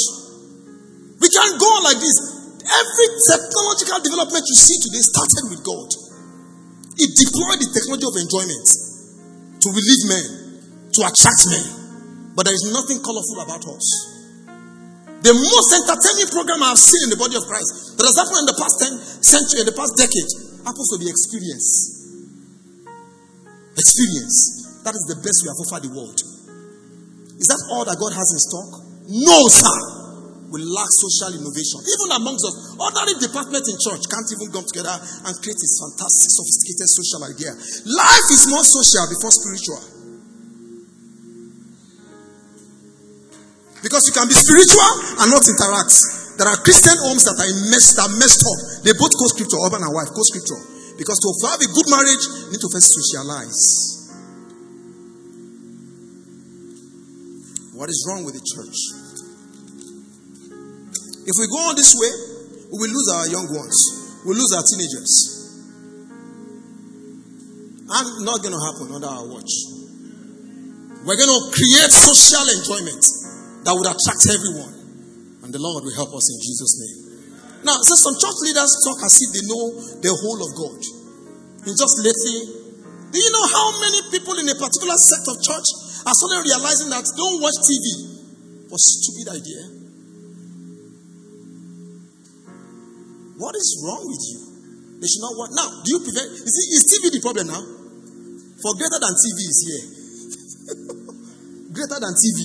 We 1.17 1.27
can't 1.29 1.57
go 1.57 1.67
on 1.81 1.83
like 1.89 1.97
this. 1.97 2.30
Every 2.71 3.07
technological 3.27 3.99
development 3.99 4.43
you 4.47 4.55
see 4.55 4.79
today 4.79 5.03
started 5.03 5.43
with 5.51 5.61
God. 5.67 5.89
It 6.95 7.11
deployed 7.11 7.59
the 7.59 7.69
technology 7.75 8.07
of 8.07 8.15
enjoyment 8.15 8.67
to 9.59 9.67
relieve 9.75 10.03
men, 10.07 10.25
to 10.95 10.99
attract 11.03 11.41
men. 11.51 11.65
But 12.31 12.47
there 12.47 12.55
is 12.55 12.71
nothing 12.71 13.03
colorful 13.03 13.43
about 13.43 13.63
us. 13.67 13.85
The 15.21 15.35
most 15.35 15.69
entertaining 15.83 16.33
program 16.33 16.63
I've 16.65 16.81
seen 16.81 17.05
in 17.05 17.11
the 17.13 17.19
body 17.19 17.37
of 17.37 17.45
Christ 17.45 17.99
that 17.99 18.05
has 18.09 18.17
happened 18.17 18.41
in 18.41 18.49
the 18.49 18.57
past 18.57 18.75
10 18.81 19.21
century, 19.21 19.59
in 19.61 19.67
the 19.69 19.77
past 19.77 19.93
decade, 19.93 20.29
happens 20.65 20.89
to 20.89 20.97
be 20.97 21.05
experience. 21.05 21.69
Experience. 23.77 24.81
That 24.81 24.97
is 24.97 25.05
the 25.05 25.21
best 25.21 25.45
we 25.45 25.53
have 25.53 25.61
offered 25.61 25.83
the 25.85 25.93
world. 25.93 26.17
Is 27.37 27.45
that 27.53 27.61
all 27.69 27.85
that 27.85 28.01
God 28.01 28.17
has 28.17 28.27
in 28.33 28.39
stock? 28.41 28.69
No, 29.05 29.45
sir. 29.45 30.00
We 30.51 30.59
lack 30.67 30.91
social 30.91 31.31
innovation. 31.39 31.79
Even 31.79 32.11
amongst 32.11 32.43
us, 32.43 32.75
ordinary 32.75 33.15
departments 33.23 33.71
in 33.71 33.79
church 33.79 34.03
can't 34.11 34.27
even 34.35 34.51
come 34.51 34.67
together 34.67 34.91
and 34.91 35.31
create 35.39 35.55
this 35.55 35.79
fantastic, 35.79 36.27
sophisticated 36.27 36.91
social 36.91 37.23
idea. 37.23 37.51
Life 37.87 38.27
is 38.35 38.51
more 38.51 38.67
social 38.67 39.07
before 39.07 39.31
spiritual. 39.31 39.79
Because 43.79 44.03
you 44.11 44.13
can 44.13 44.27
be 44.27 44.35
spiritual 44.35 44.91
and 45.23 45.31
not 45.31 45.47
interact. 45.47 45.95
There 46.35 46.47
are 46.51 46.59
Christian 46.67 46.99
homes 46.99 47.23
that 47.31 47.39
are 47.39 47.51
messed, 47.71 47.95
that 47.95 48.11
messed 48.19 48.43
up. 48.43 48.59
They 48.83 48.91
both 48.91 49.15
co 49.15 49.31
scripture, 49.31 49.55
husband 49.55 49.87
and 49.87 49.93
wife, 49.95 50.11
co 50.11 50.21
scripture. 50.27 50.59
Because 50.99 51.15
to 51.15 51.29
have 51.47 51.63
a 51.63 51.69
good 51.71 51.87
marriage, 51.87 52.23
you 52.45 52.59
need 52.59 52.61
to 52.61 52.69
first 52.69 52.91
socialize. 52.91 53.63
What 57.71 57.89
is 57.89 58.03
wrong 58.05 58.27
with 58.27 58.35
the 58.35 58.43
church? 58.43 59.00
If 61.31 61.39
we 61.39 61.47
go 61.47 61.63
on 61.71 61.79
this 61.79 61.95
way, 61.95 62.11
we 62.75 62.83
will 62.83 62.91
lose 62.91 63.07
our 63.15 63.27
young 63.31 63.47
ones. 63.55 63.79
We'll 64.27 64.35
lose 64.35 64.51
our 64.51 64.67
teenagers. 64.67 65.11
And 67.87 68.07
not 68.27 68.43
going 68.43 68.51
to 68.51 68.59
happen 68.59 68.91
under 68.91 69.07
our 69.07 69.23
watch. 69.31 69.47
We're 71.07 71.15
going 71.15 71.31
to 71.31 71.41
create 71.55 71.87
social 71.87 72.43
enjoyment 72.51 72.99
that 73.63 73.71
would 73.71 73.87
attract 73.87 74.27
everyone. 74.27 74.75
And 75.47 75.55
the 75.55 75.61
Lord 75.63 75.87
will 75.87 75.95
help 75.95 76.11
us 76.11 76.27
in 76.35 76.37
Jesus' 76.43 76.75
name. 76.83 76.99
Now, 77.63 77.79
so 77.79 77.95
some 77.95 78.19
church 78.19 78.37
leaders 78.43 78.67
talk 78.83 78.99
as 78.99 79.15
if 79.23 79.29
they 79.31 79.47
know 79.47 79.63
the 80.03 80.11
whole 80.11 80.39
of 80.43 80.51
God. 80.51 80.79
And 81.63 81.73
just 81.79 81.95
lately, 82.03 82.59
do 83.07 83.17
you 83.23 83.31
know 83.31 83.47
how 83.55 83.79
many 83.79 83.99
people 84.11 84.35
in 84.35 84.51
a 84.51 84.57
particular 84.59 84.99
sect 84.99 85.31
of 85.31 85.39
church 85.39 85.67
are 86.03 86.11
suddenly 86.11 86.43
realizing 86.51 86.91
that 86.91 87.07
don't 87.15 87.39
watch 87.39 87.55
TV 87.63 88.67
was 88.67 88.83
stupid 88.83 89.39
idea? 89.39 89.80
What 93.37 93.55
is 93.55 93.69
wrong 93.83 94.03
with 94.03 94.23
you? 94.27 94.39
They 95.01 95.07
should 95.07 95.25
not 95.25 95.33
watch. 95.33 95.51
Now, 95.57 95.67
do 95.81 95.87
you 95.97 95.99
prefer? 96.05 96.25
Is, 96.29 96.53
it, 96.53 96.67
is 96.77 96.83
TV 96.85 97.03
the 97.09 97.21
problem 97.25 97.47
now? 97.49 97.61
For 98.61 98.71
greater 98.77 98.99
than 99.01 99.13
TV 99.17 99.39
is 99.49 99.59
here. 99.65 99.83
greater 101.73 101.97
than 101.97 102.13
TV 102.13 102.39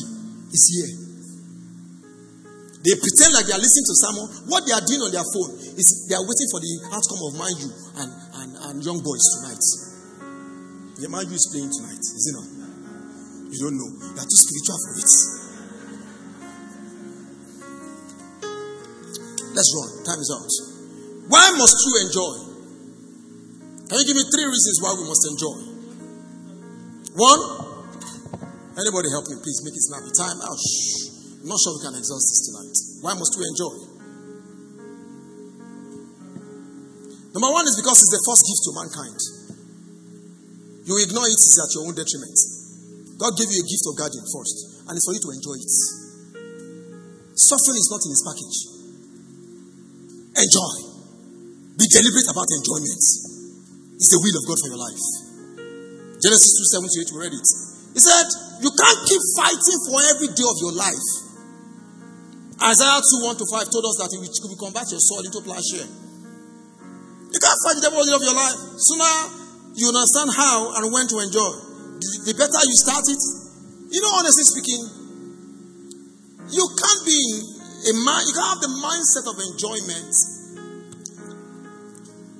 is 0.57 0.65
here. 0.73 0.91
They 2.87 2.95
pretend 2.97 3.35
like 3.35 3.45
they 3.51 3.53
are 3.53 3.61
listening 3.61 3.89
to 3.91 3.97
someone. 3.99 4.29
What 4.49 4.65
they 4.65 4.73
are 4.73 4.81
doing 4.87 5.03
on 5.05 5.13
their 5.13 5.27
phone 5.27 5.53
is 5.75 6.07
they 6.09 6.15
are 6.15 6.23
waiting 6.25 6.49
for 6.55 6.63
the 6.63 6.73
outcome 6.95 7.21
of 7.29 7.31
Man 7.35 7.53
U 7.61 7.69
and, 7.99 8.11
and, 8.41 8.51
and 8.57 8.75
Young 8.81 9.03
Boys 9.03 9.27
tonight. 9.37 9.65
The 11.03 11.11
Man 11.11 11.27
U 11.29 11.35
is 11.35 11.45
playing 11.53 11.69
tonight, 11.69 11.99
is 11.99 12.25
it 12.31 12.35
not? 12.39 12.49
You 13.53 13.59
don't 13.59 13.77
know. 13.77 13.91
You 13.91 14.17
are 14.17 14.25
too 14.25 14.41
spiritual 14.41 14.79
for 14.81 14.93
it. 15.03 15.13
Let's 19.53 19.71
run. 19.77 19.91
Time 20.07 20.21
is 20.23 20.31
out. 20.31 20.76
Why 21.29 21.51
must 21.59 21.79
you 21.83 21.93
enjoy? 22.07 22.35
Can 23.91 23.97
you 23.99 24.07
give 24.07 24.19
me 24.19 24.25
three 24.31 24.47
reasons 24.47 24.77
why 24.83 24.95
we 24.95 25.05
must 25.07 25.23
enjoy? 25.27 25.59
One, 27.19 27.43
anybody 28.79 29.09
help 29.11 29.27
me, 29.31 29.39
please 29.43 29.63
make 29.63 29.75
it 29.75 29.85
snappy. 29.87 30.11
Time 30.15 30.39
out. 30.43 30.59
Shh. 30.59 31.07
I'm 31.43 31.51
not 31.51 31.59
sure 31.63 31.79
we 31.79 31.83
can 31.87 31.95
exhaust 31.95 32.27
this 32.31 32.43
tonight. 32.51 32.77
Why 33.03 33.15
must 33.15 33.35
we 33.39 33.47
enjoy? 33.47 33.75
Number 37.35 37.51
one 37.53 37.67
is 37.69 37.77
because 37.79 37.99
it's 38.03 38.15
the 38.15 38.23
first 38.27 38.43
gift 38.47 38.63
to 38.67 38.73
mankind. 38.75 39.19
You 40.87 40.95
ignore 41.03 41.27
it, 41.27 41.35
it's 41.35 41.59
at 41.59 41.71
your 41.75 41.91
own 41.91 41.95
detriment. 41.95 42.39
God 43.19 43.35
gave 43.35 43.51
you 43.51 43.61
a 43.63 43.67
gift 43.67 43.85
of 43.91 43.99
garden 43.99 44.23
first, 44.31 44.87
and 44.87 44.95
it's 44.95 45.07
for 45.07 45.15
you 45.15 45.23
to 45.23 45.31
enjoy 45.35 45.57
it. 45.59 45.75
Suffering 47.35 47.79
is 47.79 47.91
not 47.91 48.01
in 48.07 48.11
his 48.15 48.23
package. 48.23 48.59
Enjoy. 50.39 50.86
Be 51.77 51.85
deliberate 51.93 52.29
about 52.33 52.49
enjoyment. 52.49 53.05
It's 53.97 54.11
the 54.13 54.21
will 54.21 54.37
of 54.41 54.45
God 54.49 54.59
for 54.61 54.69
your 54.73 54.81
life. 54.81 55.05
Genesis 56.21 56.53
2 56.73 56.89
7 56.89 56.89
to 56.89 56.97
8, 57.05 57.13
we 57.13 57.19
read 57.21 57.35
it. 57.37 57.49
He 57.93 58.01
said, 58.01 58.27
You 58.65 58.73
can't 58.73 59.01
keep 59.05 59.23
fighting 59.37 59.81
for 59.85 60.01
every 60.17 60.33
day 60.33 60.47
of 60.49 60.57
your 60.65 60.73
life. 60.73 61.07
Isaiah 62.57 63.01
2 63.01 63.29
1 63.29 63.37
to 63.37 63.45
5 63.45 63.69
told 63.69 63.85
us 63.93 63.97
that 64.01 64.09
we 64.17 64.25
will 64.25 64.61
convert 64.61 64.89
your 64.89 65.01
soul 65.05 65.21
into 65.21 65.45
plowshare. 65.45 65.85
You 65.85 67.39
can't 67.41 67.61
fight 67.61 67.77
the 67.77 67.85
devil 67.85 68.01
of 68.01 68.25
your 68.25 68.37
life. 68.37 68.57
Sooner 68.81 69.13
you 69.77 69.93
understand 69.93 70.33
how 70.33 70.73
and 70.81 70.89
when 70.89 71.05
to 71.13 71.21
enjoy. 71.21 71.53
The 72.25 72.33
better 72.33 72.61
you 72.65 72.77
start 72.81 73.05
it. 73.13 73.21
You 73.93 74.01
know, 74.01 74.13
honestly 74.17 74.45
speaking, 74.49 74.81
you 76.49 76.65
can't 76.73 77.03
be 77.05 77.21
a 77.89 77.93
man, 78.01 78.21
you 78.25 78.33
can't 78.33 78.57
have 78.57 78.63
the 78.65 78.73
mindset 78.81 79.29
of 79.29 79.37
enjoyment. 79.37 80.36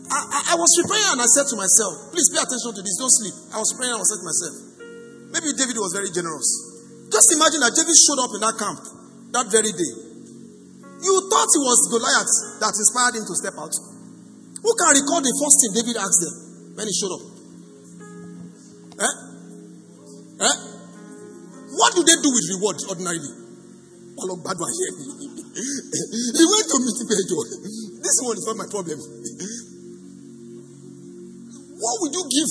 I, 0.07 0.53
I, 0.53 0.57
was 0.57 0.71
preparing 0.79 1.19
and 1.19 1.21
I 1.23 1.27
said 1.27 1.51
to 1.51 1.57
myself, 1.59 2.15
please 2.15 2.31
pay 2.31 2.39
attention 2.39 2.73
to 2.79 2.83
this, 2.83 2.97
don't 2.99 3.11
sleep. 3.11 3.35
I 3.55 3.59
was 3.59 3.75
praying 3.75 3.91
and 3.91 4.03
I 4.03 4.07
said 4.07 4.21
to 4.23 4.27
myself, 4.27 4.55
maybe 5.35 5.51
David 5.59 5.77
was 5.83 5.91
very 5.95 6.11
generous. 6.15 6.47
Just 7.11 7.29
imagine 7.35 7.61
that 7.63 7.75
David 7.75 7.95
showed 7.95 8.21
up 8.23 8.33
in 8.35 8.41
that 8.43 8.55
camp 8.55 8.81
that 9.35 9.47
very 9.51 9.75
day. 9.75 9.93
You 11.03 11.15
thought 11.29 11.51
it 11.51 11.63
was 11.63 11.79
Goliath 11.91 12.35
that 12.63 12.73
inspired 12.75 13.15
him 13.19 13.27
to 13.27 13.35
step 13.35 13.55
out. 13.59 13.75
Who 14.63 14.71
can 14.75 14.91
recall 14.95 15.21
the 15.23 15.35
first 15.37 15.57
thing 15.63 15.73
David 15.77 15.97
asked 16.01 16.23
them 16.23 16.35
when 16.79 16.87
he 16.89 16.95
showed 16.95 17.15
up? 17.15 17.25
Eh? 18.97 19.15
Eh? 20.47 20.57
What 21.77 21.91
do 21.95 22.01
they 22.07 22.17
do 22.23 22.31
with 22.33 22.47
reward 22.57 22.79
ordinarily? 22.89 23.33
All 24.17 24.33
of 24.33 24.41
bad 24.41 24.57
here. 24.57 24.93
he 24.97 26.45
went 26.49 26.67
to 26.73 26.77
meet 26.81 26.99
Pedro. 27.05 27.39
This 28.07 28.23
one 28.23 28.39
is 28.39 28.47
not 28.47 28.57
my 28.57 28.69
problem. 28.71 29.03
what 31.77 31.95
would 32.01 32.13
you 32.17 32.25
give 32.25 32.49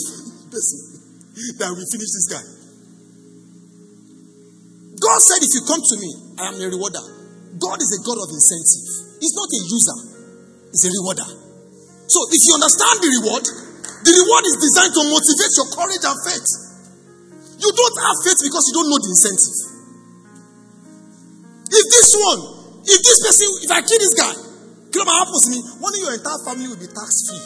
person 0.54 0.80
that 1.60 1.70
will 1.74 1.90
finish 1.90 2.12
this 2.14 2.28
guy? 2.30 2.46
God 4.96 5.20
said, 5.20 5.44
if 5.44 5.52
you 5.52 5.62
come 5.68 5.84
to 5.84 5.96
me, 6.00 6.10
I 6.40 6.44
am 6.50 6.56
a 6.62 6.66
rewarder. 6.72 7.04
God 7.60 7.78
is 7.82 7.92
a 7.92 8.00
God 8.06 8.18
of 8.22 8.30
incentive. 8.32 8.86
He's 9.20 9.36
not 9.36 9.50
a 9.50 9.60
user, 9.66 9.98
he's 10.72 10.86
a 10.88 10.92
rewarder. 10.92 11.28
So 12.08 12.20
if 12.32 12.42
you 12.46 12.54
understand 12.56 12.96
the 13.02 13.10
reward, 13.22 13.46
the 14.06 14.14
reward 14.14 14.44
is 14.46 14.56
designed 14.62 14.94
to 14.94 15.02
motivate 15.10 15.54
your 15.58 15.68
courage 15.74 16.06
and 16.06 16.18
faith. 16.22 16.48
You 17.60 17.70
don't 17.74 17.98
have 18.06 18.18
faith 18.22 18.40
because 18.46 18.64
you 18.70 18.74
don't 18.78 18.90
know 18.94 19.02
the 19.02 19.10
incentive. 19.10 19.58
If 21.66 21.86
this 21.90 22.10
one, 22.14 22.42
if 22.86 23.00
this 23.02 23.20
person, 23.26 23.48
if 23.66 23.72
I 23.74 23.82
kill 23.82 24.00
this 24.00 24.14
guy, 24.14 24.34
kill 24.94 25.04
what 25.04 25.18
happens 25.26 25.50
me, 25.50 25.60
one 25.82 25.92
of 25.92 26.00
your 26.00 26.14
entire 26.14 26.40
family 26.46 26.70
will 26.70 26.80
be 26.80 26.88
tax 26.88 27.10
free. 27.26 27.44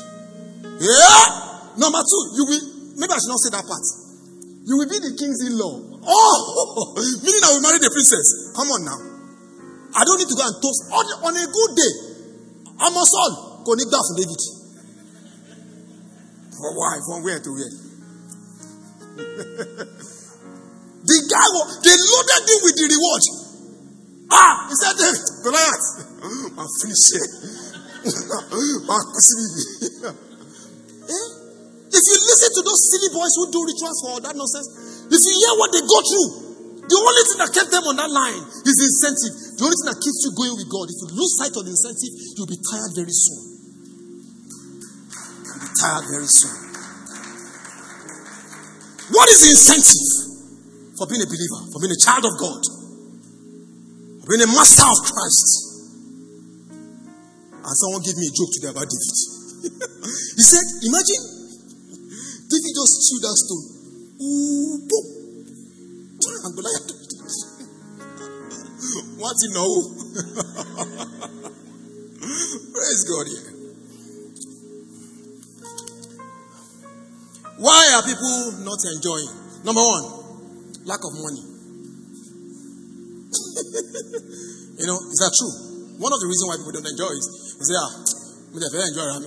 Yeah? 0.84 1.49
Number 1.80 2.03
two, 2.03 2.21
you 2.36 2.43
will, 2.43 2.63
maybe 2.99 3.13
I 3.15 3.19
should 3.23 3.32
not 3.32 3.39
say 3.39 3.51
that 3.55 3.63
part. 3.63 3.86
You 4.67 4.75
will 4.77 4.89
be 4.91 4.99
the 4.99 5.15
king's 5.15 5.39
in 5.47 5.55
law. 5.55 5.80
Oh, 6.03 6.93
meaning 7.23 7.43
I 7.43 7.49
will 7.55 7.63
marry 7.63 7.80
the 7.80 7.88
princess. 7.88 8.51
Come 8.51 8.67
on 8.75 8.84
now. 8.84 8.99
I 9.95 10.03
don't 10.03 10.19
need 10.19 10.27
to 10.27 10.36
go 10.36 10.43
and 10.43 10.55
toast. 10.59 10.82
On, 10.91 11.05
on 11.32 11.34
a 11.39 11.45
good 11.47 11.71
day, 11.80 11.93
Amosol 12.84 13.32
kò 13.65 13.71
ní 13.75 13.84
gbà 13.88 13.99
fún 14.05 14.15
David. 14.19 14.41
For 16.59 16.69
why? 16.75 16.95
From 17.07 17.23
where 17.23 17.39
to 17.39 17.49
where? 17.55 17.73
the 21.09 21.17
guy, 21.32 21.47
they 21.84 21.95
loaded 21.95 22.43
him 22.47 22.59
with 22.63 22.75
the 22.75 22.86
reward. 22.91 23.23
Ah, 24.32 24.67
he 24.69 24.75
said, 24.75 24.95
Goliath, 25.43 25.88
I'm 26.59 26.67
finished 26.80 27.07
here. 27.15 27.30
Those 32.80 32.88
silly 32.95 33.11
boys 33.11 33.34
who 33.36 33.51
do 33.51 33.59
rituals 33.67 33.99
for 33.99 34.09
all 34.15 34.21
that 34.23 34.36
nonsense, 34.39 34.67
if 35.11 35.19
you 35.19 35.34
hear 35.36 35.53
what 35.59 35.69
they 35.75 35.84
go 35.84 35.99
through, 35.99 36.27
the 36.88 36.95
only 36.95 37.23
thing 37.27 37.39
that 37.43 37.51
kept 37.51 37.69
them 37.69 37.84
on 37.86 37.95
that 37.99 38.09
line 38.09 38.39
is 38.39 38.77
incentive. 38.80 39.36
The 39.59 39.63
only 39.67 39.77
thing 39.77 39.89
that 39.91 39.99
keeps 39.99 40.19
you 40.25 40.32
going 40.34 40.55
with 40.57 40.69
God. 40.71 40.88
If 40.89 40.97
you 41.03 41.07
lose 41.13 41.34
sight 41.38 41.53
of 41.53 41.61
the 41.67 41.73
incentive, 41.75 42.13
you'll 42.34 42.49
be 42.49 42.57
tired 42.57 42.91
very 42.97 43.13
soon. 43.13 43.41
You'll 45.43 45.63
be 45.69 45.71
tired 45.75 46.05
very 46.09 46.30
soon. 46.32 46.55
What 49.13 49.27
is 49.30 49.38
the 49.43 49.49
incentive 49.53 50.97
for 50.97 51.05
being 51.05 51.21
a 51.21 51.30
believer, 51.30 51.61
for 51.69 51.77
being 51.84 51.93
a 51.93 52.01
child 52.01 52.25
of 52.25 52.34
God, 52.41 52.61
for 54.23 54.27
being 54.34 54.45
a 54.47 54.51
master 54.55 54.88
of 54.88 54.97
Christ? 55.03 55.49
And 57.59 57.75
someone 57.75 58.01
gave 58.01 58.17
me 58.17 58.25
a 58.25 58.34
joke 58.34 58.49
today 58.55 58.71
about 58.73 58.88
David. 58.89 59.17
he 60.41 60.41
said, 60.41 60.65
Imagine 60.89 61.38
David 62.50 62.74
just 62.74 63.06
threw 63.06 63.22
that 63.22 63.38
stone. 63.38 63.62
Ooh, 64.26 64.82
boom. 64.89 65.06
And 66.41 66.54
Goliath 66.58 66.89
What 69.20 69.36
you 69.43 69.50
know? 69.54 69.70
Praise 72.74 73.04
God 73.06 73.28
here. 73.30 73.54
Why 77.60 77.91
are 77.93 78.02
people 78.04 78.52
not 78.66 78.80
enjoying? 78.97 79.30
Number 79.64 79.82
one, 79.84 80.04
lack 80.86 81.04
of 81.06 81.14
money. 81.22 81.43
you 84.80 84.88
know, 84.88 84.97
is 85.12 85.20
that 85.22 85.34
true? 85.38 85.52
One 86.00 86.14
of 86.14 86.20
the 86.24 86.26
reasons 86.26 86.47
why 86.47 86.56
people 86.58 86.72
don't 86.72 86.88
enjoy 86.88 87.12
is 87.14 87.56
they 87.60 87.66
say, 87.68 87.76
ah, 87.78 87.91
we 88.56 88.60
don't 88.64 88.74
enjoy 88.74 89.06
it. 89.06 89.22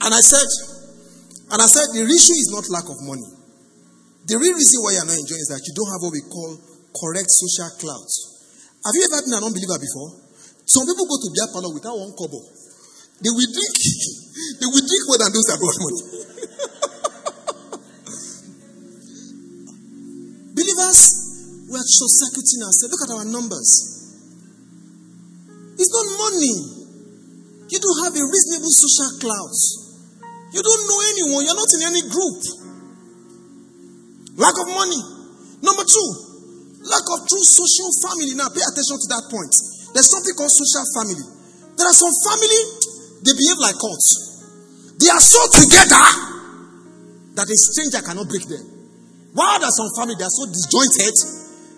And 0.00 0.14
I 0.14 0.20
said, 0.20 0.73
and 1.54 1.62
I 1.62 1.70
said, 1.70 1.86
the 1.94 2.02
issue 2.02 2.34
is 2.34 2.50
not 2.50 2.66
lack 2.66 2.90
of 2.90 2.98
money. 3.06 3.30
The 4.26 4.34
real 4.42 4.58
reason 4.58 4.82
why 4.82 4.98
you're 4.98 5.06
not 5.06 5.14
enjoying 5.14 5.38
is 5.38 5.54
that 5.54 5.62
you 5.62 5.70
don't 5.70 5.86
have 5.94 6.02
what 6.02 6.10
we 6.10 6.26
call 6.26 6.50
correct 6.90 7.30
social 7.30 7.70
clout. 7.78 8.10
Have 8.82 8.94
you 8.98 9.06
ever 9.06 9.22
been 9.22 9.38
an 9.38 9.46
unbeliever 9.46 9.78
before? 9.78 10.18
Some 10.66 10.82
people 10.90 11.06
go 11.06 11.14
to 11.14 11.30
their 11.30 11.46
parlor 11.54 11.70
without 11.70 11.94
one 11.94 12.10
kobo. 12.18 12.42
They 13.22 13.30
will 13.30 13.46
drink, 13.46 13.70
they 14.58 14.66
will 14.66 14.82
drink 14.82 15.04
more 15.06 15.20
than 15.22 15.30
those 15.30 15.46
that 15.46 15.62
got 15.62 15.78
money. 15.78 16.02
Believers, 20.58 21.00
we 21.70 21.78
are 21.78 21.86
short 21.86 22.12
circuiting 22.18 22.66
ourselves. 22.66 22.90
Look 22.98 23.06
at 23.06 23.14
our 23.14 23.26
numbers. 23.30 23.70
It's 25.78 25.92
not 25.94 26.06
money. 26.18 26.82
You 27.70 27.78
don't 27.78 28.10
have 28.10 28.14
a 28.18 28.24
reasonable 28.26 28.74
social 28.74 29.22
clout. 29.22 29.83
You 30.54 30.62
don't 30.62 30.84
know 30.86 31.00
anyone. 31.02 31.42
You're 31.42 31.58
not 31.58 31.72
in 31.74 31.82
any 31.82 32.02
group. 32.06 32.38
Lack 34.38 34.54
of 34.54 34.70
money. 34.70 35.02
Number 35.66 35.82
two, 35.82 36.08
lack 36.86 37.02
of 37.10 37.18
true 37.26 37.42
social 37.42 37.90
family. 38.06 38.38
Now, 38.38 38.54
pay 38.54 38.62
attention 38.62 39.02
to 39.02 39.08
that 39.18 39.26
point. 39.34 39.50
There's 39.98 40.06
something 40.06 40.34
called 40.38 40.54
social 40.54 40.86
family. 40.94 41.26
There 41.74 41.90
are 41.90 41.98
some 41.98 42.14
family, 42.22 42.60
they 43.26 43.34
behave 43.34 43.58
like 43.58 43.74
cults. 43.82 44.94
They 45.02 45.10
are 45.10 45.18
so 45.18 45.42
together 45.58 46.06
that 47.34 47.50
a 47.50 47.56
stranger 47.58 47.98
cannot 48.06 48.30
break 48.30 48.46
them. 48.46 48.62
While 49.34 49.58
there 49.58 49.66
are 49.66 49.74
some 49.74 49.90
family, 49.98 50.14
they 50.14 50.26
are 50.26 50.38
so 50.38 50.46
disjointed 50.46 51.14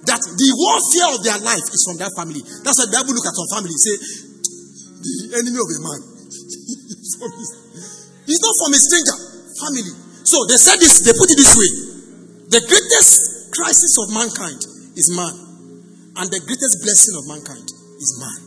that 0.05 0.21
the 0.21 0.49
warfare 0.53 1.17
of 1.17 1.25
their 1.25 1.41
life 1.41 1.65
is 1.73 1.81
from 1.89 1.97
that 2.05 2.13
family. 2.13 2.45
That's 2.61 2.77
why 2.77 2.93
the 2.93 2.97
Bible 3.01 3.17
look 3.17 3.25
at 3.25 3.33
some 3.33 3.49
family 3.57 3.73
say, 3.81 3.97
the 5.01 5.41
enemy 5.41 5.57
of 5.57 5.65
a 5.65 5.81
man. 5.81 6.01
He's 8.27 8.43
not 8.43 8.55
from 8.59 8.75
a 8.75 8.81
stranger. 8.83 9.17
Family. 9.57 9.95
So 10.27 10.43
they 10.51 10.59
said 10.59 10.83
this, 10.83 11.01
they 11.07 11.15
put 11.15 11.31
it 11.31 11.39
this 11.39 11.55
way. 11.55 11.71
The 12.51 12.61
greatest 12.67 13.55
crisis 13.55 13.95
of 14.03 14.07
mankind 14.13 14.61
is 14.99 15.07
man, 15.15 15.35
and 16.19 16.27
the 16.29 16.41
greatest 16.43 16.83
blessing 16.83 17.15
of 17.17 17.25
mankind 17.31 17.67
is 17.67 18.11
man. 18.19 18.39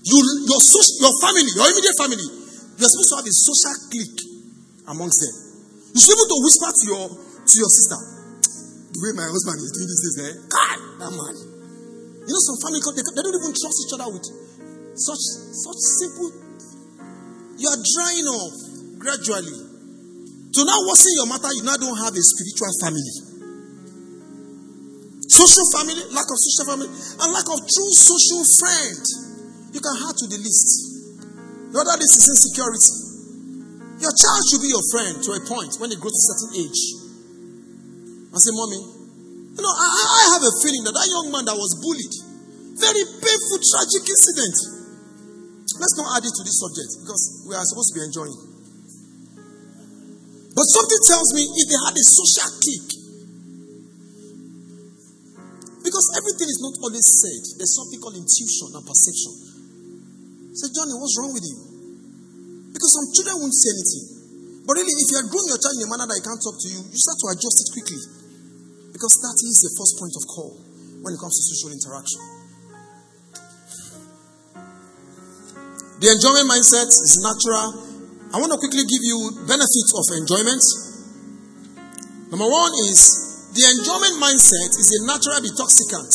You, 0.00 0.16
your, 0.48 0.60
social, 0.64 0.96
your 1.04 1.14
family, 1.20 1.52
your 1.54 1.68
immediate 1.70 1.96
family, 2.00 2.24
you're 2.80 2.88
supposed 2.88 3.12
to 3.12 3.16
have 3.20 3.28
a 3.28 3.34
social 3.36 3.76
clique 3.92 4.20
amongst 4.88 5.20
them. 5.20 5.34
You 5.92 6.00
should 6.00 6.16
be 6.16 6.24
able 6.24 6.30
to 6.32 6.38
whisper 6.40 6.70
to 6.72 6.84
your 6.88 7.04
to 7.10 7.54
your 7.58 7.72
sister, 7.72 7.98
the 8.94 8.98
way 9.02 9.12
my 9.18 9.26
husband 9.26 9.58
is 9.58 9.70
doing 9.74 9.88
this, 9.90 10.02
is 10.06 10.14
eh? 10.22 10.32
God, 10.46 10.78
that 11.02 11.12
man. 11.12 11.34
You 12.24 12.32
know, 12.32 12.42
some 12.46 12.58
family 12.62 12.78
they 12.78 13.22
don't 13.26 13.36
even 13.42 13.52
trust 13.58 13.76
each 13.84 13.94
other 13.98 14.08
with 14.08 14.24
such 14.94 15.22
such 15.52 15.80
simple. 16.00 16.39
You 17.60 17.68
are 17.68 17.76
drying 17.76 18.24
off 18.40 18.56
gradually. 18.96 19.52
To 19.52 20.60
now 20.64 20.80
worsen 20.88 21.12
your 21.20 21.28
matter, 21.28 21.52
you 21.52 21.62
now 21.68 21.76
don't 21.76 21.92
have 22.00 22.16
a 22.16 22.22
spiritual 22.24 22.72
family. 22.80 23.12
Social 25.28 25.66
family, 25.76 26.00
lack 26.16 26.24
of 26.24 26.38
social 26.40 26.66
family, 26.72 26.88
and 26.88 27.28
lack 27.36 27.44
of 27.52 27.60
true 27.60 27.92
social 27.92 28.42
friend. 28.64 29.04
You 29.76 29.80
can 29.84 29.94
add 30.08 30.16
to 30.24 30.26
the 30.32 30.40
list. 30.40 30.68
The 31.76 31.78
other 31.84 32.00
list 32.00 32.16
is 32.16 32.26
insecurity. 32.32 32.94
Your 34.08 34.14
child 34.16 34.42
should 34.48 34.64
be 34.64 34.72
your 34.72 34.84
friend 34.88 35.20
to 35.20 35.30
a 35.36 35.40
point 35.44 35.76
when 35.76 35.92
they 35.92 36.00
grow 36.00 36.08
to 36.08 36.16
a 36.16 36.26
certain 36.32 36.64
age. 36.64 36.80
I 38.32 38.40
say, 38.40 38.56
Mommy, 38.56 38.80
you 39.52 39.60
know, 39.60 39.74
I, 39.76 39.84
I 39.84 40.22
have 40.32 40.42
a 40.48 40.52
feeling 40.64 40.88
that 40.88 40.96
that 40.96 41.08
young 41.12 41.28
man 41.28 41.44
that 41.44 41.60
was 41.60 41.76
bullied, 41.76 42.14
very 42.80 43.04
painful, 43.20 43.58
tragic 43.60 44.08
incident. 44.08 44.79
Let's 45.80 45.96
not 45.96 46.12
add 46.12 46.24
it 46.28 46.34
to 46.36 46.44
this 46.44 46.60
subject 46.60 46.92
because 47.00 47.48
we 47.48 47.56
are 47.56 47.64
supposed 47.64 47.88
to 47.88 47.96
be 47.96 48.04
enjoying. 48.04 48.36
But 50.52 50.66
something 50.76 51.00
tells 51.08 51.32
me 51.32 51.48
if 51.56 51.66
they 51.72 51.80
had 51.88 51.96
a 51.96 52.04
social 52.04 52.50
clique, 52.60 52.92
because 55.80 56.06
everything 56.20 56.48
is 56.52 56.60
not 56.60 56.76
always 56.84 57.08
said, 57.08 57.42
there's 57.56 57.72
something 57.72 57.96
called 57.96 58.20
intuition 58.20 58.68
and 58.76 58.84
perception. 58.84 59.32
Say, 60.52 60.68
Johnny, 60.76 60.92
what's 61.00 61.16
wrong 61.16 61.32
with 61.32 61.48
you? 61.48 61.56
Because 62.76 62.92
some 62.92 63.08
children 63.16 63.40
won't 63.40 63.56
say 63.56 63.72
anything. 63.72 64.04
But 64.68 64.76
really, 64.76 64.92
if 64.92 65.08
you 65.08 65.16
are 65.16 65.28
growing 65.32 65.48
your 65.48 65.60
child 65.64 65.80
in 65.80 65.88
a 65.88 65.90
manner 65.90 66.04
that 66.12 66.20
he 66.20 66.24
can't 66.28 66.42
talk 66.44 66.60
to 66.60 66.68
you, 66.68 66.80
you 66.92 66.98
start 67.00 67.16
to 67.24 67.26
adjust 67.32 67.56
it 67.64 67.68
quickly. 67.72 68.02
Because 68.92 69.16
that 69.24 69.38
is 69.48 69.56
the 69.64 69.72
first 69.80 69.96
point 69.96 70.12
of 70.12 70.28
call 70.28 70.52
when 71.00 71.16
it 71.16 71.20
comes 71.22 71.40
to 71.40 71.42
social 71.56 71.72
interaction. 71.72 72.39
The 76.00 76.08
enjoyment 76.08 76.48
mindset 76.48 76.88
is 76.88 77.20
natural 77.20 77.90
I 78.30 78.38
want 78.38 78.54
to 78.54 78.62
quickly 78.62 78.86
give 78.86 79.02
you 79.02 79.42
benefits 79.42 79.90
of 79.90 80.06
enjoyment. 80.22 80.62
Number 82.30 82.46
one 82.46 82.70
is 82.86 83.50
the 83.50 83.66
enjoyment 83.74 84.22
mindset 84.22 84.70
is 84.78 84.86
a 84.86 85.00
natural 85.02 85.42
detoxicant 85.42 86.14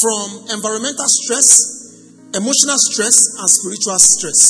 from 0.00 0.56
environmental 0.56 1.04
stress, 1.04 2.32
emotional 2.32 2.80
stress, 2.88 3.36
and 3.36 3.48
spiritual 3.52 4.00
stress. 4.00 4.40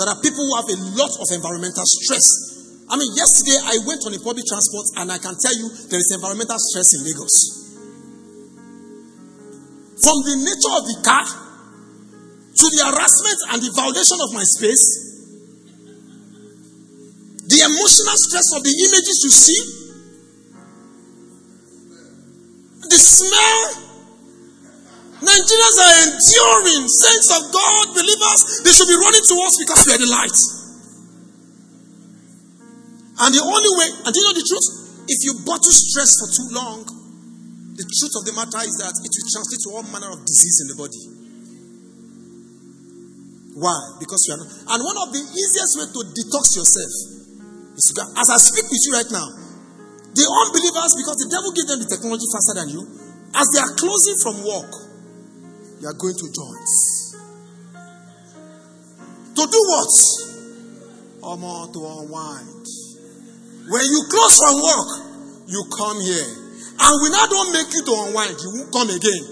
There 0.00 0.08
are 0.08 0.16
people 0.24 0.40
who 0.48 0.56
have 0.56 0.70
a 0.72 0.78
lot 0.96 1.12
of 1.20 1.28
environmental 1.28 1.84
stress. 1.84 2.24
I 2.88 2.96
mean, 2.96 3.12
yesterday 3.12 3.60
I 3.60 3.76
went 3.84 4.00
on 4.08 4.16
a 4.16 4.20
public 4.24 4.48
transport 4.48 4.96
and 4.96 5.12
I 5.12 5.20
can 5.20 5.36
tell 5.36 5.52
you 5.52 5.68
there 5.92 6.00
is 6.00 6.08
environmental 6.08 6.56
stress 6.56 6.96
in 6.96 7.04
Lagos. 7.04 7.36
From 10.00 10.24
the 10.24 10.40
nature 10.40 10.72
of 10.72 10.88
the 10.88 10.96
car 11.04 11.51
to 12.52 12.66
the 12.68 12.82
harassment 12.84 13.38
and 13.52 13.58
the 13.62 13.72
violation 13.74 14.18
of 14.20 14.30
my 14.34 14.44
space 14.44 15.12
the 17.52 17.60
emotional 17.68 18.16
stress 18.16 18.48
of 18.56 18.64
the 18.64 18.72
images 18.72 19.16
you 19.28 19.32
see, 19.32 19.60
the 22.88 22.96
smell. 22.96 23.60
Nigerians 25.22 25.78
are 25.78 25.96
enduring. 26.08 26.82
Saints 26.88 27.30
of 27.30 27.42
God, 27.52 27.94
believers, 27.94 28.40
they 28.66 28.72
should 28.74 28.90
be 28.90 28.98
running 28.98 29.22
to 29.22 29.34
us 29.46 29.54
because 29.60 29.80
we 29.86 29.94
are 29.94 30.02
the 30.02 30.10
light. 30.10 30.38
And 33.22 33.30
the 33.30 33.42
only 33.44 33.72
way, 33.78 33.88
and 34.02 34.10
do 34.10 34.18
you 34.18 34.26
know 34.26 34.34
the 34.34 34.42
truth? 34.42 34.66
If 35.06 35.22
you 35.22 35.32
bottle 35.46 35.70
stress 35.70 36.18
for 36.18 36.26
too 36.32 36.48
long, 36.50 36.82
the 37.78 37.86
truth 37.86 38.14
of 38.18 38.22
the 38.26 38.34
matter 38.34 38.66
is 38.66 38.74
that 38.82 38.96
it 38.98 39.12
will 39.14 39.28
translate 39.30 39.62
to 39.62 39.70
all 39.78 39.84
manner 39.94 40.10
of 40.10 40.26
disease 40.26 40.58
in 40.64 40.74
the 40.74 40.76
body. 40.80 41.21
Why? 43.54 43.76
Because 44.00 44.24
you 44.28 44.34
are 44.34 44.40
not. 44.40 44.48
And 44.72 44.78
one 44.80 44.98
of 45.04 45.12
the 45.12 45.20
easiest 45.20 45.72
way 45.76 45.86
to 45.92 46.00
detox 46.16 46.56
yourself 46.56 46.92
is 47.76 47.84
to. 47.92 48.00
as 48.16 48.28
I 48.32 48.38
speak 48.40 48.64
with 48.64 48.80
you 48.88 48.92
right 48.96 49.10
now, 49.12 49.28
the 50.12 50.24
unbelievers, 50.24 50.92
because 50.96 51.16
the 51.24 51.28
devil 51.28 51.52
gave 51.52 51.68
them 51.68 51.80
the 51.84 51.88
technology 51.88 52.28
faster 52.32 52.54
than 52.60 52.68
you, 52.72 52.82
as 53.32 53.46
they 53.52 53.60
are 53.60 53.72
closing 53.76 54.16
from 54.20 54.36
work, 54.44 54.72
you 55.80 55.88
are 55.88 55.96
going 55.96 56.16
to 56.16 56.26
joints. 56.32 57.16
To 59.36 59.42
do 59.48 59.60
what? 59.72 59.92
Or 61.24 61.36
more 61.40 61.64
to 61.72 61.80
unwind. 61.80 62.64
When 63.68 63.84
you 63.84 64.00
close 64.12 64.36
from 64.36 64.60
work, 64.60 64.90
you 65.48 65.60
come 65.72 66.00
here. 66.00 66.28
And 66.76 66.92
we 67.00 67.08
now 67.08 67.24
don't 67.28 67.52
make 67.52 67.72
you 67.72 67.84
to 67.84 67.94
unwind, 68.08 68.36
you 68.36 68.50
won't 68.52 68.72
come 68.72 68.90
again. 68.92 69.24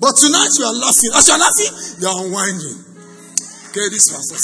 But 0.00 0.16
tonight 0.16 0.50
you 0.58 0.64
are 0.64 0.74
laughing. 0.74 1.10
As 1.14 1.28
you 1.28 1.34
are 1.34 1.42
laughing, 1.42 1.72
you 2.00 2.06
are 2.08 2.18
unwinding. 2.26 2.89
Okay, 3.70 3.86
this 3.86 4.10
pastor. 4.10 4.34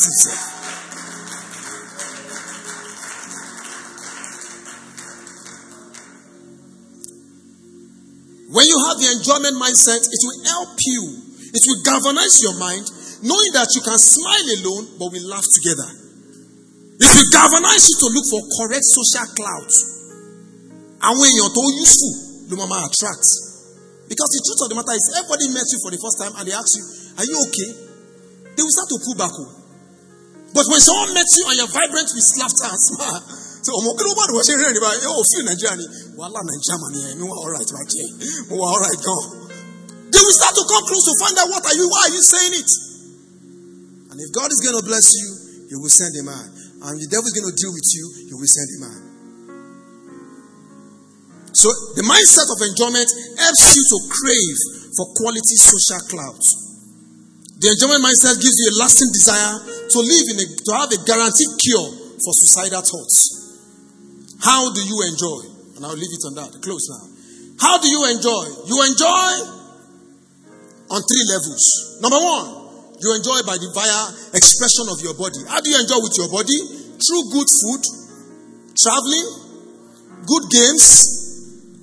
When 8.55 8.62
you 8.70 8.79
have 8.87 9.03
the 9.03 9.11
enjoyment 9.18 9.59
mindset, 9.59 9.99
it 9.99 10.22
will 10.22 10.41
help 10.47 10.79
you. 10.79 11.03
It 11.43 11.62
will 11.66 11.83
galvanize 11.83 12.39
your 12.39 12.55
mind, 12.55 12.87
knowing 13.27 13.51
that 13.59 13.66
you 13.74 13.83
can 13.83 13.99
smile 13.99 14.47
alone, 14.62 14.95
but 14.95 15.11
we 15.11 15.18
laugh 15.27 15.43
together. 15.59 15.91
It 17.03 17.11
will 17.11 17.31
galvanize 17.35 17.83
you 17.91 17.97
to 17.99 18.09
look 18.14 18.31
for 18.31 18.39
correct 18.62 18.87
social 18.87 19.27
clout. 19.35 19.74
When 21.03 21.31
you're 21.35 21.51
too 21.51 21.70
useful, 21.83 22.47
the 22.47 22.62
mama 22.62 22.87
attracts. 22.87 24.07
Because 24.07 24.31
the 24.39 24.43
truth 24.47 24.62
of 24.62 24.68
the 24.70 24.77
matter 24.79 24.95
is, 24.95 25.18
everybody 25.18 25.51
met 25.51 25.66
you 25.66 25.83
for 25.83 25.91
the 25.91 25.99
first 25.99 26.14
time 26.14 26.31
and 26.39 26.47
they 26.47 26.55
ask 26.55 26.70
you, 26.79 26.87
Are 27.18 27.27
you 27.27 27.43
okay? 27.51 27.86
They 28.57 28.63
will 28.65 28.73
start 28.73 28.89
to 28.93 28.99
pull 29.05 29.17
back. 29.21 29.33
Home. 29.37 29.53
But 30.57 30.65
when 30.73 30.81
someone 30.81 31.13
met 31.13 31.29
you 31.37 31.45
and 31.53 31.57
you're 31.61 31.69
vibrant 31.77 32.09
with 32.17 32.27
laughter 32.41 32.67
and 32.73 32.81
smile, 32.81 33.21
so 33.67 33.71
ọmọ 33.77 33.91
kí 33.99 34.03
ló 34.09 34.13
bá 34.17 34.25
dùn 34.31 34.43
ṣe 34.49 34.55
rẹ́rìn 34.61 34.81
báyìí 34.85 35.05
ẹ 35.05 35.09
ò 35.11 35.23
fi 35.31 35.39
nàìjíríà 35.47 35.75
ni 35.81 35.85
wàhálà 36.19 36.41
nàìjíríà 36.49 36.77
alright 37.45 37.71
my 37.77 37.85
jẹ 37.93 38.05
mo 38.49 38.55
wà 38.63 38.67
alright 38.75 39.01
gan. 39.07 39.23
They 40.13 40.23
will 40.25 40.39
start 40.41 40.55
to 40.57 40.65
come 40.71 40.85
close 40.89 41.05
to 41.11 41.15
find 41.21 41.37
out 41.37 41.49
what 41.53 41.65
are 41.67 41.77
you, 41.77 41.87
why 41.93 42.01
are 42.09 42.15
you 42.15 42.23
saying 42.23 42.55
it? 42.63 42.71
And 44.11 44.17
if 44.23 44.31
God 44.33 44.49
is 44.55 44.61
going 44.65 44.79
to 44.81 44.85
bless 44.87 45.07
you, 45.19 45.29
He 45.69 45.75
will 45.77 45.93
send 45.93 46.15
a 46.17 46.23
man. 46.25 46.47
And 46.89 46.95
the 47.03 47.09
devil 47.11 47.27
is 47.27 47.35
going 47.37 47.51
to 47.53 47.57
deal 47.59 47.73
with 47.75 47.89
you, 47.93 48.05
He 48.31 48.35
will 48.39 48.49
send 48.49 48.69
a 48.71 48.79
man. 48.87 49.01
So 51.53 51.69
the 52.01 52.05
mindset 52.07 52.49
of 52.49 52.59
enjoyment 52.71 53.09
helps 53.37 53.77
you 53.77 53.83
to 53.83 53.99
crave 54.09 54.57
for 54.97 55.05
quality 55.21 55.57
social 55.61 56.01
clout. 56.09 56.41
The 57.57 57.73
enjoyment 57.73 58.05
mindset 58.05 58.37
gives 58.37 58.57
you 58.61 58.69
a 58.69 58.77
lasting 58.85 59.11
desire 59.17 59.57
to 59.65 59.99
live 60.05 60.27
in 60.29 60.37
a, 60.45 60.47
to 60.47 60.71
have 60.77 60.91
a 60.93 61.01
guaranteed 61.09 61.53
cure 61.57 61.89
for 62.21 62.33
suicidal 62.37 62.85
thoughts. 62.85 64.37
How 64.45 64.69
do 64.73 64.81
you 64.85 64.97
enjoy? 65.09 65.41
And 65.77 65.81
I'll 65.85 65.97
leave 65.97 66.13
it 66.13 66.25
on 66.29 66.35
that. 66.37 66.53
Close 66.61 66.85
now. 66.93 67.05
How 67.57 67.81
do 67.81 67.89
you 67.89 68.01
enjoy? 68.13 68.45
You 68.69 68.77
enjoy 68.85 69.31
on 70.93 71.01
three 71.01 71.25
levels. 71.33 71.65
Number 72.05 72.21
one, 72.21 72.47
you 73.01 73.09
enjoy 73.17 73.41
by 73.49 73.57
the 73.57 73.73
via 73.73 74.01
expression 74.37 74.93
of 74.93 75.01
your 75.01 75.17
body. 75.17 75.41
How 75.49 75.65
do 75.65 75.69
you 75.73 75.81
enjoy 75.81 76.01
with 76.05 76.13
your 76.21 76.29
body? 76.29 76.61
Through 77.01 77.25
good 77.33 77.49
food, 77.49 77.83
traveling, 78.77 79.27
good 80.29 80.45
games, 80.53 81.17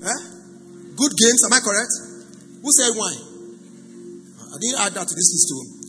Eh? 0.03 0.19
Good 0.99 1.13
games, 1.15 1.41
am 1.47 1.53
I 1.55 1.59
correct? 1.63 1.93
Who 2.59 2.69
said 2.75 2.91
wine? 2.91 3.22
I 4.53 4.57
didn't 4.61 4.79
add 4.85 4.93
that 4.93 5.09
to 5.09 5.15
this 5.17 5.29
list 5.33 5.49
too. 5.49 5.83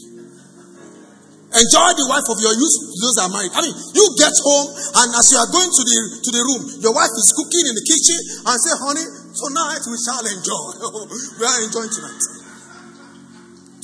Enjoy 1.54 1.86
the 1.94 2.06
wife 2.10 2.26
of 2.34 2.38
your 2.42 2.50
youth, 2.56 2.76
those 2.98 3.14
are 3.22 3.30
married. 3.30 3.52
I 3.54 3.62
mean, 3.62 3.76
you 3.94 4.04
get 4.18 4.34
home 4.42 4.74
and 4.74 5.08
as 5.14 5.30
you 5.30 5.38
are 5.38 5.46
going 5.54 5.70
to 5.70 5.82
the 5.86 5.98
to 6.26 6.30
the 6.34 6.42
room, 6.42 6.62
your 6.82 6.90
wife 6.90 7.14
is 7.14 7.30
cooking 7.30 7.62
in 7.70 7.74
the 7.78 7.84
kitchen 7.86 8.18
and 8.42 8.56
say, 8.58 8.74
honey, 8.74 9.06
tonight 9.36 9.78
we 9.86 9.94
shall 10.02 10.24
enjoy. 10.26 10.66
we 11.38 11.44
are 11.46 11.60
enjoying 11.62 11.92
tonight. 11.94 12.18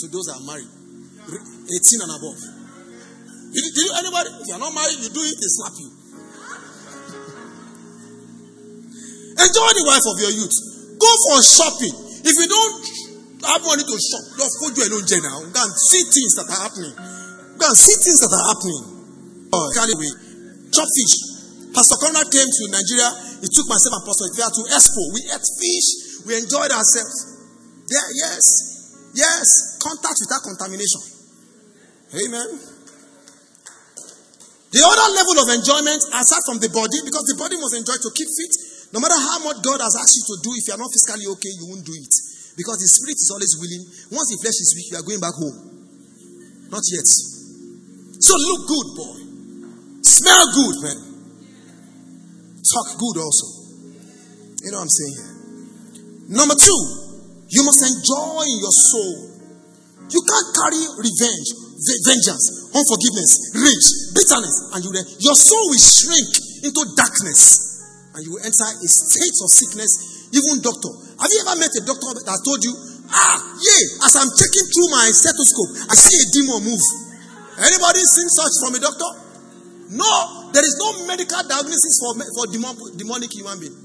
To 0.02 0.08
those 0.10 0.26
that 0.32 0.40
are 0.42 0.46
married, 0.48 0.66
18 0.66 1.30
and 2.00 2.10
above. 2.10 2.40
Did, 3.54 3.62
did 3.70 3.84
you, 3.86 3.92
anybody, 4.00 4.30
if 4.40 4.48
you 4.48 4.54
are 4.56 4.62
not 4.66 4.72
married, 4.74 4.98
you 5.04 5.10
do 5.12 5.20
it, 5.22 5.36
they 5.38 5.50
slap 5.60 5.76
you. 5.76 5.90
Enjoy 9.46 9.68
the 9.78 9.84
wife 9.86 10.06
of 10.10 10.16
your 10.24 10.32
youth. 10.42 10.56
Go 10.98 11.10
for 11.28 11.38
shopping. 11.44 11.94
If 12.26 12.34
you 12.34 12.48
don't 12.50 12.99
have 13.56 13.62
money 13.66 13.82
to 13.82 13.96
shop, 13.98 14.24
just 14.38 14.54
go 14.62 14.66
to 14.70 14.80
alone 14.86 15.06
now. 15.26 15.38
Go 15.50 15.60
and 15.60 15.72
see 15.74 16.02
things 16.06 16.32
that 16.38 16.46
are 16.46 16.60
happening. 16.66 16.94
Go 17.58 17.64
and 17.66 17.76
see 17.78 17.96
things 17.98 18.20
that 18.22 18.32
are 18.32 18.46
happening. 18.54 18.82
Oh, 19.50 19.66
anyway, 19.82 20.10
chop 20.70 20.86
fish. 20.86 21.14
Pastor 21.74 21.98
Conrad 22.02 22.26
came 22.30 22.46
to 22.46 22.62
Nigeria. 22.70 23.10
He 23.42 23.48
took 23.50 23.66
myself 23.70 23.98
and 23.98 24.04
Pastor 24.06 24.26
Ifea 24.30 24.48
to 24.50 24.62
Expo. 24.74 25.02
We 25.14 25.20
ate 25.30 25.46
fish. 25.58 25.88
We 26.26 26.32
enjoyed 26.38 26.70
ourselves. 26.70 27.16
There, 27.86 28.10
yes, 28.14 28.44
yes. 29.14 29.78
Contact 29.82 30.18
without 30.22 30.42
contamination. 30.46 31.02
Amen. 32.14 32.48
The 34.70 34.82
other 34.86 35.08
level 35.18 35.36
of 35.42 35.46
enjoyment, 35.50 35.98
aside 36.14 36.46
from 36.46 36.62
the 36.62 36.70
body, 36.70 37.02
because 37.02 37.26
the 37.26 37.34
body 37.34 37.58
must 37.58 37.74
enjoy 37.74 37.98
to 37.98 38.10
keep 38.14 38.30
fit, 38.30 38.54
no 38.94 39.02
matter 39.02 39.18
how 39.18 39.42
much 39.42 39.58
God 39.66 39.82
has 39.82 39.98
asked 39.98 40.14
you 40.14 40.24
to 40.30 40.36
do, 40.46 40.50
if 40.54 40.62
you 40.70 40.74
are 40.74 40.82
not 40.82 40.94
physically 40.94 41.26
okay, 41.26 41.50
you 41.58 41.66
won't 41.66 41.82
do 41.82 41.90
it. 41.94 42.14
Because 42.60 42.76
the 42.76 42.90
spirit 42.92 43.16
is 43.16 43.32
always 43.32 43.56
willing. 43.56 43.82
Once 44.12 44.28
the 44.28 44.36
flesh 44.44 44.60
is 44.60 44.76
weak, 44.76 44.92
you 44.92 45.00
are 45.00 45.06
going 45.08 45.16
back 45.16 45.32
home. 45.32 45.56
Not 46.68 46.84
yet. 46.92 47.08
So 48.20 48.36
look 48.36 48.60
good, 48.68 48.88
boy. 49.00 49.16
Smell 50.04 50.44
good, 50.52 50.76
man. 50.84 50.98
Talk 52.60 53.00
good 53.00 53.16
also. 53.16 53.46
You 54.60 54.76
know 54.76 54.84
what 54.84 54.92
I'm 54.92 54.92
saying 54.92 55.14
here? 55.16 55.32
Number 56.36 56.52
two, 56.52 56.80
you 57.48 57.64
must 57.64 57.80
enjoy 57.80 58.44
your 58.60 58.74
soul. 58.76 59.16
You 60.12 60.20
can't 60.20 60.48
carry 60.60 60.84
revenge, 61.00 61.48
vengeance, 62.04 62.44
unforgiveness, 62.76 63.56
rage, 63.56 63.88
bitterness, 64.12 64.56
and 64.76 64.84
you 64.84 64.90
your 65.24 65.38
soul 65.38 65.64
will 65.72 65.80
shrink 65.80 66.28
into 66.60 66.82
darkness 66.92 67.80
and 68.14 68.20
you 68.20 68.36
will 68.36 68.44
enter 68.44 68.68
a 68.68 68.88
state 68.92 69.36
of 69.40 69.48
sickness. 69.48 70.28
Even 70.36 70.60
doctor. 70.60 71.09
Have 71.20 71.28
you 71.28 71.40
ever 71.44 71.56
met 71.60 71.72
a 71.76 71.82
doctor 71.84 72.16
that 72.16 72.38
told 72.40 72.64
you, 72.64 72.72
ah, 73.12 73.36
yeah, 73.60 74.06
as 74.08 74.16
I'm 74.16 74.32
checking 74.32 74.66
through 74.72 74.88
my 74.88 75.04
stethoscope, 75.12 75.92
I 75.92 75.94
see 75.94 76.16
a 76.16 76.26
demon 76.32 76.64
move. 76.64 76.84
Anybody 77.60 78.00
seen 78.08 78.28
such 78.32 78.54
from 78.64 78.72
a 78.72 78.80
doctor? 78.80 79.10
No, 80.00 80.48
there 80.56 80.64
is 80.64 80.80
no 80.80 81.04
medical 81.04 81.44
diagnosis 81.44 82.00
for, 82.00 82.16
for 82.16 82.44
demon, 82.48 82.72
demonic 82.96 83.36
human 83.36 83.60
being. 83.60 83.76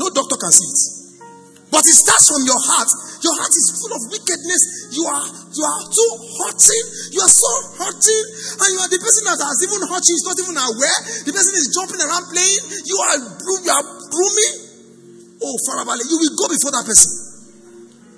No 0.00 0.08
doctor 0.08 0.40
can 0.40 0.48
see 0.48 0.64
it. 0.64 0.80
But 1.68 1.84
it 1.84 1.92
starts 1.92 2.32
from 2.32 2.40
your 2.48 2.56
heart. 2.56 2.88
Your 3.20 3.34
heart 3.36 3.52
is 3.52 3.66
full 3.76 3.92
of 3.92 4.00
wickedness. 4.08 4.88
You 4.96 5.04
are 5.04 5.26
you 5.28 5.64
are 5.68 5.82
too 5.92 6.10
hurting. 6.40 6.84
You 7.12 7.20
are 7.20 7.28
so 7.28 7.52
hurting, 7.76 8.24
and 8.64 8.68
you 8.72 8.80
are 8.80 8.88
the 8.88 8.96
person 8.96 9.28
that 9.28 9.36
has 9.36 9.58
even 9.68 9.84
hurt 9.84 10.00
you 10.08 10.16
is 10.16 10.24
not 10.24 10.38
even 10.40 10.56
aware. 10.56 10.98
The 11.28 11.32
person 11.36 11.52
is 11.60 11.68
jumping 11.76 12.00
around 12.00 12.24
playing. 12.32 12.62
You 12.88 12.96
are 12.96 13.18
you 13.20 13.68
are 13.68 13.84
grooming. 14.08 14.67
Oh, 15.38 15.56
Farabale, 15.66 16.02
you 16.02 16.18
will 16.18 16.34
go 16.34 16.46
before 16.50 16.74
that 16.74 16.82
person, 16.82 17.12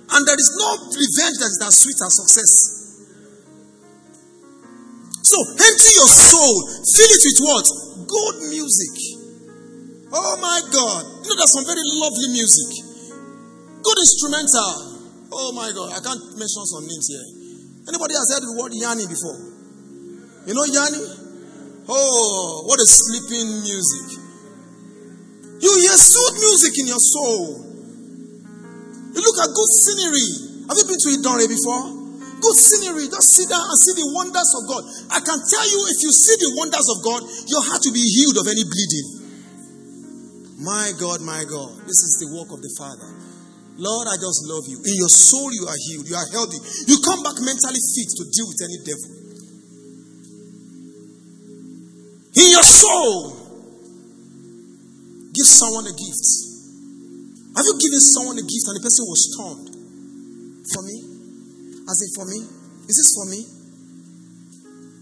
and 0.09 0.23
there 0.25 0.41
is 0.41 0.51
no 0.57 0.69
revenge 0.89 1.37
that 1.41 1.51
is 1.53 1.61
as 1.61 1.75
sweet 1.77 2.01
as 2.01 2.13
success. 2.17 2.53
So 5.23 5.37
empty 5.53 5.93
your 6.01 6.09
soul, 6.11 6.57
fill 6.81 7.13
it 7.13 7.23
with 7.29 7.41
what? 7.45 7.67
Good 8.09 8.37
music. 8.51 8.95
Oh 10.13 10.35
my 10.41 10.59
God! 10.73 11.03
You 11.23 11.29
know, 11.29 11.37
there's 11.39 11.53
some 11.55 11.69
very 11.69 11.85
lovely 12.03 12.29
music. 12.35 12.71
Good 13.85 13.99
instrumental. 14.01 15.29
Oh 15.31 15.53
my 15.53 15.71
God, 15.71 15.93
I 15.95 16.01
can't 16.03 16.25
mention 16.35 16.67
some 16.67 16.85
names 16.89 17.07
here. 17.07 17.23
Anybody 17.87 18.15
has 18.19 18.27
heard 18.33 18.43
the 18.43 18.57
word 18.59 18.73
Yanni 18.75 19.07
before? 19.07 19.39
You 20.49 20.55
know 20.55 20.65
Yanni? 20.65 21.05
Oh, 21.87 22.65
what 22.67 22.81
a 22.81 22.87
sleeping 22.87 23.63
music. 23.63 24.20
You 25.61 25.71
hear 25.81 25.97
sooth 25.97 26.37
music 26.41 26.73
in 26.81 26.87
your 26.89 27.01
soul. 27.01 27.45
You 29.13 29.21
look 29.21 29.39
at 29.45 29.53
good 29.53 29.73
scenery. 29.85 30.29
Have 30.73 30.79
you 30.81 30.87
been 30.89 31.01
to 31.01 31.09
Idore 31.21 31.45
before? 31.51 31.85
Good 32.41 32.57
scenery. 32.57 33.05
Just 33.13 33.37
sit 33.37 33.53
down 33.53 33.61
and 33.61 33.77
see 33.77 33.93
the 34.01 34.09
wonders 34.17 34.51
of 34.57 34.63
God. 34.65 34.83
I 35.13 35.21
can 35.21 35.37
tell 35.37 35.67
you, 35.69 35.81
if 35.93 35.99
you 36.01 36.09
see 36.09 36.37
the 36.41 36.51
wonders 36.57 36.89
of 36.89 36.99
God, 37.05 37.21
your 37.53 37.61
heart 37.61 37.85
will 37.85 37.93
be 37.93 38.07
healed 38.07 38.41
of 38.41 38.49
any 38.49 38.65
bleeding. 38.65 39.09
My 40.65 40.93
God, 40.97 41.21
my 41.21 41.45
God. 41.45 41.85
This 41.85 42.01
is 42.01 42.25
the 42.25 42.29
work 42.37 42.53
of 42.53 42.61
the 42.65 42.73
Father. 42.77 43.09
Lord, 43.81 44.09
I 44.09 44.17
just 44.21 44.45
love 44.45 44.65
you. 44.69 44.77
In 44.85 44.97
your 44.97 45.09
soul, 45.09 45.53
you 45.53 45.65
are 45.69 45.77
healed. 45.77 46.09
You 46.09 46.17
are 46.17 46.29
healthy. 46.33 46.61
You 46.89 47.01
come 47.01 47.25
back 47.25 47.37
mentally 47.41 47.81
fit 47.81 48.09
to 48.17 48.25
deal 48.29 48.49
with 48.49 48.61
any 48.65 48.79
devil. 48.85 49.11
In 52.37 52.49
your 52.53 52.65
soul, 52.65 53.40
give 55.41 55.49
someone 55.49 55.89
a 55.89 55.95
gift. 55.97 56.27
Have 57.57 57.65
you 57.65 57.77
given 57.81 58.03
someone 58.05 58.37
a 58.37 58.45
gift 58.45 58.65
and 58.69 58.77
the 58.77 58.85
person 58.85 59.05
was 59.09 59.21
stunned? 59.25 59.69
For 60.69 60.83
me? 60.85 60.97
As 61.89 61.97
in 62.05 62.11
for 62.13 62.27
me? 62.29 62.39
Is 62.85 62.95
this 63.01 63.11
for 63.17 63.27
me? 63.33 63.41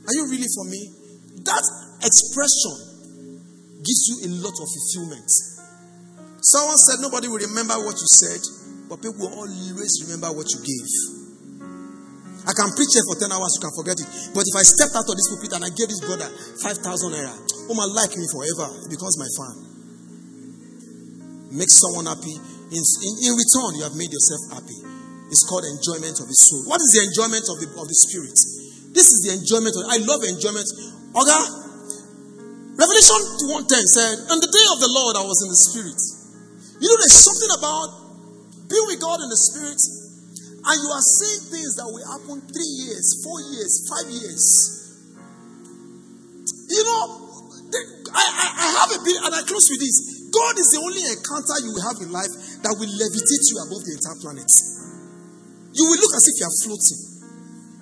Are 0.06 0.14
you 0.14 0.24
really 0.30 0.46
for 0.54 0.64
me? 0.70 0.94
That 1.42 1.64
expression 2.06 3.82
gives 3.82 4.02
you 4.06 4.16
a 4.26 4.46
lot 4.46 4.54
of 4.54 4.66
fulfillment. 4.70 5.26
Someone 6.38 6.78
said 6.78 7.02
nobody 7.02 7.26
will 7.26 7.42
remember 7.42 7.74
what 7.82 7.98
you 7.98 8.08
said 8.14 8.40
but 8.88 9.04
people 9.04 9.20
will 9.20 9.44
always 9.44 10.00
remember 10.08 10.32
what 10.32 10.48
you 10.48 10.60
gave. 10.64 10.88
I 12.48 12.56
can 12.56 12.72
preach 12.72 12.96
here 12.96 13.04
for 13.04 13.20
10 13.20 13.28
hours, 13.28 13.52
you 13.52 13.60
can 13.60 13.74
forget 13.76 14.00
it. 14.00 14.08
But 14.32 14.48
if 14.48 14.56
I 14.56 14.64
stepped 14.64 14.96
out 14.96 15.04
of 15.04 15.12
this 15.12 15.28
pulpit 15.28 15.52
and 15.52 15.68
I 15.68 15.70
gave 15.76 15.92
this 15.92 16.00
brother 16.00 16.24
5,000 16.24 16.80
naira, 17.12 17.36
oh 17.68 17.76
my, 17.76 17.84
like 17.92 18.16
me 18.16 18.24
forever. 18.32 18.72
Becomes 18.88 19.20
my 19.20 19.28
fan. 19.28 19.77
Make 21.50 21.70
someone 21.72 22.06
happy. 22.06 22.36
In, 22.68 22.82
in, 22.84 23.12
in 23.24 23.32
return, 23.32 23.80
you 23.80 23.84
have 23.88 23.96
made 23.96 24.12
yourself 24.12 24.60
happy. 24.60 24.76
It's 25.32 25.44
called 25.44 25.64
enjoyment 25.64 26.16
of 26.20 26.28
the 26.28 26.36
soul. 26.36 26.64
What 26.68 26.80
is 26.80 26.96
the 26.96 27.04
enjoyment 27.04 27.44
of 27.48 27.56
the, 27.60 27.68
of 27.76 27.86
the 27.88 27.96
spirit? 27.96 28.36
This 28.96 29.12
is 29.12 29.28
the 29.28 29.32
enjoyment. 29.36 29.76
Of, 29.76 29.84
I 29.88 30.00
love 30.04 30.24
enjoyment. 30.24 30.68
Oga, 31.12 31.38
Revelation 32.76 33.20
1.10 33.52 33.74
said, 33.92 34.14
On 34.32 34.38
the 34.40 34.48
day 34.48 34.66
of 34.72 34.78
the 34.80 34.90
Lord, 34.92 35.16
I 35.20 35.24
was 35.24 35.40
in 35.44 35.48
the 35.52 35.60
spirit. 35.60 36.00
You 36.80 36.86
know, 36.88 36.96
there's 37.00 37.16
something 37.16 37.52
about 37.58 37.88
being 38.68 38.86
with 38.88 39.00
God 39.00 39.20
in 39.20 39.28
the 39.28 39.40
spirit, 39.40 39.80
and 40.62 40.76
you 40.78 40.88
are 40.92 41.04
seeing 41.04 41.42
things 41.52 41.76
that 41.76 41.88
will 41.88 42.04
happen 42.06 42.38
three 42.48 42.72
years, 42.86 43.20
four 43.24 43.40
years, 43.52 43.72
five 43.88 44.08
years. 44.08 44.44
You 46.68 46.82
know, 46.84 47.02
I, 48.12 48.24
I, 48.24 48.46
I 48.52 48.66
have 48.84 48.90
a 48.94 49.00
bit, 49.04 49.16
and 49.26 49.32
I 49.34 49.42
close 49.44 49.68
with 49.68 49.80
this. 49.80 50.17
God 50.28 50.54
is 50.60 50.68
the 50.76 50.80
only 50.82 51.02
encounter 51.04 51.56
you 51.64 51.72
will 51.72 51.86
have 51.88 51.98
in 52.04 52.10
life 52.12 52.32
that 52.60 52.74
will 52.76 52.90
levitate 52.90 53.44
you 53.48 53.56
above 53.64 53.82
the 53.84 53.92
entire 53.96 54.18
planet. 54.20 54.50
You 55.72 55.84
will 55.88 56.00
look 56.00 56.14
as 56.16 56.24
if 56.28 56.34
you 56.36 56.46
are 56.48 56.56
floating 56.64 57.00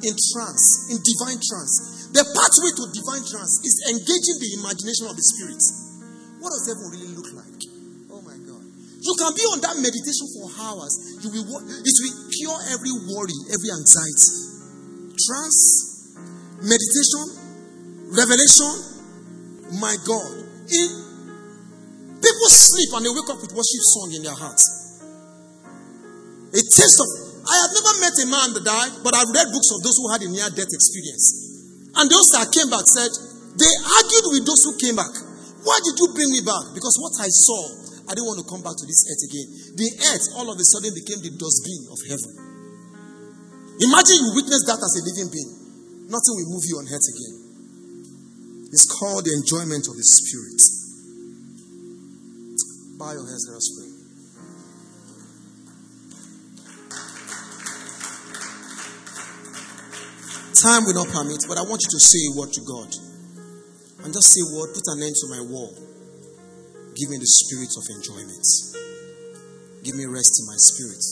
in 0.05 0.15
trance, 0.15 0.93
in 0.93 0.99
divine 1.01 1.41
trance. 1.41 2.13
The 2.13 2.23
pathway 2.23 2.71
to 2.77 2.85
divine 2.93 3.25
trance 3.25 3.55
is 3.65 3.75
engaging 3.89 4.37
the 4.39 4.51
imagination 4.61 5.09
of 5.09 5.17
the 5.17 5.25
spirit. 5.25 5.63
What 6.41 6.53
does 6.53 6.69
heaven 6.69 6.87
really 6.93 7.11
look 7.17 7.31
like? 7.33 7.61
Oh 8.13 8.21
my 8.21 8.37
God. 8.45 8.63
You 8.63 9.15
can 9.17 9.33
be 9.33 9.45
on 9.49 9.59
that 9.65 9.77
meditation 9.81 10.27
for 10.37 10.53
hours. 10.61 10.93
You 11.25 11.33
will 11.33 11.63
it 11.65 11.97
will 12.05 12.17
cure 12.31 12.59
every 12.77 12.93
worry, 13.09 13.39
every 13.55 13.71
anxiety. 13.73 14.31
Trance, 15.17 15.61
meditation, 16.61 17.25
revelation. 18.13 18.73
My 19.81 19.97
God. 20.05 20.31
In 20.69 21.06
people 22.37 22.53
sleep 22.53 22.93
and 22.93 23.03
they 23.09 23.13
wake 23.17 23.31
up 23.33 23.41
with 23.41 23.57
worship 23.57 23.85
song 23.97 24.13
in 24.13 24.21
their 24.21 24.37
hearts. 24.37 24.65
A 26.53 26.61
taste 26.61 27.01
of 27.01 27.09
I 27.47 27.55
have 27.63 27.73
never 27.79 27.93
met 28.03 28.15
a 28.19 28.27
man 28.27 28.49
that 28.59 28.65
died, 28.67 28.93
but 29.07 29.15
I've 29.15 29.31
read 29.31 29.55
books 29.55 29.71
of 29.71 29.79
those 29.81 29.95
who 30.03 30.11
had 30.11 30.21
a 30.27 30.29
near 30.29 30.51
death 30.51 30.67
experience. 30.69 31.95
And 31.95 32.11
those 32.11 32.27
that 32.35 32.51
came 32.51 32.67
back 32.67 32.83
said, 32.91 33.09
they 33.55 33.71
argued 33.71 34.27
with 34.35 34.43
those 34.43 34.67
who 34.67 34.75
came 34.83 34.99
back. 34.99 35.15
Why 35.63 35.79
did 35.79 35.95
you 35.95 36.11
bring 36.11 36.27
me 36.35 36.43
back? 36.43 36.75
Because 36.75 36.99
what 36.99 37.15
I 37.23 37.31
saw, 37.31 37.63
I 38.11 38.19
didn't 38.19 38.27
want 38.27 38.43
to 38.43 38.49
come 38.51 38.67
back 38.67 38.75
to 38.75 38.85
this 38.85 39.07
earth 39.07 39.23
again. 39.31 39.49
The 39.79 39.89
earth 40.11 40.27
all 40.43 40.51
of 40.51 40.59
a 40.59 40.67
sudden 40.67 40.91
became 40.91 41.23
the 41.23 41.33
dustbin 41.39 41.87
of 41.87 41.99
heaven. 42.11 42.35
Imagine 43.79 44.19
you 44.27 44.31
witness 44.35 44.67
that 44.67 44.83
as 44.83 44.93
a 44.99 45.03
living 45.07 45.31
being. 45.31 45.51
Nothing 46.11 46.35
will 46.35 46.51
move 46.51 46.67
you 46.67 46.83
on 46.83 46.91
earth 46.91 47.09
again. 47.15 47.35
It's 48.75 48.91
called 48.91 49.23
the 49.23 49.39
enjoyment 49.39 49.87
of 49.87 49.95
the 49.95 50.03
spirit. 50.03 50.86
Bow 52.99 53.13
your 53.13 53.29
heads, 53.29 53.47
let 53.49 53.57
us 53.57 53.69
pray. 53.77 53.97
Time 60.57 60.89
will 60.89 60.97
not 60.97 61.13
permit, 61.13 61.45
but 61.47 61.59
I 61.61 61.69
want 61.69 61.85
you 61.85 61.91
to 61.93 62.01
say 62.01 62.17
a 62.27 62.33
word 62.41 62.53
to 62.57 62.63
God. 62.65 62.89
And 64.07 64.15
just 64.15 64.33
say, 64.33 64.41
a 64.41 64.49
Word, 64.55 64.71
put 64.73 64.87
an 64.87 65.03
end 65.03 65.19
to 65.19 65.27
my 65.35 65.43
war. 65.51 65.69
Give 66.95 67.11
me 67.11 67.19
the 67.19 67.27
spirit 67.27 67.75
of 67.75 67.85
enjoyment. 67.91 68.47
Give 69.83 69.99
me 69.99 70.07
rest 70.07 70.39
in 70.39 70.47
my 70.47 70.57
spirit. 70.57 71.03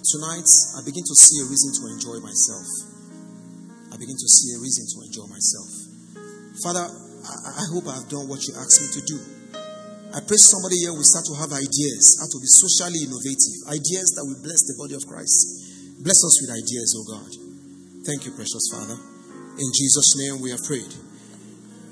Tonight, 0.00 0.48
I 0.78 0.80
begin 0.86 1.02
to 1.02 1.16
see 1.18 1.42
a 1.42 1.46
reason 1.50 1.74
to 1.76 1.82
enjoy 1.90 2.22
myself. 2.22 2.66
I 3.92 3.98
begin 3.98 4.14
to 4.14 4.28
see 4.30 4.54
a 4.54 4.62
reason 4.62 4.86
to 4.94 4.96
enjoy 5.10 5.26
myself. 5.26 5.70
Father, 6.62 6.86
I, 6.86 7.34
I 7.60 7.64
hope 7.74 7.90
I 7.90 7.98
have 7.98 8.08
done 8.08 8.30
what 8.30 8.46
you 8.46 8.54
asked 8.56 8.80
me 8.80 8.88
to 8.96 9.02
do. 9.04 9.31
I 10.12 10.20
pray 10.20 10.36
somebody 10.36 10.76
here 10.84 10.92
will 10.92 11.08
start 11.08 11.24
to 11.32 11.36
have 11.40 11.56
ideas 11.56 12.20
how 12.20 12.28
to 12.28 12.36
be 12.36 12.44
socially 12.44 13.08
innovative, 13.08 13.64
ideas 13.72 14.12
that 14.12 14.28
will 14.28 14.44
bless 14.44 14.60
the 14.68 14.76
body 14.76 14.92
of 14.92 15.08
Christ. 15.08 16.04
Bless 16.04 16.20
us 16.20 16.36
with 16.44 16.52
ideas, 16.52 16.92
oh 17.00 17.06
God. 17.08 17.32
Thank 18.04 18.28
you, 18.28 18.36
precious 18.36 18.68
Father. 18.68 19.00
In 19.56 19.68
Jesus' 19.72 20.12
name 20.20 20.44
we 20.44 20.52
have 20.52 20.60
prayed. 20.68 20.92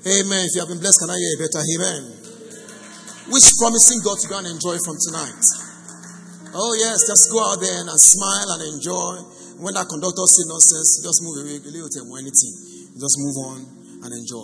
Amen. 0.05 0.45
If 0.45 0.53
you 0.53 0.61
have 0.61 0.69
been 0.69 0.81
blessed, 0.81 1.01
can 1.01 1.09
I 1.09 1.17
hear 1.17 1.33
a 1.33 1.41
better 1.41 1.61
amen? 1.65 2.01
Which 3.33 3.47
promising 3.57 4.05
God 4.05 4.17
to 4.21 4.27
go 4.29 4.37
and 4.37 4.53
enjoy 4.53 4.77
from 4.85 5.01
tonight? 5.01 5.41
Oh, 6.53 6.73
yes, 6.77 7.09
just 7.09 7.29
go 7.33 7.41
out 7.41 7.57
there 7.57 7.73
and 7.73 7.89
smile 7.97 8.49
and 8.53 8.61
enjoy. 8.69 9.17
When 9.65 9.73
that 9.73 9.89
conductor 9.89 10.25
says 10.29 10.45
nonsense, 10.45 11.01
just 11.01 11.25
move 11.25 11.41
away, 11.41 11.57
Little 11.57 11.89
time 11.89 12.05
or 12.05 12.21
anything. 12.21 12.53
Just 13.01 13.17
move 13.17 13.37
on 13.49 13.59
and 14.05 14.13
enjoy. 14.13 14.39